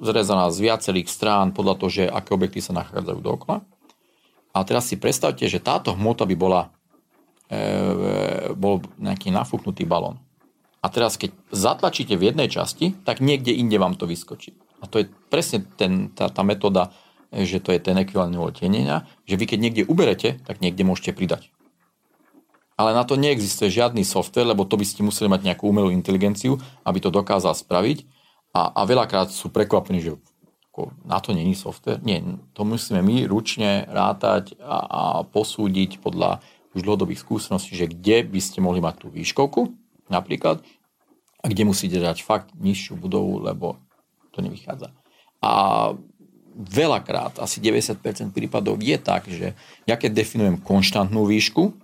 zrezaná 0.00 0.48
z 0.48 0.58
viacerých 0.64 1.08
strán 1.12 1.52
podľa 1.52 1.74
toho, 1.76 1.90
že 1.92 2.04
aké 2.08 2.32
objekty 2.32 2.64
sa 2.64 2.72
nachádzajú 2.72 3.20
dookola. 3.20 3.62
A 4.50 4.58
teraz 4.66 4.90
si 4.90 4.98
predstavte, 4.98 5.46
že 5.46 5.62
táto 5.62 5.94
hmota 5.94 6.26
by 6.26 6.34
bola 6.34 6.74
e, 7.46 8.50
bol 8.56 8.82
nejaký 8.98 9.30
nafúknutý 9.30 9.86
balón. 9.86 10.18
A 10.80 10.88
teraz, 10.88 11.20
keď 11.20 11.36
zatlačíte 11.52 12.16
v 12.16 12.32
jednej 12.32 12.48
časti, 12.48 12.96
tak 13.04 13.20
niekde 13.20 13.52
inde 13.52 13.76
vám 13.76 14.00
to 14.00 14.08
vyskočí. 14.08 14.56
A 14.80 14.88
to 14.88 15.04
je 15.04 15.06
presne 15.28 15.68
ten, 15.76 16.08
tá, 16.16 16.32
tá 16.32 16.40
metóda, 16.40 16.90
že 17.30 17.60
to 17.60 17.70
je 17.70 17.78
ten 17.78 17.94
ekvivalent 18.00 18.34
tenenia, 18.56 19.04
že 19.28 19.36
vy 19.36 19.44
keď 19.44 19.58
niekde 19.60 19.82
uberete, 19.86 20.40
tak 20.42 20.64
niekde 20.64 20.82
môžete 20.82 21.12
pridať. 21.12 21.52
Ale 22.80 22.96
na 22.96 23.04
to 23.04 23.20
neexistuje 23.20 23.68
žiadny 23.68 24.08
software, 24.08 24.48
lebo 24.48 24.64
to 24.64 24.80
by 24.80 24.88
ste 24.88 25.04
museli 25.04 25.28
mať 25.28 25.44
nejakú 25.44 25.68
umelú 25.68 25.92
inteligenciu, 25.92 26.56
aby 26.80 26.96
to 26.96 27.12
dokázal 27.12 27.52
spraviť 27.52 28.08
a, 28.50 28.60
a 28.74 28.80
veľakrát 28.82 29.30
sú 29.30 29.52
prekvapení, 29.52 30.02
že 30.02 30.18
ako, 30.70 30.94
na 31.02 31.18
to 31.18 31.34
není 31.34 31.58
software. 31.58 31.98
Nie, 32.02 32.22
to 32.54 32.62
musíme 32.62 33.02
my 33.02 33.26
ručne 33.26 33.86
rátať 33.90 34.54
a, 34.62 34.76
a 34.86 35.02
posúdiť 35.26 35.98
podľa 35.98 36.42
už 36.70 36.86
dlhodobých 36.86 37.26
skúseností, 37.26 37.74
že 37.74 37.90
kde 37.90 38.22
by 38.22 38.38
ste 38.38 38.62
mohli 38.62 38.78
mať 38.78 39.02
tú 39.02 39.06
výškovku 39.10 39.74
napríklad 40.06 40.62
a 41.42 41.44
kde 41.50 41.66
musíte 41.66 41.98
dať 41.98 42.22
fakt 42.22 42.54
nižšiu 42.54 42.94
budovu, 42.94 43.42
lebo 43.42 43.80
to 44.30 44.38
nevychádza. 44.38 44.94
A 45.42 45.52
veľakrát, 46.54 47.40
asi 47.42 47.58
90% 47.58 48.30
prípadov 48.30 48.78
je 48.78 48.96
tak, 49.00 49.26
že 49.26 49.56
ja 49.88 49.96
keď 49.98 50.22
definujem 50.22 50.60
konštantnú 50.60 51.26
výšku, 51.26 51.74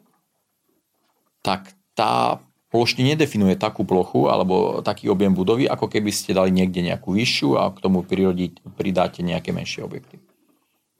tak 1.42 1.72
tá 1.96 2.42
plošne 2.76 3.08
nedefinuje 3.08 3.56
takú 3.56 3.88
plochu 3.88 4.28
alebo 4.28 4.84
taký 4.84 5.08
objem 5.08 5.32
budovy, 5.32 5.64
ako 5.64 5.88
keby 5.88 6.12
ste 6.12 6.36
dali 6.36 6.52
niekde 6.52 6.84
nejakú 6.84 7.16
vyššiu 7.16 7.56
a 7.56 7.72
k 7.72 7.80
tomu 7.80 8.04
prirodiť, 8.04 8.60
pridáte 8.76 9.24
nejaké 9.24 9.56
menšie 9.56 9.80
objekty. 9.80 10.20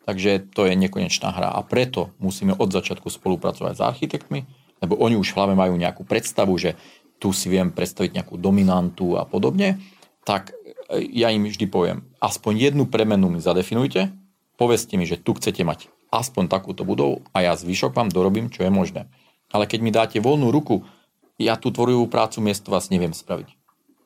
Takže 0.08 0.48
to 0.56 0.64
je 0.64 0.72
nekonečná 0.72 1.36
hra 1.36 1.52
a 1.52 1.60
preto 1.60 2.16
musíme 2.16 2.56
od 2.56 2.72
začiatku 2.72 3.12
spolupracovať 3.12 3.76
s 3.76 3.84
architektmi, 3.84 4.48
lebo 4.80 4.96
oni 4.96 5.20
už 5.20 5.36
v 5.36 5.36
hlave 5.36 5.52
majú 5.52 5.76
nejakú 5.76 6.08
predstavu, 6.08 6.56
že 6.56 6.80
tu 7.20 7.36
si 7.36 7.52
viem 7.52 7.68
predstaviť 7.68 8.16
nejakú 8.16 8.40
dominantu 8.40 9.20
a 9.20 9.28
podobne, 9.28 9.76
tak 10.24 10.56
e, 10.88 11.04
ja 11.12 11.28
im 11.28 11.44
vždy 11.44 11.68
poviem, 11.68 12.08
aspoň 12.24 12.72
jednu 12.72 12.88
premenu 12.88 13.28
mi 13.28 13.40
zadefinujte, 13.44 14.16
povedzte 14.56 14.96
mi, 14.96 15.04
že 15.04 15.20
tu 15.20 15.36
chcete 15.36 15.60
mať 15.60 15.92
aspoň 16.08 16.48
takúto 16.48 16.88
budovu 16.88 17.20
a 17.36 17.44
ja 17.44 17.52
zvyšok 17.52 17.92
vám 17.92 18.08
dorobím, 18.08 18.48
čo 18.48 18.64
je 18.64 18.72
možné. 18.72 19.12
Ale 19.52 19.68
keď 19.68 19.80
mi 19.84 19.90
dáte 19.92 20.16
voľnú 20.22 20.48
ruku 20.48 20.88
ja 21.36 21.56
tú 21.60 21.68
tvorivú 21.68 22.08
prácu 22.08 22.40
miesto 22.40 22.72
vás 22.72 22.88
neviem 22.88 23.12
spraviť. 23.12 23.52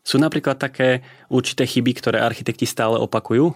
Sú 0.01 0.16
napríklad 0.18 0.59
také 0.59 1.05
určité 1.31 1.68
chyby, 1.68 1.93
ktoré 1.95 2.18
architekti 2.18 2.66
stále 2.66 2.99
opakujú? 2.99 3.53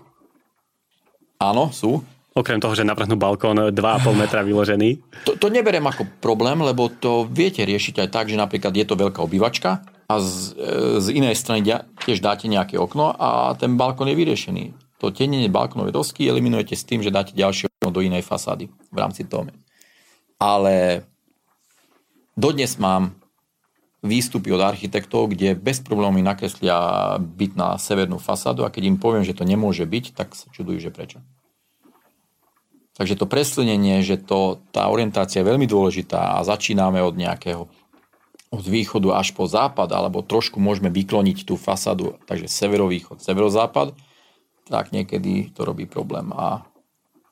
Áno, 1.41 1.75
sú. 1.75 2.05
Okrem 2.35 2.59
toho, 2.59 2.75
že 2.75 2.83
navrhnú 2.83 3.15
balkón 3.15 3.71
2,5 3.71 3.75
metra 4.19 4.43
vyložený. 4.43 4.99
To, 5.31 5.39
to 5.39 5.47
neberiem 5.51 5.87
ako 5.87 6.07
problém, 6.19 6.59
lebo 6.59 6.91
to 6.91 7.31
viete 7.31 7.63
riešiť 7.63 8.07
aj 8.07 8.09
tak, 8.11 8.27
že 8.27 8.35
napríklad 8.35 8.75
je 8.75 8.87
to 8.87 8.99
veľká 8.99 9.23
obývačka 9.23 9.87
a 10.11 10.15
z, 10.19 10.59
e, 10.59 10.73
z 10.99 11.07
inej 11.15 11.39
strany 11.39 11.63
tiež 12.03 12.19
dáte 12.19 12.51
nejaké 12.51 12.75
okno 12.75 13.15
a 13.15 13.55
ten 13.55 13.79
balkón 13.79 14.11
je 14.11 14.19
vyriešený. 14.19 14.65
To 14.99 15.15
tenenie 15.15 15.47
balkónovej 15.47 15.95
dosky 15.95 16.27
eliminujete 16.27 16.75
s 16.75 16.83
tým, 16.83 17.07
že 17.07 17.15
dáte 17.15 17.39
ďalšie 17.39 17.71
okno 17.71 17.91
do 17.95 18.01
inej 18.03 18.27
fasády 18.27 18.67
v 18.67 18.99
rámci 18.99 19.27
toho. 19.31 19.47
Ale 20.43 21.07
dodnes 22.35 22.75
mám 22.83 23.15
výstupy 24.05 24.53
od 24.53 24.61
architektov, 24.61 25.33
kde 25.33 25.57
bez 25.57 25.81
problémov 25.81 26.21
nakreslia 26.21 27.17
byt 27.17 27.57
na 27.57 27.81
severnú 27.81 28.21
fasádu 28.21 28.69
a 28.69 28.71
keď 28.71 28.93
im 28.93 28.99
poviem, 29.01 29.25
že 29.25 29.33
to 29.33 29.49
nemôže 29.49 29.89
byť, 29.89 30.13
tak 30.13 30.37
sa 30.37 30.53
čudujú, 30.53 30.79
že 30.79 30.93
prečo. 30.93 31.25
Takže 32.95 33.19
to 33.19 33.27
preslenenie, 33.27 34.05
že 34.07 34.21
to, 34.21 34.63
tá 34.71 34.87
orientácia 34.87 35.43
je 35.43 35.51
veľmi 35.51 35.67
dôležitá 35.67 36.39
a 36.39 36.47
začíname 36.47 37.03
od 37.03 37.17
nejakého 37.19 37.67
od 38.55 38.63
východu 38.71 39.19
až 39.19 39.35
po 39.35 39.51
západ, 39.51 39.91
alebo 39.91 40.23
trošku 40.23 40.63
môžeme 40.63 40.87
vykloniť 40.87 41.43
tú 41.43 41.59
fasádu, 41.59 42.23
takže 42.31 42.47
severovýchod, 42.47 43.19
severozápad, 43.19 43.99
tak 44.71 44.95
niekedy 44.95 45.51
to 45.51 45.67
robí 45.67 45.91
problém. 45.91 46.31
A 46.31 46.63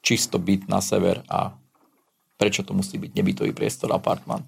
čisto 0.03 0.43
byt 0.43 0.66
na 0.66 0.83
sever 0.83 1.23
a 1.31 1.55
prečo 2.43 2.66
to 2.66 2.75
musí 2.75 2.99
byť 2.99 3.14
nebytový 3.14 3.55
priestor, 3.55 3.95
apartman. 3.95 4.43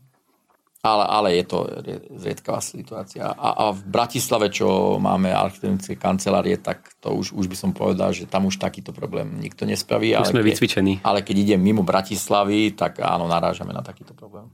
Ale, 0.85 1.05
ale 1.09 1.29
je 1.41 1.45
to 1.49 1.65
zriedkavá 2.13 2.61
situácia. 2.61 3.25
A, 3.25 3.49
a 3.57 3.65
v 3.73 3.89
Bratislave, 3.89 4.53
čo 4.53 5.01
máme 5.01 5.33
architektonické 5.33 5.97
kancelárie, 5.97 6.61
tak 6.61 7.01
to 7.01 7.17
už, 7.17 7.33
už 7.33 7.49
by 7.49 7.57
som 7.57 7.71
povedal, 7.73 8.13
že 8.13 8.29
tam 8.29 8.45
už 8.45 8.61
takýto 8.61 8.93
problém 8.93 9.41
nikto 9.41 9.65
nespraví. 9.65 10.13
Už 10.13 10.21
ale 10.21 10.29
sme 10.29 10.43
keď, 10.45 10.49
vycvičení. 10.53 10.93
Ale 11.01 11.25
keď 11.25 11.37
idem 11.41 11.61
mimo 11.65 11.81
Bratislavy, 11.89 12.77
tak 12.77 13.01
áno, 13.01 13.25
narážame 13.25 13.73
na 13.73 13.81
takýto 13.81 14.13
problém. 14.13 14.53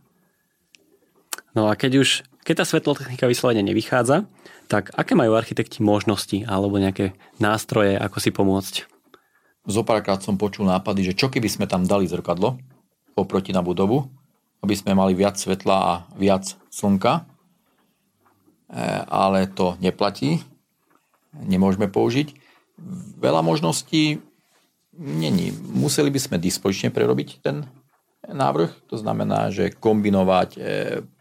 No 1.50 1.66
a 1.66 1.74
keď 1.74 1.98
už, 1.98 2.22
keď 2.46 2.62
tá 2.62 2.64
svetlotechnika 2.64 3.26
vyslovene 3.26 3.66
nevychádza, 3.66 4.30
tak 4.70 4.94
aké 4.94 5.18
majú 5.18 5.34
architekti 5.34 5.82
možnosti 5.82 6.46
alebo 6.46 6.78
nejaké 6.78 7.18
nástroje, 7.42 7.98
ako 7.98 8.16
si 8.22 8.30
pomôcť? 8.30 8.74
Zopárkrát 9.66 10.22
som 10.22 10.38
počul 10.38 10.70
nápady, 10.70 11.10
že 11.10 11.18
čo 11.18 11.26
keby 11.26 11.50
sme 11.50 11.66
tam 11.66 11.90
dali 11.90 12.06
zrkadlo 12.06 12.54
oproti 13.18 13.50
na 13.50 13.66
budovu, 13.66 14.19
aby 14.60 14.74
sme 14.76 14.92
mali 14.92 15.16
viac 15.16 15.40
svetla 15.40 15.76
a 15.76 15.92
viac 16.16 16.56
slnka, 16.68 17.12
e, 17.20 17.22
ale 19.08 19.48
to 19.48 19.76
neplatí, 19.80 20.44
nemôžeme 21.34 21.88
použiť. 21.88 22.36
Veľa 23.20 23.44
možností 23.44 24.20
není. 24.96 25.52
Museli 25.52 26.08
by 26.12 26.20
sme 26.20 26.36
dispozične 26.36 26.92
prerobiť 26.92 27.44
ten 27.44 27.68
návrh, 28.28 28.88
to 28.88 28.96
znamená, 29.00 29.48
že 29.48 29.72
kombinovať, 29.72 30.50
e, 30.56 30.60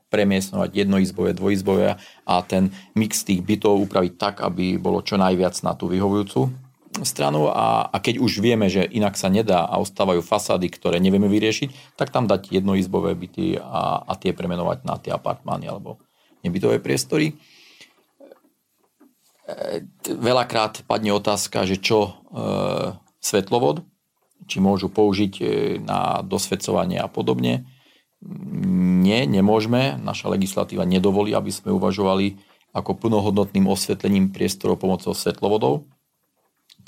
premiesnovať 0.09 0.73
jednoizbové, 0.73 1.37
dvojizbové 1.37 1.95
a 2.25 2.35
ten 2.41 2.73
mix 2.97 3.21
tých 3.21 3.45
bytov 3.45 3.77
upraviť 3.85 4.13
tak, 4.17 4.35
aby 4.41 4.81
bolo 4.81 5.05
čo 5.05 5.21
najviac 5.21 5.53
na 5.61 5.77
tú 5.77 5.85
vyhovujúcu 5.85 6.68
stranu 7.05 7.47
a, 7.53 7.85
a 7.85 7.97
keď 8.01 8.17
už 8.19 8.41
vieme, 8.41 8.67
že 8.67 8.81
inak 8.81 9.13
sa 9.13 9.29
nedá 9.29 9.65
a 9.69 9.77
ostávajú 9.77 10.25
fasády, 10.25 10.67
ktoré 10.73 10.97
nevieme 10.97 11.29
vyriešiť, 11.29 11.95
tak 11.95 12.09
tam 12.09 12.25
dať 12.25 12.49
jednoizbové 12.49 13.13
byty 13.13 13.61
a, 13.61 14.03
a 14.03 14.13
tie 14.17 14.33
premenovať 14.33 14.77
na 14.83 14.95
tie 14.97 15.13
apartmány 15.13 15.69
alebo 15.69 16.01
nebytové 16.41 16.81
priestory. 16.81 17.37
E, 19.45 19.85
veľakrát 20.09 20.83
padne 20.89 21.13
otázka, 21.13 21.69
že 21.69 21.77
čo 21.77 21.99
e, 22.03 22.11
svetlovod, 23.21 23.85
či 24.49 24.57
môžu 24.57 24.89
použiť 24.89 25.33
e, 25.39 25.45
na 25.77 26.25
dosvedcovanie 26.25 26.97
a 26.97 27.05
podobne. 27.05 27.69
Nie, 28.99 29.23
nemôžeme. 29.23 29.95
Naša 29.95 30.27
legislatíva 30.27 30.83
nedovolí, 30.83 31.31
aby 31.31 31.53
sme 31.53 31.71
uvažovali 31.71 32.35
ako 32.75 32.99
plnohodnotným 32.99 33.65
osvetlením 33.65 34.29
priestorov 34.29 34.81
pomocou 34.83 35.15
svetlovodov 35.15 35.87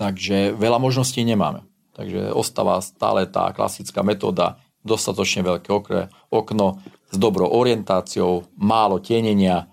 Takže 0.02 0.58
veľa 0.58 0.82
možností 0.82 1.22
nemáme. 1.22 1.62
Takže 1.94 2.34
ostáva 2.34 2.82
stále 2.82 3.30
tá 3.30 3.54
klasická 3.54 4.02
metóda, 4.02 4.58
dostatočne 4.82 5.46
veľké 5.46 5.70
okre, 5.70 6.10
okno 6.34 6.82
s 7.14 7.16
dobrou 7.22 7.46
orientáciou, 7.46 8.50
málo 8.58 8.98
tienenia 8.98 9.70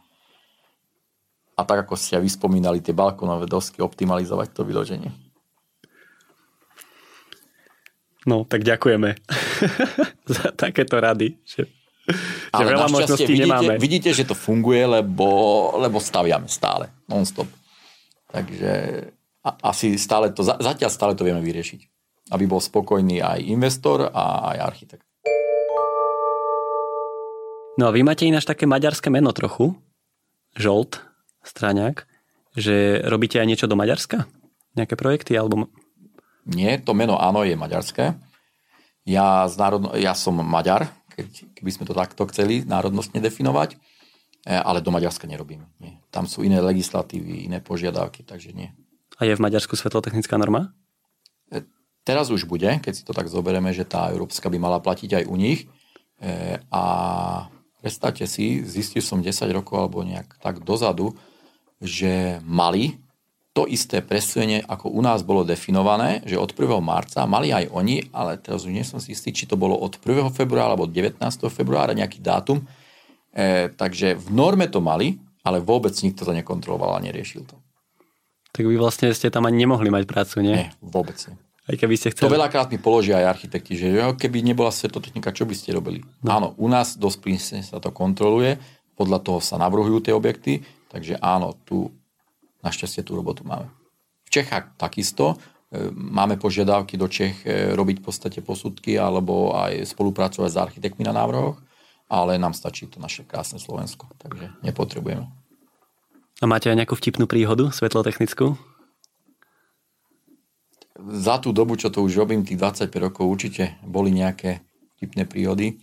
a 1.57 1.65
tak 1.65 1.89
ako 1.89 1.97
ste 1.97 2.21
aj 2.21 2.29
vyspomínali, 2.29 2.85
tie 2.85 2.93
balkónové 2.93 3.49
dosky 3.49 3.81
optimalizovať 3.81 4.53
to 4.53 4.69
vyloženie. 4.69 5.09
No, 8.29 8.45
tak 8.45 8.69
ďakujeme 8.69 9.17
za 10.37 10.53
takéto 10.53 11.01
rady. 11.01 11.41
Že, 11.41 11.65
Ale 12.53 12.61
že 12.61 12.73
veľa 12.77 12.89
možností 12.93 13.25
vidíte, 13.25 13.43
nemáme. 13.49 13.75
Vidíte, 13.81 14.11
že 14.13 14.29
to 14.29 14.37
funguje, 14.37 14.85
lebo, 14.85 15.73
lebo 15.81 15.97
staviame 15.97 16.53
stále, 16.53 16.93
non-stop. 17.09 17.49
Takže 18.29 18.73
a 19.45 19.71
asi 19.71 19.95
stále 19.99 20.35
to, 20.35 20.43
zatiaľ 20.43 20.91
stále 20.91 21.13
to 21.15 21.27
vieme 21.27 21.43
vyriešiť. 21.43 21.81
Aby 22.35 22.45
bol 22.45 22.61
spokojný 22.61 23.25
aj 23.25 23.41
investor 23.49 24.11
a 24.13 24.53
aj 24.53 24.57
architekt. 24.61 25.07
No 27.79 27.89
a 27.89 27.95
vy 27.95 28.03
máte 28.03 28.27
ináč 28.27 28.43
také 28.43 28.67
maďarské 28.67 29.07
meno 29.07 29.31
trochu, 29.31 29.79
Žolt, 30.59 30.99
Straňák, 31.47 32.05
že 32.59 33.07
robíte 33.07 33.39
aj 33.39 33.47
niečo 33.47 33.71
do 33.71 33.79
Maďarska? 33.79 34.27
Nejaké 34.75 34.99
projekty? 34.99 35.39
Alebo... 35.39 35.71
Nie, 36.43 36.83
to 36.83 36.93
meno 36.93 37.15
áno 37.23 37.47
je 37.47 37.55
maďarské. 37.55 38.19
Ja, 39.07 39.47
z 39.47 39.55
národno... 39.57 39.95
ja 39.95 40.13
som 40.19 40.37
Maďar, 40.43 40.91
keď, 41.15 41.55
keby 41.55 41.71
sme 41.71 41.85
to 41.87 41.95
takto 41.95 42.27
chceli 42.29 42.67
národnostne 42.67 43.23
definovať, 43.23 43.79
e, 44.45 44.53
ale 44.53 44.83
do 44.83 44.91
Maďarska 44.91 45.31
nerobím. 45.31 45.65
Nie. 45.79 46.03
Tam 46.11 46.27
sú 46.27 46.43
iné 46.43 46.59
legislatívy, 46.59 47.47
iné 47.47 47.63
požiadavky, 47.63 48.27
takže 48.27 48.53
nie. 48.53 48.75
A 49.19 49.27
je 49.27 49.35
v 49.35 49.43
Maďarsku 49.43 49.75
svetlotechnická 49.75 50.39
norma? 50.39 50.71
E, 51.51 51.67
teraz 52.07 52.31
už 52.31 52.47
bude, 52.47 52.71
keď 52.79 52.93
si 52.95 53.03
to 53.03 53.11
tak 53.11 53.27
zoberieme, 53.27 53.75
že 53.75 53.83
tá 53.83 54.15
európska 54.15 54.47
by 54.47 54.59
mala 54.63 54.79
platiť 54.79 55.23
aj 55.23 55.25
u 55.27 55.35
nich. 55.35 55.67
E, 56.23 56.63
a 56.71 56.85
predstavte 57.83 58.31
si, 58.31 58.63
zistil 58.63 59.03
som 59.03 59.19
10 59.19 59.35
rokov 59.51 59.75
alebo 59.75 60.07
nejak 60.07 60.39
tak 60.39 60.63
dozadu, 60.63 61.19
že 61.83 62.39
mali 62.47 62.99
to 63.59 63.67
isté 63.67 63.99
presvedenie, 64.07 64.63
ako 64.63 64.95
u 64.95 65.03
nás 65.03 65.27
bolo 65.27 65.43
definované, 65.43 66.23
že 66.23 66.39
od 66.39 66.55
1. 66.55 66.79
marca 66.79 67.27
mali 67.27 67.51
aj 67.51 67.75
oni, 67.75 68.07
ale 68.15 68.39
teraz 68.39 68.63
už 68.63 68.71
nie 68.71 68.87
som 68.87 69.03
si 69.03 69.19
istý, 69.19 69.35
či 69.35 69.51
to 69.51 69.59
bolo 69.59 69.75
od 69.75 69.99
1. 69.99 70.31
februára 70.31 70.79
alebo 70.79 70.87
19. 70.87 71.19
februára, 71.51 71.91
nejaký 71.91 72.23
dátum. 72.23 72.63
E, 73.35 73.67
takže 73.75 74.15
v 74.15 74.29
norme 74.31 74.71
to 74.71 74.79
mali, 74.79 75.19
ale 75.43 75.59
vôbec 75.59 75.91
nikto 76.07 76.23
to 76.23 76.31
nekontroloval 76.31 76.95
a 76.95 77.03
neriešil 77.03 77.51
to. 77.51 77.59
Tak 78.53 78.65
vy 78.65 78.77
vlastne 78.81 79.13
ste 79.13 79.29
tam 79.29 79.45
ani 79.45 79.65
nemohli 79.65 79.93
mať 79.93 80.05
prácu, 80.09 80.41
nie? 80.41 80.57
Nie, 80.57 80.69
vôbec 80.81 81.17
nie. 81.29 81.37
Aj 81.69 81.77
keby 81.77 82.01
ste 82.01 82.17
chceli. 82.17 82.33
To 82.33 82.37
veľakrát 82.41 82.73
mi 82.73 82.81
položia 82.81 83.21
aj 83.21 83.37
architekti, 83.37 83.77
že 83.77 83.93
keby 84.17 84.41
nebola 84.41 84.73
svetotechnika, 84.73 85.37
čo 85.37 85.45
by 85.45 85.53
ste 85.53 85.77
robili? 85.77 86.01
No. 86.25 86.29
Áno, 86.33 86.49
u 86.57 86.65
nás 86.65 86.97
dosť 86.97 87.19
prísne 87.21 87.61
sa 87.61 87.77
to 87.77 87.93
kontroluje, 87.93 88.57
podľa 88.97 89.21
toho 89.21 89.39
sa 89.45 89.61
navrhujú 89.61 90.01
tie 90.01 90.17
objekty, 90.17 90.65
takže 90.89 91.21
áno, 91.21 91.53
tu 91.69 91.93
Našťastie 92.59 93.07
tú 93.07 93.15
robotu 93.15 93.47
máme. 93.47 93.71
V 94.27 94.31
Čechách 94.35 94.75
takisto. 94.75 95.39
E, 95.71 95.89
máme 95.95 96.35
požiadavky 96.37 96.99
do 96.99 97.07
Čech 97.07 97.47
e, 97.47 97.73
robiť 97.73 98.03
v 98.03 98.05
podstate 98.05 98.39
posudky 98.43 98.99
alebo 98.99 99.55
aj 99.55 99.87
spolupracovať 99.95 100.51
s 100.51 100.59
architektmi 100.59 101.07
na 101.07 101.15
návrhoch, 101.15 101.55
ale 102.11 102.35
nám 102.35 102.53
stačí 102.53 102.91
to 102.91 102.99
naše 102.99 103.23
krásne 103.23 103.63
Slovensko, 103.63 104.11
takže 104.19 104.51
nepotrebujeme. 104.67 105.31
A 106.39 106.47
máte 106.47 106.71
aj 106.71 106.79
nejakú 106.79 106.95
vtipnú 106.95 107.27
príhodu 107.27 107.75
svetlotechnickú? 107.75 108.55
Za 110.99 111.43
tú 111.43 111.51
dobu, 111.51 111.75
čo 111.75 111.91
to 111.91 112.03
už 112.03 112.15
robím, 112.15 112.47
tých 112.47 112.59
25 112.59 112.91
rokov, 113.11 113.27
určite 113.27 113.79
boli 113.83 114.15
nejaké 114.15 114.63
vtipné 114.99 115.27
príhody. 115.27 115.79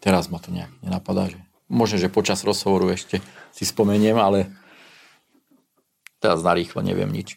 Teraz 0.00 0.32
ma 0.32 0.40
to 0.40 0.48
nejak 0.48 0.72
nenapadá, 0.80 1.28
že 1.28 1.40
možno, 1.68 2.00
že 2.00 2.12
počas 2.12 2.40
rozhovoru 2.40 2.88
ešte 2.92 3.20
si 3.52 3.64
spomeniem, 3.68 4.16
ale 4.16 4.48
teraz 6.20 6.40
narýchlo 6.40 6.80
neviem 6.80 7.08
nič. 7.08 7.36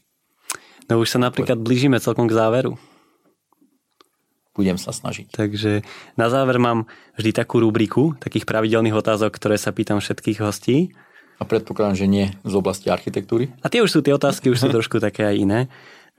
No 0.87 0.99
už 0.99 1.15
sa 1.15 1.19
napríklad 1.19 1.59
blížime 1.59 1.99
celkom 1.99 2.27
k 2.27 2.35
záveru. 2.35 2.75
Budem 4.53 4.77
sa 4.77 4.93
snažiť. 4.93 5.33
Takže 5.33 5.81
na 6.13 6.29
záver 6.29 6.61
mám 6.61 6.85
vždy 7.17 7.33
takú 7.33 7.57
rubriku 7.57 8.13
takých 8.21 8.45
pravidelných 8.45 8.93
otázok, 8.93 9.33
ktoré 9.33 9.57
sa 9.57 9.73
pýtam 9.73 9.97
všetkých 9.97 10.45
hostí. 10.45 10.93
A 11.41 11.49
predpokladám, 11.49 11.97
že 11.97 12.05
nie 12.05 12.25
z 12.45 12.53
oblasti 12.53 12.93
architektúry. 12.93 13.49
A 13.65 13.67
tie 13.73 13.81
už 13.81 13.89
sú, 13.89 13.99
tie 14.05 14.13
otázky 14.13 14.53
už 14.53 14.61
sú 14.61 14.67
trošku 14.75 15.01
také 15.01 15.25
aj 15.25 15.35
iné. 15.41 15.59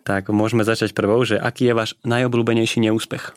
Tak 0.02 0.34
môžeme 0.34 0.66
začať 0.66 0.92
prvou, 0.92 1.22
že 1.22 1.38
aký 1.38 1.70
je 1.70 1.78
váš 1.78 1.90
najobľúbenejší 2.02 2.82
neúspech? 2.90 3.32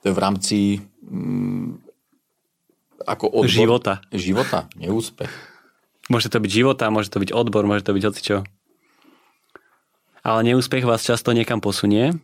v 0.00 0.18
rámci 0.18 0.80
mm, 1.04 1.76
ako 3.04 3.44
odbor, 3.44 3.52
života. 3.52 3.94
Života, 4.12 4.58
neúspech. 4.76 5.32
Môže 6.08 6.32
to 6.32 6.40
byť 6.40 6.50
života, 6.50 6.88
môže 6.88 7.12
to 7.12 7.20
byť 7.20 7.30
odbor, 7.36 7.68
môže 7.68 7.84
to 7.84 7.92
byť 7.92 8.02
hocičo. 8.08 8.36
Ale 10.30 10.46
neúspech 10.46 10.86
vás 10.86 11.02
často 11.02 11.34
niekam 11.34 11.58
posunie, 11.58 12.14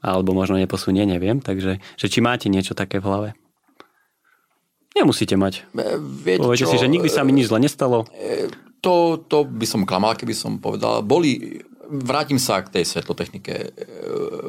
alebo 0.00 0.32
možno 0.32 0.56
neposunie, 0.56 1.04
neviem. 1.04 1.44
Takže 1.44 1.84
že 2.00 2.06
či 2.08 2.24
máte 2.24 2.48
niečo 2.48 2.72
také 2.72 2.96
v 2.96 3.04
hlave? 3.12 3.28
Nemusíte 4.96 5.36
mať. 5.36 5.68
E, 5.76 6.00
viete 6.00 6.40
Poviete 6.40 6.64
čo? 6.64 6.72
si, 6.72 6.80
že 6.80 6.88
nikdy 6.88 7.12
sa 7.12 7.20
mi 7.28 7.36
nič 7.36 7.52
zle 7.52 7.60
nestalo. 7.60 8.08
E, 8.16 8.48
to, 8.80 9.20
to 9.28 9.44
by 9.44 9.68
som 9.68 9.84
klamal, 9.84 10.16
keby 10.16 10.32
som 10.32 10.56
povedal. 10.56 11.04
Boli, 11.04 11.60
vrátim 11.84 12.40
sa 12.40 12.64
k 12.64 12.80
tej 12.80 12.88
svetlotechnike. 12.88 13.52
E, 13.52 13.68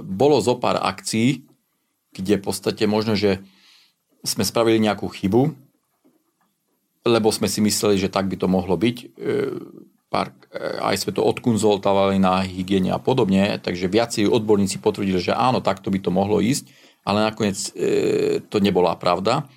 bolo 0.07 0.39
zo 0.39 0.55
pár 0.55 0.79
akcií, 0.79 1.43
kde 2.15 2.39
v 2.39 2.43
podstate 2.47 2.87
možno, 2.87 3.19
že 3.19 3.43
sme 4.23 4.47
spravili 4.47 4.79
nejakú 4.79 5.11
chybu, 5.11 5.51
lebo 7.03 7.27
sme 7.35 7.51
si 7.51 7.59
mysleli, 7.59 7.99
že 7.99 8.07
tak 8.07 8.31
by 8.31 8.39
to 8.39 8.47
mohlo 8.47 8.79
byť. 8.79 8.97
Pár, 10.07 10.31
e, 10.51 10.59
aj 10.79 11.03
sme 11.03 11.11
to 11.11 11.25
odkonzultovali 11.25 12.17
na 12.17 12.43
hygiene 12.47 12.95
a 12.95 12.99
podobne, 12.99 13.59
takže 13.59 13.91
viacej 13.91 14.31
odborníci 14.31 14.79
potvrdili, 14.79 15.19
že 15.19 15.35
áno, 15.35 15.59
takto 15.59 15.91
by 15.91 15.99
to 15.99 16.11
mohlo 16.11 16.39
ísť, 16.39 16.71
ale 17.03 17.27
nakoniec 17.27 17.59
e, 17.75 18.39
to 18.47 18.63
nebola 18.63 18.95
pravda. 18.95 19.47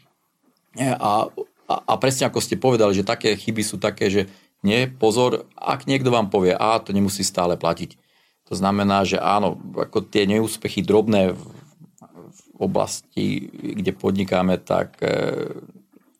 A, 0.78 1.26
a, 1.66 1.74
a 1.74 1.92
presne 1.98 2.30
ako 2.30 2.38
ste 2.38 2.59
povedali, 2.59 2.94
že 2.94 3.07
také 3.07 3.34
chyby 3.34 3.62
sú 3.62 3.78
také, 3.78 4.07
že 4.07 4.22
nie, 4.62 4.86
pozor, 4.86 5.48
ak 5.57 5.88
niekto 5.88 6.12
vám 6.12 6.28
povie 6.28 6.53
A, 6.53 6.78
to 6.78 6.92
nemusí 6.92 7.24
stále 7.24 7.57
platiť. 7.57 7.96
To 8.53 8.55
znamená, 8.59 9.07
že 9.07 9.16
áno, 9.16 9.57
ako 9.78 10.05
tie 10.05 10.26
neúspechy 10.26 10.82
drobné 10.82 11.38
oblasti, 12.61 13.48
kde 13.55 13.96
podnikáme, 13.96 14.61
tak 14.61 15.01
e, 15.01 15.09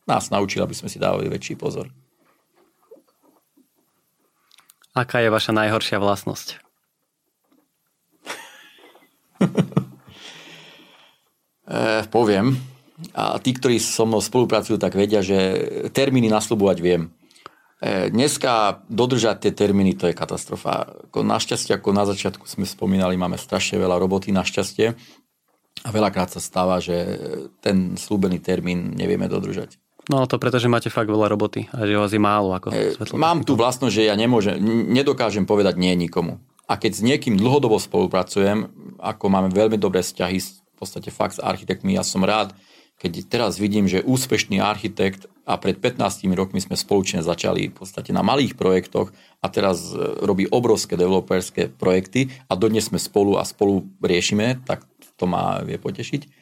nás 0.09 0.33
naučil, 0.33 0.65
aby 0.65 0.73
sme 0.73 0.89
si 0.89 0.97
dávali 0.97 1.29
väčší 1.29 1.53
pozor. 1.53 1.93
Aká 4.91 5.23
je 5.23 5.31
vaša 5.31 5.55
najhoršia 5.55 6.03
vlastnosť? 6.03 6.59
e, 11.71 12.03
poviem. 12.11 12.59
A 13.15 13.39
tí, 13.41 13.55
ktorí 13.55 13.79
so 13.79 14.05
mnou 14.05 14.21
spolupracujú, 14.21 14.77
tak 14.77 14.93
vedia, 14.99 15.23
že 15.23 15.63
termíny 15.95 16.27
nasľubovať 16.27 16.77
viem. 16.83 17.07
E, 17.81 18.11
dneska 18.11 18.83
dodržať 18.91 19.47
tie 19.47 19.51
termíny, 19.55 19.95
to 19.95 20.11
je 20.11 20.13
katastrofa. 20.13 20.91
Ako 21.09 21.23
našťastie, 21.23 21.71
ako 21.79 21.89
na 21.95 22.03
začiatku 22.05 22.43
sme 22.45 22.67
spomínali, 22.67 23.15
máme 23.15 23.39
strašne 23.39 23.79
veľa 23.79 23.95
roboty, 23.95 24.35
našťastie. 24.35 24.93
A 25.81 25.89
veľakrát 25.89 26.29
sa 26.29 26.43
stáva, 26.43 26.77
že 26.83 27.17
ten 27.63 27.97
slúbený 27.97 28.37
termín 28.43 28.93
nevieme 28.93 29.25
dodržať. 29.25 29.81
No 30.11 30.27
to 30.27 30.35
preto, 30.35 30.59
že 30.59 30.67
máte 30.67 30.91
fakt 30.91 31.07
veľa 31.07 31.31
roboty 31.31 31.71
a 31.71 31.87
že 31.87 31.95
vás 31.95 32.11
je 32.11 32.19
málo 32.19 32.51
ako 32.51 32.75
e, 32.75 33.15
Mám 33.15 33.47
tu 33.47 33.55
vlastnosť, 33.55 33.93
že 33.95 34.03
ja 34.11 34.15
nemôžem, 34.19 34.59
nedokážem 34.91 35.47
povedať 35.47 35.79
nie 35.79 35.95
nikomu. 35.95 36.43
A 36.67 36.75
keď 36.75 36.91
s 36.99 37.01
niekým 37.01 37.39
dlhodobo 37.39 37.79
spolupracujem, 37.79 38.67
ako 38.99 39.25
máme 39.31 39.55
veľmi 39.55 39.79
dobré 39.79 40.03
vzťahy 40.03 40.37
v 40.43 40.75
podstate 40.75 41.15
fakt 41.15 41.39
s 41.39 41.43
architektmi, 41.43 41.95
ja 41.95 42.03
som 42.03 42.27
rád, 42.27 42.51
keď 42.99 43.31
teraz 43.31 43.55
vidím, 43.55 43.87
že 43.87 44.03
úspešný 44.03 44.59
architekt 44.59 45.31
a 45.47 45.55
pred 45.55 45.79
15 45.79 46.27
rokmi 46.35 46.59
sme 46.59 46.75
spoločne 46.75 47.23
začali 47.23 47.71
v 47.71 47.75
podstate 47.75 48.11
na 48.11 48.21
malých 48.21 48.59
projektoch 48.59 49.15
a 49.39 49.47
teraz 49.47 49.95
e, 49.95 49.95
robí 50.27 50.43
obrovské 50.51 50.99
developerské 50.99 51.71
projekty 51.71 52.35
a 52.51 52.59
dodnes 52.59 52.91
sme 52.91 52.99
spolu 52.99 53.39
a 53.39 53.47
spolu 53.47 53.87
riešime, 54.03 54.59
tak 54.67 54.83
to 55.15 55.23
ma 55.23 55.63
vie 55.63 55.79
potešiť. 55.79 56.40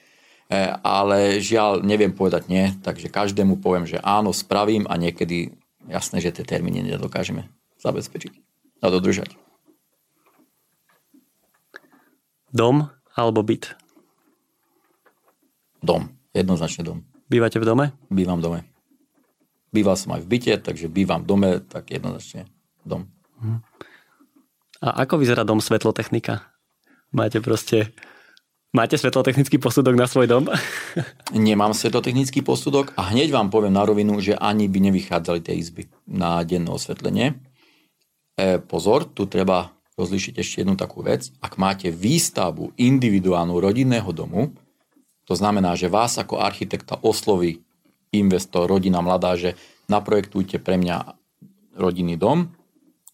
E, 0.50 0.58
ale 0.82 1.38
žiaľ, 1.38 1.86
neviem 1.86 2.10
povedať 2.10 2.50
nie, 2.50 2.74
takže 2.82 3.14
každému 3.14 3.62
poviem, 3.62 3.86
že 3.86 4.02
áno, 4.02 4.34
spravím 4.34 4.90
a 4.90 4.98
niekedy 4.98 5.54
jasné, 5.86 6.18
že 6.26 6.34
tie 6.34 6.46
termíny 6.46 6.82
nedokážeme 6.82 7.46
zabezpečiť 7.78 8.34
a 8.82 8.90
dodržať. 8.90 9.38
Dom 12.50 12.90
alebo 13.14 13.46
byt? 13.46 13.78
Dom. 15.86 16.10
Jednoznačne 16.34 16.82
dom. 16.86 17.06
Bývate 17.30 17.62
v 17.62 17.66
dome? 17.66 17.86
Bývam 18.10 18.42
v 18.42 18.46
dome. 18.46 18.60
Býval 19.70 19.98
som 19.98 20.18
aj 20.18 20.26
v 20.26 20.30
byte, 20.34 20.54
takže 20.66 20.90
bývam 20.90 21.22
v 21.22 21.30
dome, 21.30 21.50
tak 21.62 21.94
jednoznačne 21.94 22.50
dom. 22.82 23.06
A 24.82 25.06
ako 25.06 25.22
vyzerá 25.22 25.46
dom 25.46 25.62
svetlotechnika? 25.62 26.42
Máte 27.14 27.38
proste 27.42 27.94
Máte 28.70 29.02
svetlotechnický 29.02 29.58
posudok 29.58 29.98
na 29.98 30.06
svoj 30.06 30.30
dom? 30.30 30.46
Nemám 31.34 31.74
svetlotechnický 31.74 32.46
posudok 32.46 32.94
a 32.94 33.10
hneď 33.10 33.34
vám 33.34 33.50
poviem 33.50 33.74
na 33.74 33.82
rovinu, 33.82 34.22
že 34.22 34.38
ani 34.38 34.70
by 34.70 34.94
nevychádzali 34.94 35.42
tie 35.42 35.58
izby 35.58 35.90
na 36.06 36.38
denné 36.46 36.70
osvetlenie. 36.70 37.34
E, 38.38 38.62
pozor, 38.62 39.10
tu 39.10 39.26
treba 39.26 39.74
rozlišiť 39.98 40.34
ešte 40.38 40.56
jednu 40.62 40.78
takú 40.78 41.02
vec. 41.02 41.34
Ak 41.42 41.58
máte 41.58 41.90
výstavbu 41.90 42.78
individuálnu 42.78 43.58
rodinného 43.58 44.14
domu, 44.14 44.54
to 45.26 45.34
znamená, 45.34 45.74
že 45.74 45.90
vás 45.90 46.22
ako 46.22 46.38
architekta 46.38 47.02
osloví 47.02 47.66
investor, 48.14 48.70
rodina 48.70 49.02
mladá, 49.02 49.34
že 49.34 49.58
naprojektujte 49.90 50.62
pre 50.62 50.78
mňa 50.78 51.18
rodinný 51.74 52.22
dom, 52.22 52.54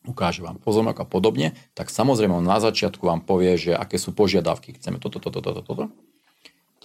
ukáže 0.06 0.46
vám 0.46 0.62
pozornosť 0.62 1.02
a 1.02 1.06
podobne, 1.06 1.48
tak 1.74 1.90
samozrejme 1.90 2.38
on 2.38 2.46
na 2.46 2.62
začiatku 2.62 3.04
vám 3.06 3.26
povie, 3.26 3.58
že 3.58 3.72
aké 3.74 3.98
sú 4.00 4.14
požiadavky. 4.14 4.78
Chceme 4.78 5.02
toto, 5.02 5.18
toto, 5.18 5.42
toto, 5.42 5.62
toto. 5.62 5.86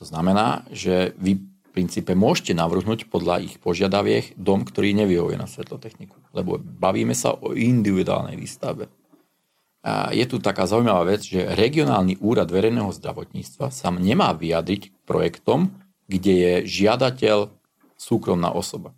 To 0.00 0.04
znamená, 0.08 0.64
že 0.72 1.12
vy 1.20 1.36
v 1.38 1.68
princípe 1.70 2.16
môžete 2.18 2.56
navrhnúť 2.56 3.06
podľa 3.06 3.46
ich 3.46 3.54
požiadaviek 3.62 4.34
dom, 4.34 4.66
ktorý 4.66 4.96
nevyhovuje 4.96 5.38
na 5.38 5.46
svetlotechniku. 5.46 6.18
Lebo 6.34 6.58
bavíme 6.58 7.14
sa 7.14 7.36
o 7.36 7.54
individuálnej 7.54 8.34
výstave. 8.34 8.90
A 9.80 10.12
je 10.12 10.24
tu 10.28 10.42
taká 10.42 10.68
zaujímavá 10.68 11.08
vec, 11.08 11.24
že 11.24 11.56
regionálny 11.56 12.20
úrad 12.20 12.52
verejného 12.52 12.92
zdravotníctva 12.92 13.72
sa 13.72 13.88
nemá 13.88 14.34
vyjadriť 14.36 14.92
projektom, 15.08 15.72
kde 16.04 16.32
je 16.36 16.54
žiadateľ 16.68 17.48
súkromná 17.96 18.52
osoba. 18.52 18.92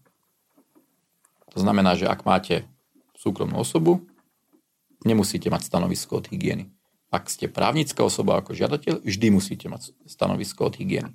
To 1.52 1.60
znamená, 1.60 1.94
že 1.94 2.08
ak 2.08 2.24
máte 2.24 2.64
súkromnú 3.14 3.60
osobu, 3.60 4.02
nemusíte 5.04 5.48
mať 5.50 5.68
stanovisko 5.68 6.22
od 6.22 6.26
hygieny. 6.30 6.70
Ak 7.12 7.28
ste 7.28 7.50
právnická 7.50 8.00
osoba 8.00 8.40
ako 8.40 8.56
žiadateľ, 8.56 9.04
vždy 9.04 9.26
musíte 9.28 9.68
mať 9.68 9.92
stanovisko 10.08 10.72
od 10.72 10.74
hygieny. 10.80 11.12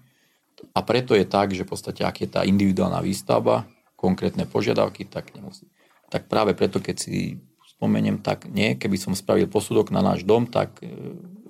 A 0.74 0.80
preto 0.86 1.14
je 1.14 1.26
tak, 1.26 1.54
že 1.54 1.66
v 1.66 1.74
podstate, 1.74 2.02
ak 2.06 2.22
je 2.22 2.30
tá 2.30 2.42
individuálna 2.46 3.02
výstavba, 3.02 3.70
konkrétne 3.98 4.46
požiadavky, 4.46 5.10
tak 5.10 5.34
nemusí. 5.34 5.66
Tak 6.14 6.30
práve 6.30 6.54
preto, 6.54 6.78
keď 6.78 6.96
si 6.98 7.42
spomeniem, 7.78 8.22
tak 8.22 8.50
nie, 8.50 8.74
keby 8.74 8.98
som 8.98 9.14
spravil 9.14 9.46
posudok 9.46 9.94
na 9.94 10.02
náš 10.02 10.26
dom, 10.26 10.50
tak 10.50 10.82
e, 10.82 10.90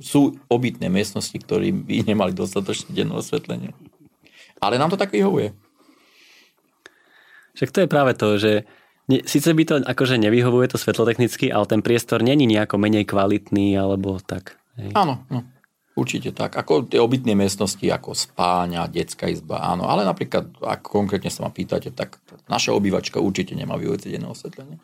sú 0.03 0.35
obytné 0.51 0.91
miestnosti, 0.91 1.35
ktoré 1.39 1.71
by 1.71 2.03
nemali 2.11 2.35
dostatočne 2.35 2.91
denné 2.91 3.15
osvetlenie. 3.15 3.71
Ale 4.59 4.75
nám 4.75 4.91
to 4.91 4.99
tak 4.99 5.13
vyhovuje. 5.13 5.55
Však 7.55 7.73
to 7.73 7.79
je 7.83 7.89
práve 7.89 8.13
to, 8.13 8.37
že 8.37 8.51
Sice 9.07 9.55
by 9.55 9.63
to 9.63 9.75
akože 9.87 10.19
nevyhovuje 10.19 10.67
to 10.67 10.75
svetlotechnicky, 10.75 11.47
ale 11.47 11.63
ten 11.63 11.79
priestor 11.79 12.19
není 12.19 12.43
nejako 12.43 12.75
menej 12.75 13.07
kvalitný 13.07 13.79
alebo 13.79 14.19
tak. 14.19 14.59
Hej. 14.75 14.91
Áno, 14.99 15.23
no, 15.31 15.47
určite 15.95 16.35
tak. 16.35 16.59
Ako 16.59 16.91
tie 16.91 16.99
obytné 16.99 17.31
miestnosti, 17.31 17.87
ako 17.87 18.11
spáňa, 18.11 18.91
detská 18.91 19.31
izba, 19.31 19.63
áno. 19.63 19.87
Ale 19.87 20.03
napríklad, 20.03 20.59
ak 20.59 20.83
konkrétne 20.83 21.31
sa 21.31 21.47
ma 21.47 21.55
pýtate, 21.55 21.95
tak 21.95 22.19
naša 22.51 22.75
obývačka 22.75 23.23
určite 23.23 23.55
nemá 23.55 23.79
vyhovujúce 23.79 24.11
denné 24.11 24.27
osvetlenie. 24.27 24.75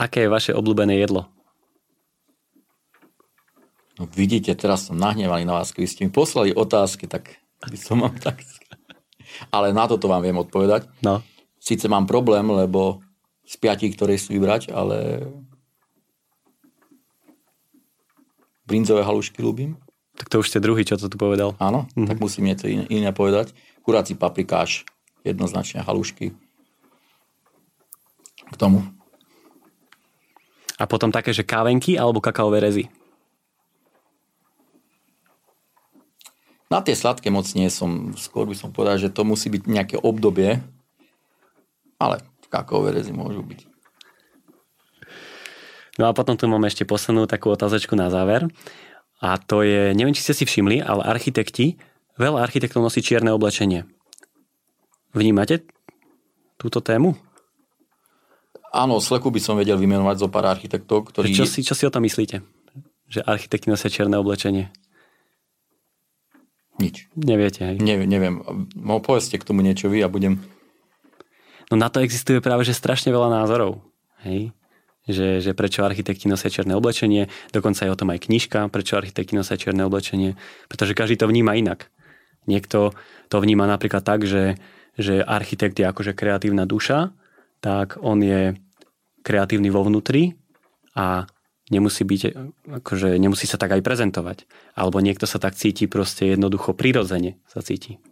Aké 0.00 0.24
je 0.24 0.32
vaše 0.32 0.56
obľúbené 0.56 0.96
jedlo? 0.96 1.28
No 4.00 4.08
vidíte, 4.08 4.56
teraz 4.56 4.88
som 4.88 4.96
nahnevaný 4.96 5.44
na 5.44 5.60
vás, 5.60 5.76
keby 5.76 5.84
ste 5.84 6.08
mi 6.08 6.10
poslali 6.10 6.56
otázky, 6.56 7.04
tak 7.04 7.36
by 7.60 7.76
som 7.76 8.00
vám 8.00 8.16
tak... 8.16 8.40
Ale 9.52 9.70
na 9.70 9.86
toto 9.86 10.10
vám 10.10 10.26
viem 10.26 10.34
odpovedať. 10.40 10.90
No. 11.06 11.22
Sice 11.60 11.86
mám 11.92 12.08
problém, 12.08 12.48
lebo 12.48 13.04
z 13.44 13.54
piatich, 13.60 13.92
ktoré 13.92 14.16
si 14.16 14.32
vybrať, 14.32 14.72
ale 14.72 15.28
brinzové 18.64 19.04
halušky 19.04 19.44
ľúbim. 19.44 19.76
Tak 20.16 20.32
to 20.32 20.40
už 20.40 20.48
ste 20.48 20.64
druhý, 20.64 20.88
čo 20.88 20.96
to 20.96 21.12
tu 21.12 21.20
povedal. 21.20 21.58
Áno, 21.60 21.84
mm-hmm. 21.92 22.08
tak 22.08 22.16
musím 22.16 22.48
niečo 22.48 22.70
iné, 22.70 22.88
iné 22.88 23.10
povedať. 23.12 23.52
Kuráci 23.84 24.16
paprikáš, 24.16 24.88
jednoznačne 25.26 25.84
halušky. 25.84 26.32
K 28.50 28.56
tomu. 28.56 28.86
A 30.80 30.88
potom 30.88 31.12
také, 31.12 31.36
že 31.36 31.44
kávenky 31.44 32.00
alebo 32.00 32.24
kakaové 32.24 32.64
rezy? 32.64 32.84
Na 36.70 36.78
tie 36.80 36.94
sladké 36.94 37.34
moc 37.34 37.50
nie 37.58 37.66
som, 37.66 38.14
skôr 38.14 38.46
by 38.46 38.54
som 38.54 38.70
povedal, 38.70 38.96
že 38.96 39.10
to 39.10 39.26
musí 39.26 39.50
byť 39.50 39.62
nejaké 39.66 39.96
obdobie, 39.98 40.62
ale 42.00 42.24
kakaové 42.48 42.96
rezy 42.96 43.12
môžu 43.12 43.44
byť. 43.44 43.68
No 46.00 46.08
a 46.08 46.16
potom 46.16 46.32
tu 46.34 46.48
máme 46.48 46.64
ešte 46.64 46.88
poslednú 46.88 47.28
takú 47.28 47.52
otázočku 47.52 47.92
na 47.92 48.08
záver. 48.08 48.48
A 49.20 49.36
to 49.36 49.60
je, 49.60 49.92
neviem, 49.92 50.16
či 50.16 50.24
ste 50.24 50.32
si 50.32 50.48
všimli, 50.48 50.80
ale 50.80 51.04
architekti, 51.04 51.76
veľa 52.16 52.40
architektov 52.40 52.80
nosí 52.80 53.04
čierne 53.04 53.28
oblečenie. 53.36 53.84
Vnímate 55.12 55.68
túto 56.56 56.80
tému? 56.80 57.20
Áno, 58.72 58.96
Sleku 59.02 59.28
by 59.28 59.40
som 59.42 59.60
vedel 59.60 59.76
vymenovať 59.76 60.16
zo 60.24 60.28
pár 60.32 60.48
architektov, 60.48 61.12
ktorí... 61.12 61.36
Čo 61.36 61.44
si, 61.44 61.60
čo 61.60 61.76
si 61.76 61.84
o 61.84 61.92
tom 61.92 62.06
myslíte? 62.06 62.40
Že 63.10 63.20
architekti 63.26 63.68
nosia 63.68 63.92
čierne 63.92 64.16
oblečenie? 64.16 64.72
Nič. 66.80 67.12
Neviete, 67.12 67.66
hej? 67.66 67.76
Neviem, 67.76 68.08
neviem. 68.08 68.34
Povedzte 69.04 69.36
k 69.36 69.44
tomu 69.44 69.60
niečo 69.60 69.92
vy 69.92 70.00
a 70.00 70.08
budem 70.08 70.40
No 71.70 71.78
na 71.78 71.86
to 71.86 72.02
existuje 72.02 72.42
práve 72.42 72.66
že 72.66 72.74
strašne 72.74 73.14
veľa 73.14 73.30
názorov. 73.30 73.78
Hej? 74.26 74.50
Že, 75.06 75.28
že 75.42 75.50
prečo 75.54 75.86
architekti 75.86 76.26
nosia 76.26 76.50
čierne 76.50 76.74
oblečenie, 76.76 77.30
dokonca 77.54 77.86
je 77.86 77.94
o 77.94 77.98
tom 77.98 78.10
aj 78.10 78.26
knižka, 78.26 78.68
prečo 78.68 78.98
architekti 78.98 79.38
nosia 79.38 79.56
čierne 79.56 79.86
oblečenie, 79.86 80.36
pretože 80.66 80.98
každý 80.98 81.16
to 81.16 81.30
vníma 81.30 81.56
inak. 81.56 81.88
Niekto 82.50 82.92
to 83.30 83.36
vníma 83.38 83.64
napríklad 83.70 84.02
tak, 84.02 84.26
že, 84.26 84.58
že 84.98 85.22
architekt 85.22 85.78
je 85.78 85.86
akože 85.86 86.12
kreatívna 86.12 86.66
duša, 86.66 87.14
tak 87.62 87.96
on 88.02 88.18
je 88.20 88.58
kreatívny 89.22 89.70
vo 89.70 89.86
vnútri 89.86 90.36
a 90.94 91.26
nemusí 91.70 92.02
byť, 92.02 92.22
akože 92.82 93.14
nemusí 93.16 93.46
sa 93.46 93.56
tak 93.56 93.78
aj 93.78 93.82
prezentovať. 93.86 94.44
Alebo 94.74 94.98
niekto 94.98 95.24
sa 95.24 95.38
tak 95.38 95.54
cíti 95.54 95.86
proste 95.86 96.34
jednoducho 96.34 96.74
prirodzene 96.74 97.38
sa 97.46 97.62
cíti 97.62 98.02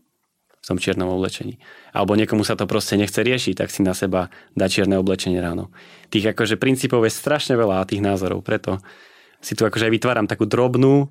v 0.58 0.66
tom 0.66 0.78
čiernom 0.78 1.08
oblečení. 1.08 1.58
Alebo 1.94 2.18
niekomu 2.18 2.42
sa 2.42 2.58
to 2.58 2.68
proste 2.68 2.98
nechce 2.98 3.18
riešiť, 3.18 3.54
tak 3.54 3.70
si 3.70 3.80
na 3.86 3.94
seba 3.94 4.28
dá 4.58 4.66
čierne 4.66 4.98
oblečenie 4.98 5.38
ráno. 5.38 5.70
Tých 6.10 6.34
akože 6.34 6.58
princípov 6.58 7.06
je 7.06 7.12
strašne 7.14 7.54
veľa 7.54 7.82
a 7.82 7.88
tých 7.88 8.02
názorov, 8.02 8.42
preto 8.42 8.82
si 9.38 9.54
tu 9.54 9.62
akože 9.62 9.86
aj 9.86 9.92
vytváram 9.94 10.26
takú 10.26 10.44
drobnú, 10.50 11.08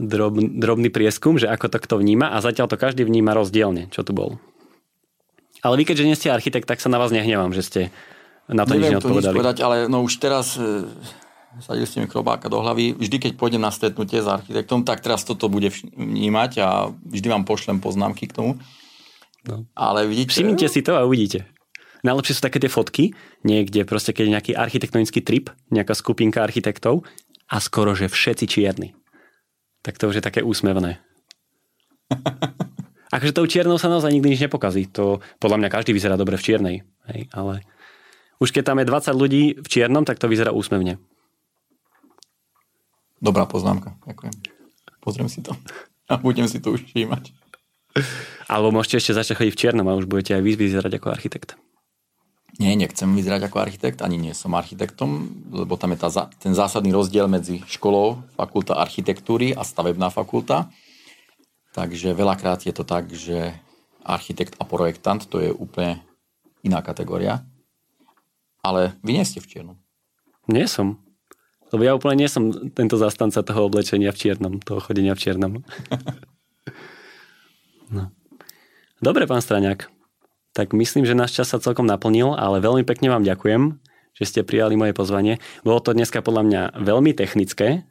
drob, 0.00 0.40
drobný 0.40 0.88
prieskum, 0.88 1.36
že 1.36 1.46
ako 1.46 1.68
to 1.68 1.78
kto 1.78 1.94
vníma 2.00 2.32
a 2.32 2.40
zatiaľ 2.40 2.72
to 2.72 2.80
každý 2.80 3.04
vníma 3.04 3.36
rozdielne, 3.36 3.92
čo 3.92 4.00
tu 4.00 4.16
bol. 4.16 4.40
Ale 5.60 5.76
vy, 5.76 5.84
keďže 5.84 6.06
nie 6.08 6.16
ste 6.16 6.32
architekt, 6.32 6.64
tak 6.64 6.80
sa 6.80 6.88
na 6.88 6.96
vás 6.96 7.12
nehnevám, 7.12 7.52
že 7.52 7.60
ste 7.60 7.80
na 8.48 8.64
to 8.64 8.74
Neviem 8.74 8.80
nič 8.80 8.92
neodpovedali. 8.96 9.20
to 9.20 9.28
nič 9.28 9.38
povedať, 9.44 9.56
ale 9.60 9.76
no 9.92 10.00
už 10.02 10.16
teraz 10.16 10.56
e, 10.56 10.88
sadili 11.60 11.86
ste 11.86 12.02
mi 12.02 12.08
krobáka 12.08 12.48
do 12.48 12.60
hlavy. 12.60 12.96
Vždy, 12.96 13.16
keď 13.16 13.32
pôjdem 13.36 13.62
na 13.62 13.72
stretnutie 13.72 14.20
s 14.20 14.28
architektom, 14.28 14.84
tak 14.84 15.04
teraz 15.04 15.22
toto 15.24 15.48
bude 15.48 15.72
vnímať 15.96 16.50
a 16.60 16.68
vždy 16.92 17.26
vám 17.30 17.44
pošlem 17.48 17.78
poznámky 17.78 18.28
k 18.28 18.36
tomu. 18.36 18.50
No. 19.46 19.64
Ale 19.72 20.04
vidíte... 20.04 20.36
Všimnite 20.36 20.68
si 20.68 20.80
to 20.84 20.96
a 20.96 21.06
uvidíte. 21.06 21.48
Najlepšie 22.00 22.36
sú 22.36 22.42
také 22.44 22.58
tie 22.60 22.72
fotky, 22.72 23.12
niekde 23.44 23.84
proste, 23.84 24.16
keď 24.16 24.24
je 24.24 24.34
nejaký 24.34 24.52
architektonický 24.56 25.20
trip, 25.20 25.52
nejaká 25.68 25.92
skupinka 25.92 26.40
architektov 26.40 27.04
a 27.48 27.60
skoro, 27.60 27.92
že 27.92 28.08
všetci 28.08 28.48
čierni. 28.48 28.96
Tak 29.84 30.00
to 30.00 30.08
už 30.08 30.20
je 30.20 30.24
také 30.24 30.40
úsmevné. 30.40 31.00
akože 33.14 33.36
tou 33.36 33.44
čiernou 33.44 33.76
sa 33.76 33.92
naozaj 33.92 34.16
nikdy 34.16 34.32
nič 34.32 34.40
nepokazí. 34.48 34.88
To 34.96 35.20
podľa 35.42 35.60
mňa 35.60 35.68
každý 35.68 35.92
vyzerá 35.92 36.16
dobre 36.16 36.40
v 36.40 36.44
čiernej. 36.46 36.76
Hej, 37.12 37.28
ale 37.36 37.68
už 38.40 38.56
keď 38.56 38.72
tam 38.72 38.80
je 38.80 38.88
20 38.88 39.12
ľudí 39.20 39.42
v 39.60 39.68
čiernom, 39.68 40.08
tak 40.08 40.16
to 40.16 40.30
vyzerá 40.30 40.54
úsmevne. 40.56 40.96
Dobrá 43.20 43.44
poznámka, 43.44 43.92
ďakujem. 44.08 44.32
Pozriem 45.04 45.28
si 45.28 45.44
to 45.44 45.52
a 46.10 46.18
budem 46.18 46.50
si 46.50 46.58
to 46.58 46.74
už 46.74 46.88
všímať. 46.90 47.30
Alebo 48.50 48.74
môžete 48.74 48.98
ešte 48.98 49.14
začať 49.14 49.34
chodiť 49.38 49.52
v 49.54 49.60
čiernom 49.60 49.86
a 49.86 49.94
už 49.94 50.10
budete 50.10 50.34
aj 50.34 50.42
vy 50.42 50.52
vyzerať 50.58 50.92
ako 50.98 51.08
architekt. 51.14 51.54
Nie, 52.58 52.74
nechcem 52.74 53.08
vyzerať 53.14 53.46
ako 53.46 53.62
architekt, 53.62 54.02
ani 54.02 54.18
nie 54.18 54.34
som 54.34 54.52
architektom, 54.58 55.30
lebo 55.54 55.78
tam 55.78 55.94
je 55.94 55.98
tá, 56.02 56.08
ten 56.36 56.52
zásadný 56.52 56.90
rozdiel 56.90 57.30
medzi 57.30 57.62
školou, 57.64 58.20
fakulta 58.34 58.76
architektúry 58.76 59.54
a 59.54 59.62
stavebná 59.62 60.10
fakulta. 60.10 60.68
Takže 61.72 62.12
veľakrát 62.12 62.66
je 62.66 62.74
to 62.74 62.82
tak, 62.82 63.08
že 63.14 63.54
architekt 64.02 64.58
a 64.58 64.66
projektant 64.66 65.22
to 65.24 65.38
je 65.38 65.54
úplne 65.54 66.02
iná 66.66 66.82
kategória. 66.82 67.46
Ale 68.60 68.98
vy 69.00 69.16
nie 69.16 69.24
ste 69.24 69.40
v 69.40 69.48
čiernom. 69.48 69.76
Nie 70.50 70.66
som. 70.66 71.00
Lebo 71.70 71.82
ja 71.86 71.94
úplne 71.94 72.26
nie 72.26 72.30
som 72.30 72.50
tento 72.74 72.98
zastanca 72.98 73.46
toho 73.46 73.70
oblečenia 73.70 74.10
v 74.10 74.18
čiernom, 74.18 74.58
toho 74.58 74.82
chodenia 74.82 75.14
v 75.14 75.22
čiernom. 75.22 75.52
no. 77.94 78.10
Dobre, 78.98 79.30
pán 79.30 79.40
Straňák. 79.40 79.86
Tak 80.50 80.74
myslím, 80.74 81.06
že 81.06 81.14
náš 81.14 81.38
čas 81.38 81.54
sa 81.54 81.62
celkom 81.62 81.86
naplnil, 81.86 82.34
ale 82.34 82.58
veľmi 82.58 82.82
pekne 82.82 83.06
vám 83.06 83.22
ďakujem, 83.22 83.78
že 84.18 84.24
ste 84.26 84.40
prijali 84.42 84.74
moje 84.74 84.98
pozvanie. 84.98 85.38
Bolo 85.62 85.78
to 85.78 85.94
dneska 85.94 86.26
podľa 86.26 86.42
mňa 86.42 86.62
veľmi 86.82 87.14
technické, 87.14 87.86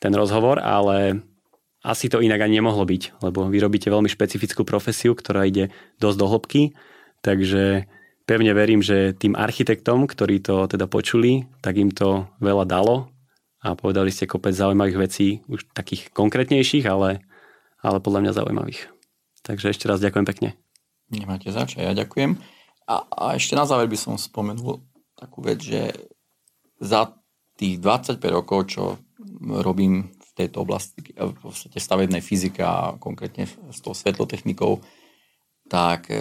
ten 0.00 0.12
rozhovor, 0.16 0.56
ale 0.58 1.20
asi 1.84 2.08
to 2.08 2.24
inak 2.24 2.40
ani 2.40 2.58
nemohlo 2.58 2.88
byť, 2.88 3.20
lebo 3.20 3.52
vy 3.52 3.58
robíte 3.60 3.92
veľmi 3.92 4.08
špecifickú 4.08 4.64
profesiu, 4.64 5.12
ktorá 5.12 5.44
ide 5.44 5.68
dosť 6.00 6.18
do 6.18 6.26
hĺbky, 6.26 6.62
takže 7.20 7.86
pevne 8.26 8.52
verím, 8.54 8.80
že 8.82 9.14
tým 9.16 9.34
architektom, 9.34 10.06
ktorí 10.06 10.42
to 10.42 10.66
teda 10.70 10.86
počuli, 10.86 11.46
tak 11.60 11.78
im 11.78 11.90
to 11.90 12.26
veľa 12.38 12.64
dalo 12.66 13.12
a 13.62 13.78
povedali 13.78 14.10
ste 14.10 14.26
kopec 14.26 14.54
zaujímavých 14.54 14.98
vecí, 14.98 15.28
už 15.46 15.70
takých 15.70 16.10
konkrétnejších, 16.10 16.86
ale, 16.90 17.22
ale 17.78 17.98
podľa 18.02 18.26
mňa 18.26 18.32
zaujímavých. 18.34 18.90
Takže 19.46 19.70
ešte 19.70 19.86
raz 19.86 20.02
ďakujem 20.02 20.26
pekne. 20.26 20.48
Nemáte 21.10 21.50
zač, 21.54 21.78
ja 21.78 21.94
ďakujem. 21.94 22.38
A, 22.90 22.94
a 23.06 23.24
ešte 23.38 23.54
na 23.54 23.66
záver 23.66 23.86
by 23.86 23.98
som 23.98 24.18
spomenul 24.18 24.82
takú 25.14 25.44
vec, 25.44 25.62
že 25.62 25.94
za 26.82 27.14
tých 27.54 27.78
25 27.78 28.18
rokov, 28.34 28.74
čo 28.74 28.98
robím 29.62 30.10
v 30.10 30.30
tejto 30.34 30.66
oblasti, 30.66 30.98
v 31.14 31.36
podstate 31.38 31.78
stavebnej 31.78 32.24
fyzike 32.24 32.58
a 32.64 32.98
konkrétne 32.98 33.46
s 33.46 33.78
tou 33.78 33.94
svetlotechnikou, 33.94 34.82
tak 35.70 36.10
e, 36.10 36.18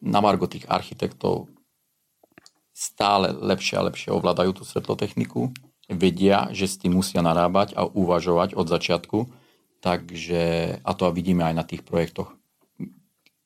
na 0.00 0.20
margo 0.24 0.48
tých 0.48 0.64
architektov 0.66 1.52
stále 2.72 3.36
lepšie 3.36 3.76
a 3.76 3.86
lepšie 3.92 4.08
ovládajú 4.10 4.60
tú 4.60 4.64
svetlotechniku, 4.64 5.52
vedia, 5.90 6.48
že 6.54 6.64
s 6.70 6.80
tým 6.80 6.96
musia 6.96 7.20
narábať 7.20 7.76
a 7.76 7.84
uvažovať 7.84 8.56
od 8.56 8.66
začiatku, 8.70 9.18
takže, 9.84 10.76
a 10.80 10.90
to 10.96 11.10
vidíme 11.12 11.44
aj 11.44 11.54
na 11.54 11.64
tých 11.66 11.84
projektoch. 11.84 12.32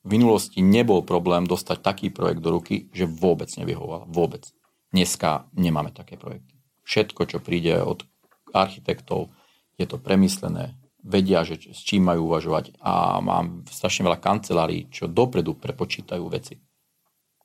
V 0.05 0.09
minulosti 0.13 0.61
nebol 0.61 1.01
problém 1.01 1.49
dostať 1.49 1.81
taký 1.81 2.07
projekt 2.13 2.45
do 2.45 2.61
ruky, 2.61 2.93
že 2.93 3.09
vôbec 3.09 3.49
nevyhovoval. 3.57 4.05
Vôbec. 4.13 4.45
Dneska 4.93 5.49
nemáme 5.57 5.91
také 5.97 6.21
projekty. 6.21 6.55
Všetko, 6.85 7.25
čo 7.25 7.39
príde 7.41 7.81
od 7.81 8.05
architektov, 8.53 9.33
je 9.81 9.89
to 9.89 9.97
premyslené, 9.97 10.77
vedia, 11.05 11.45
že 11.45 11.61
s 11.61 11.85
čím 11.85 12.09
majú 12.09 12.33
uvažovať 12.33 12.81
a 12.81 13.21
mám 13.21 13.69
strašne 13.69 14.09
veľa 14.09 14.19
kancelárií, 14.19 14.89
čo 14.89 15.05
dopredu 15.05 15.53
prepočítajú 15.53 16.25
veci 16.33 16.57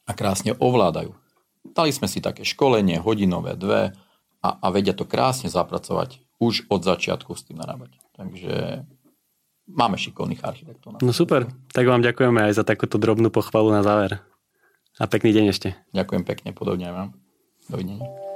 a 0.08 0.12
krásne 0.16 0.56
ovládajú. 0.58 1.12
Dali 1.76 1.92
sme 1.92 2.08
si 2.08 2.24
také 2.24 2.48
školenie, 2.48 3.04
hodinové, 3.04 3.60
dve 3.60 3.92
a, 4.40 4.50
a 4.58 4.68
vedia 4.72 4.96
to 4.96 5.04
krásne 5.04 5.52
zapracovať 5.52 6.24
už 6.40 6.72
od 6.72 6.82
začiatku 6.88 7.36
s 7.36 7.46
tým 7.46 7.60
narábať. 7.60 8.00
Takže 8.16 8.88
máme 9.68 10.00
šikovných 10.00 10.42
architektov. 10.42 10.98
No 11.04 11.12
super, 11.12 11.52
tak 11.76 11.86
vám 11.86 12.02
ďakujeme 12.02 12.50
aj 12.50 12.58
za 12.58 12.64
takúto 12.64 12.96
drobnú 12.96 13.28
pochvalu 13.30 13.76
na 13.76 13.84
záver. 13.84 14.24
A 14.98 15.06
pekný 15.06 15.36
deň 15.36 15.46
ešte. 15.52 15.70
Ďakujem 15.92 16.24
pekne, 16.24 16.50
podobne 16.56 16.90
aj 16.90 16.96
vám. 16.96 17.10
Dovidenia. 17.70 18.29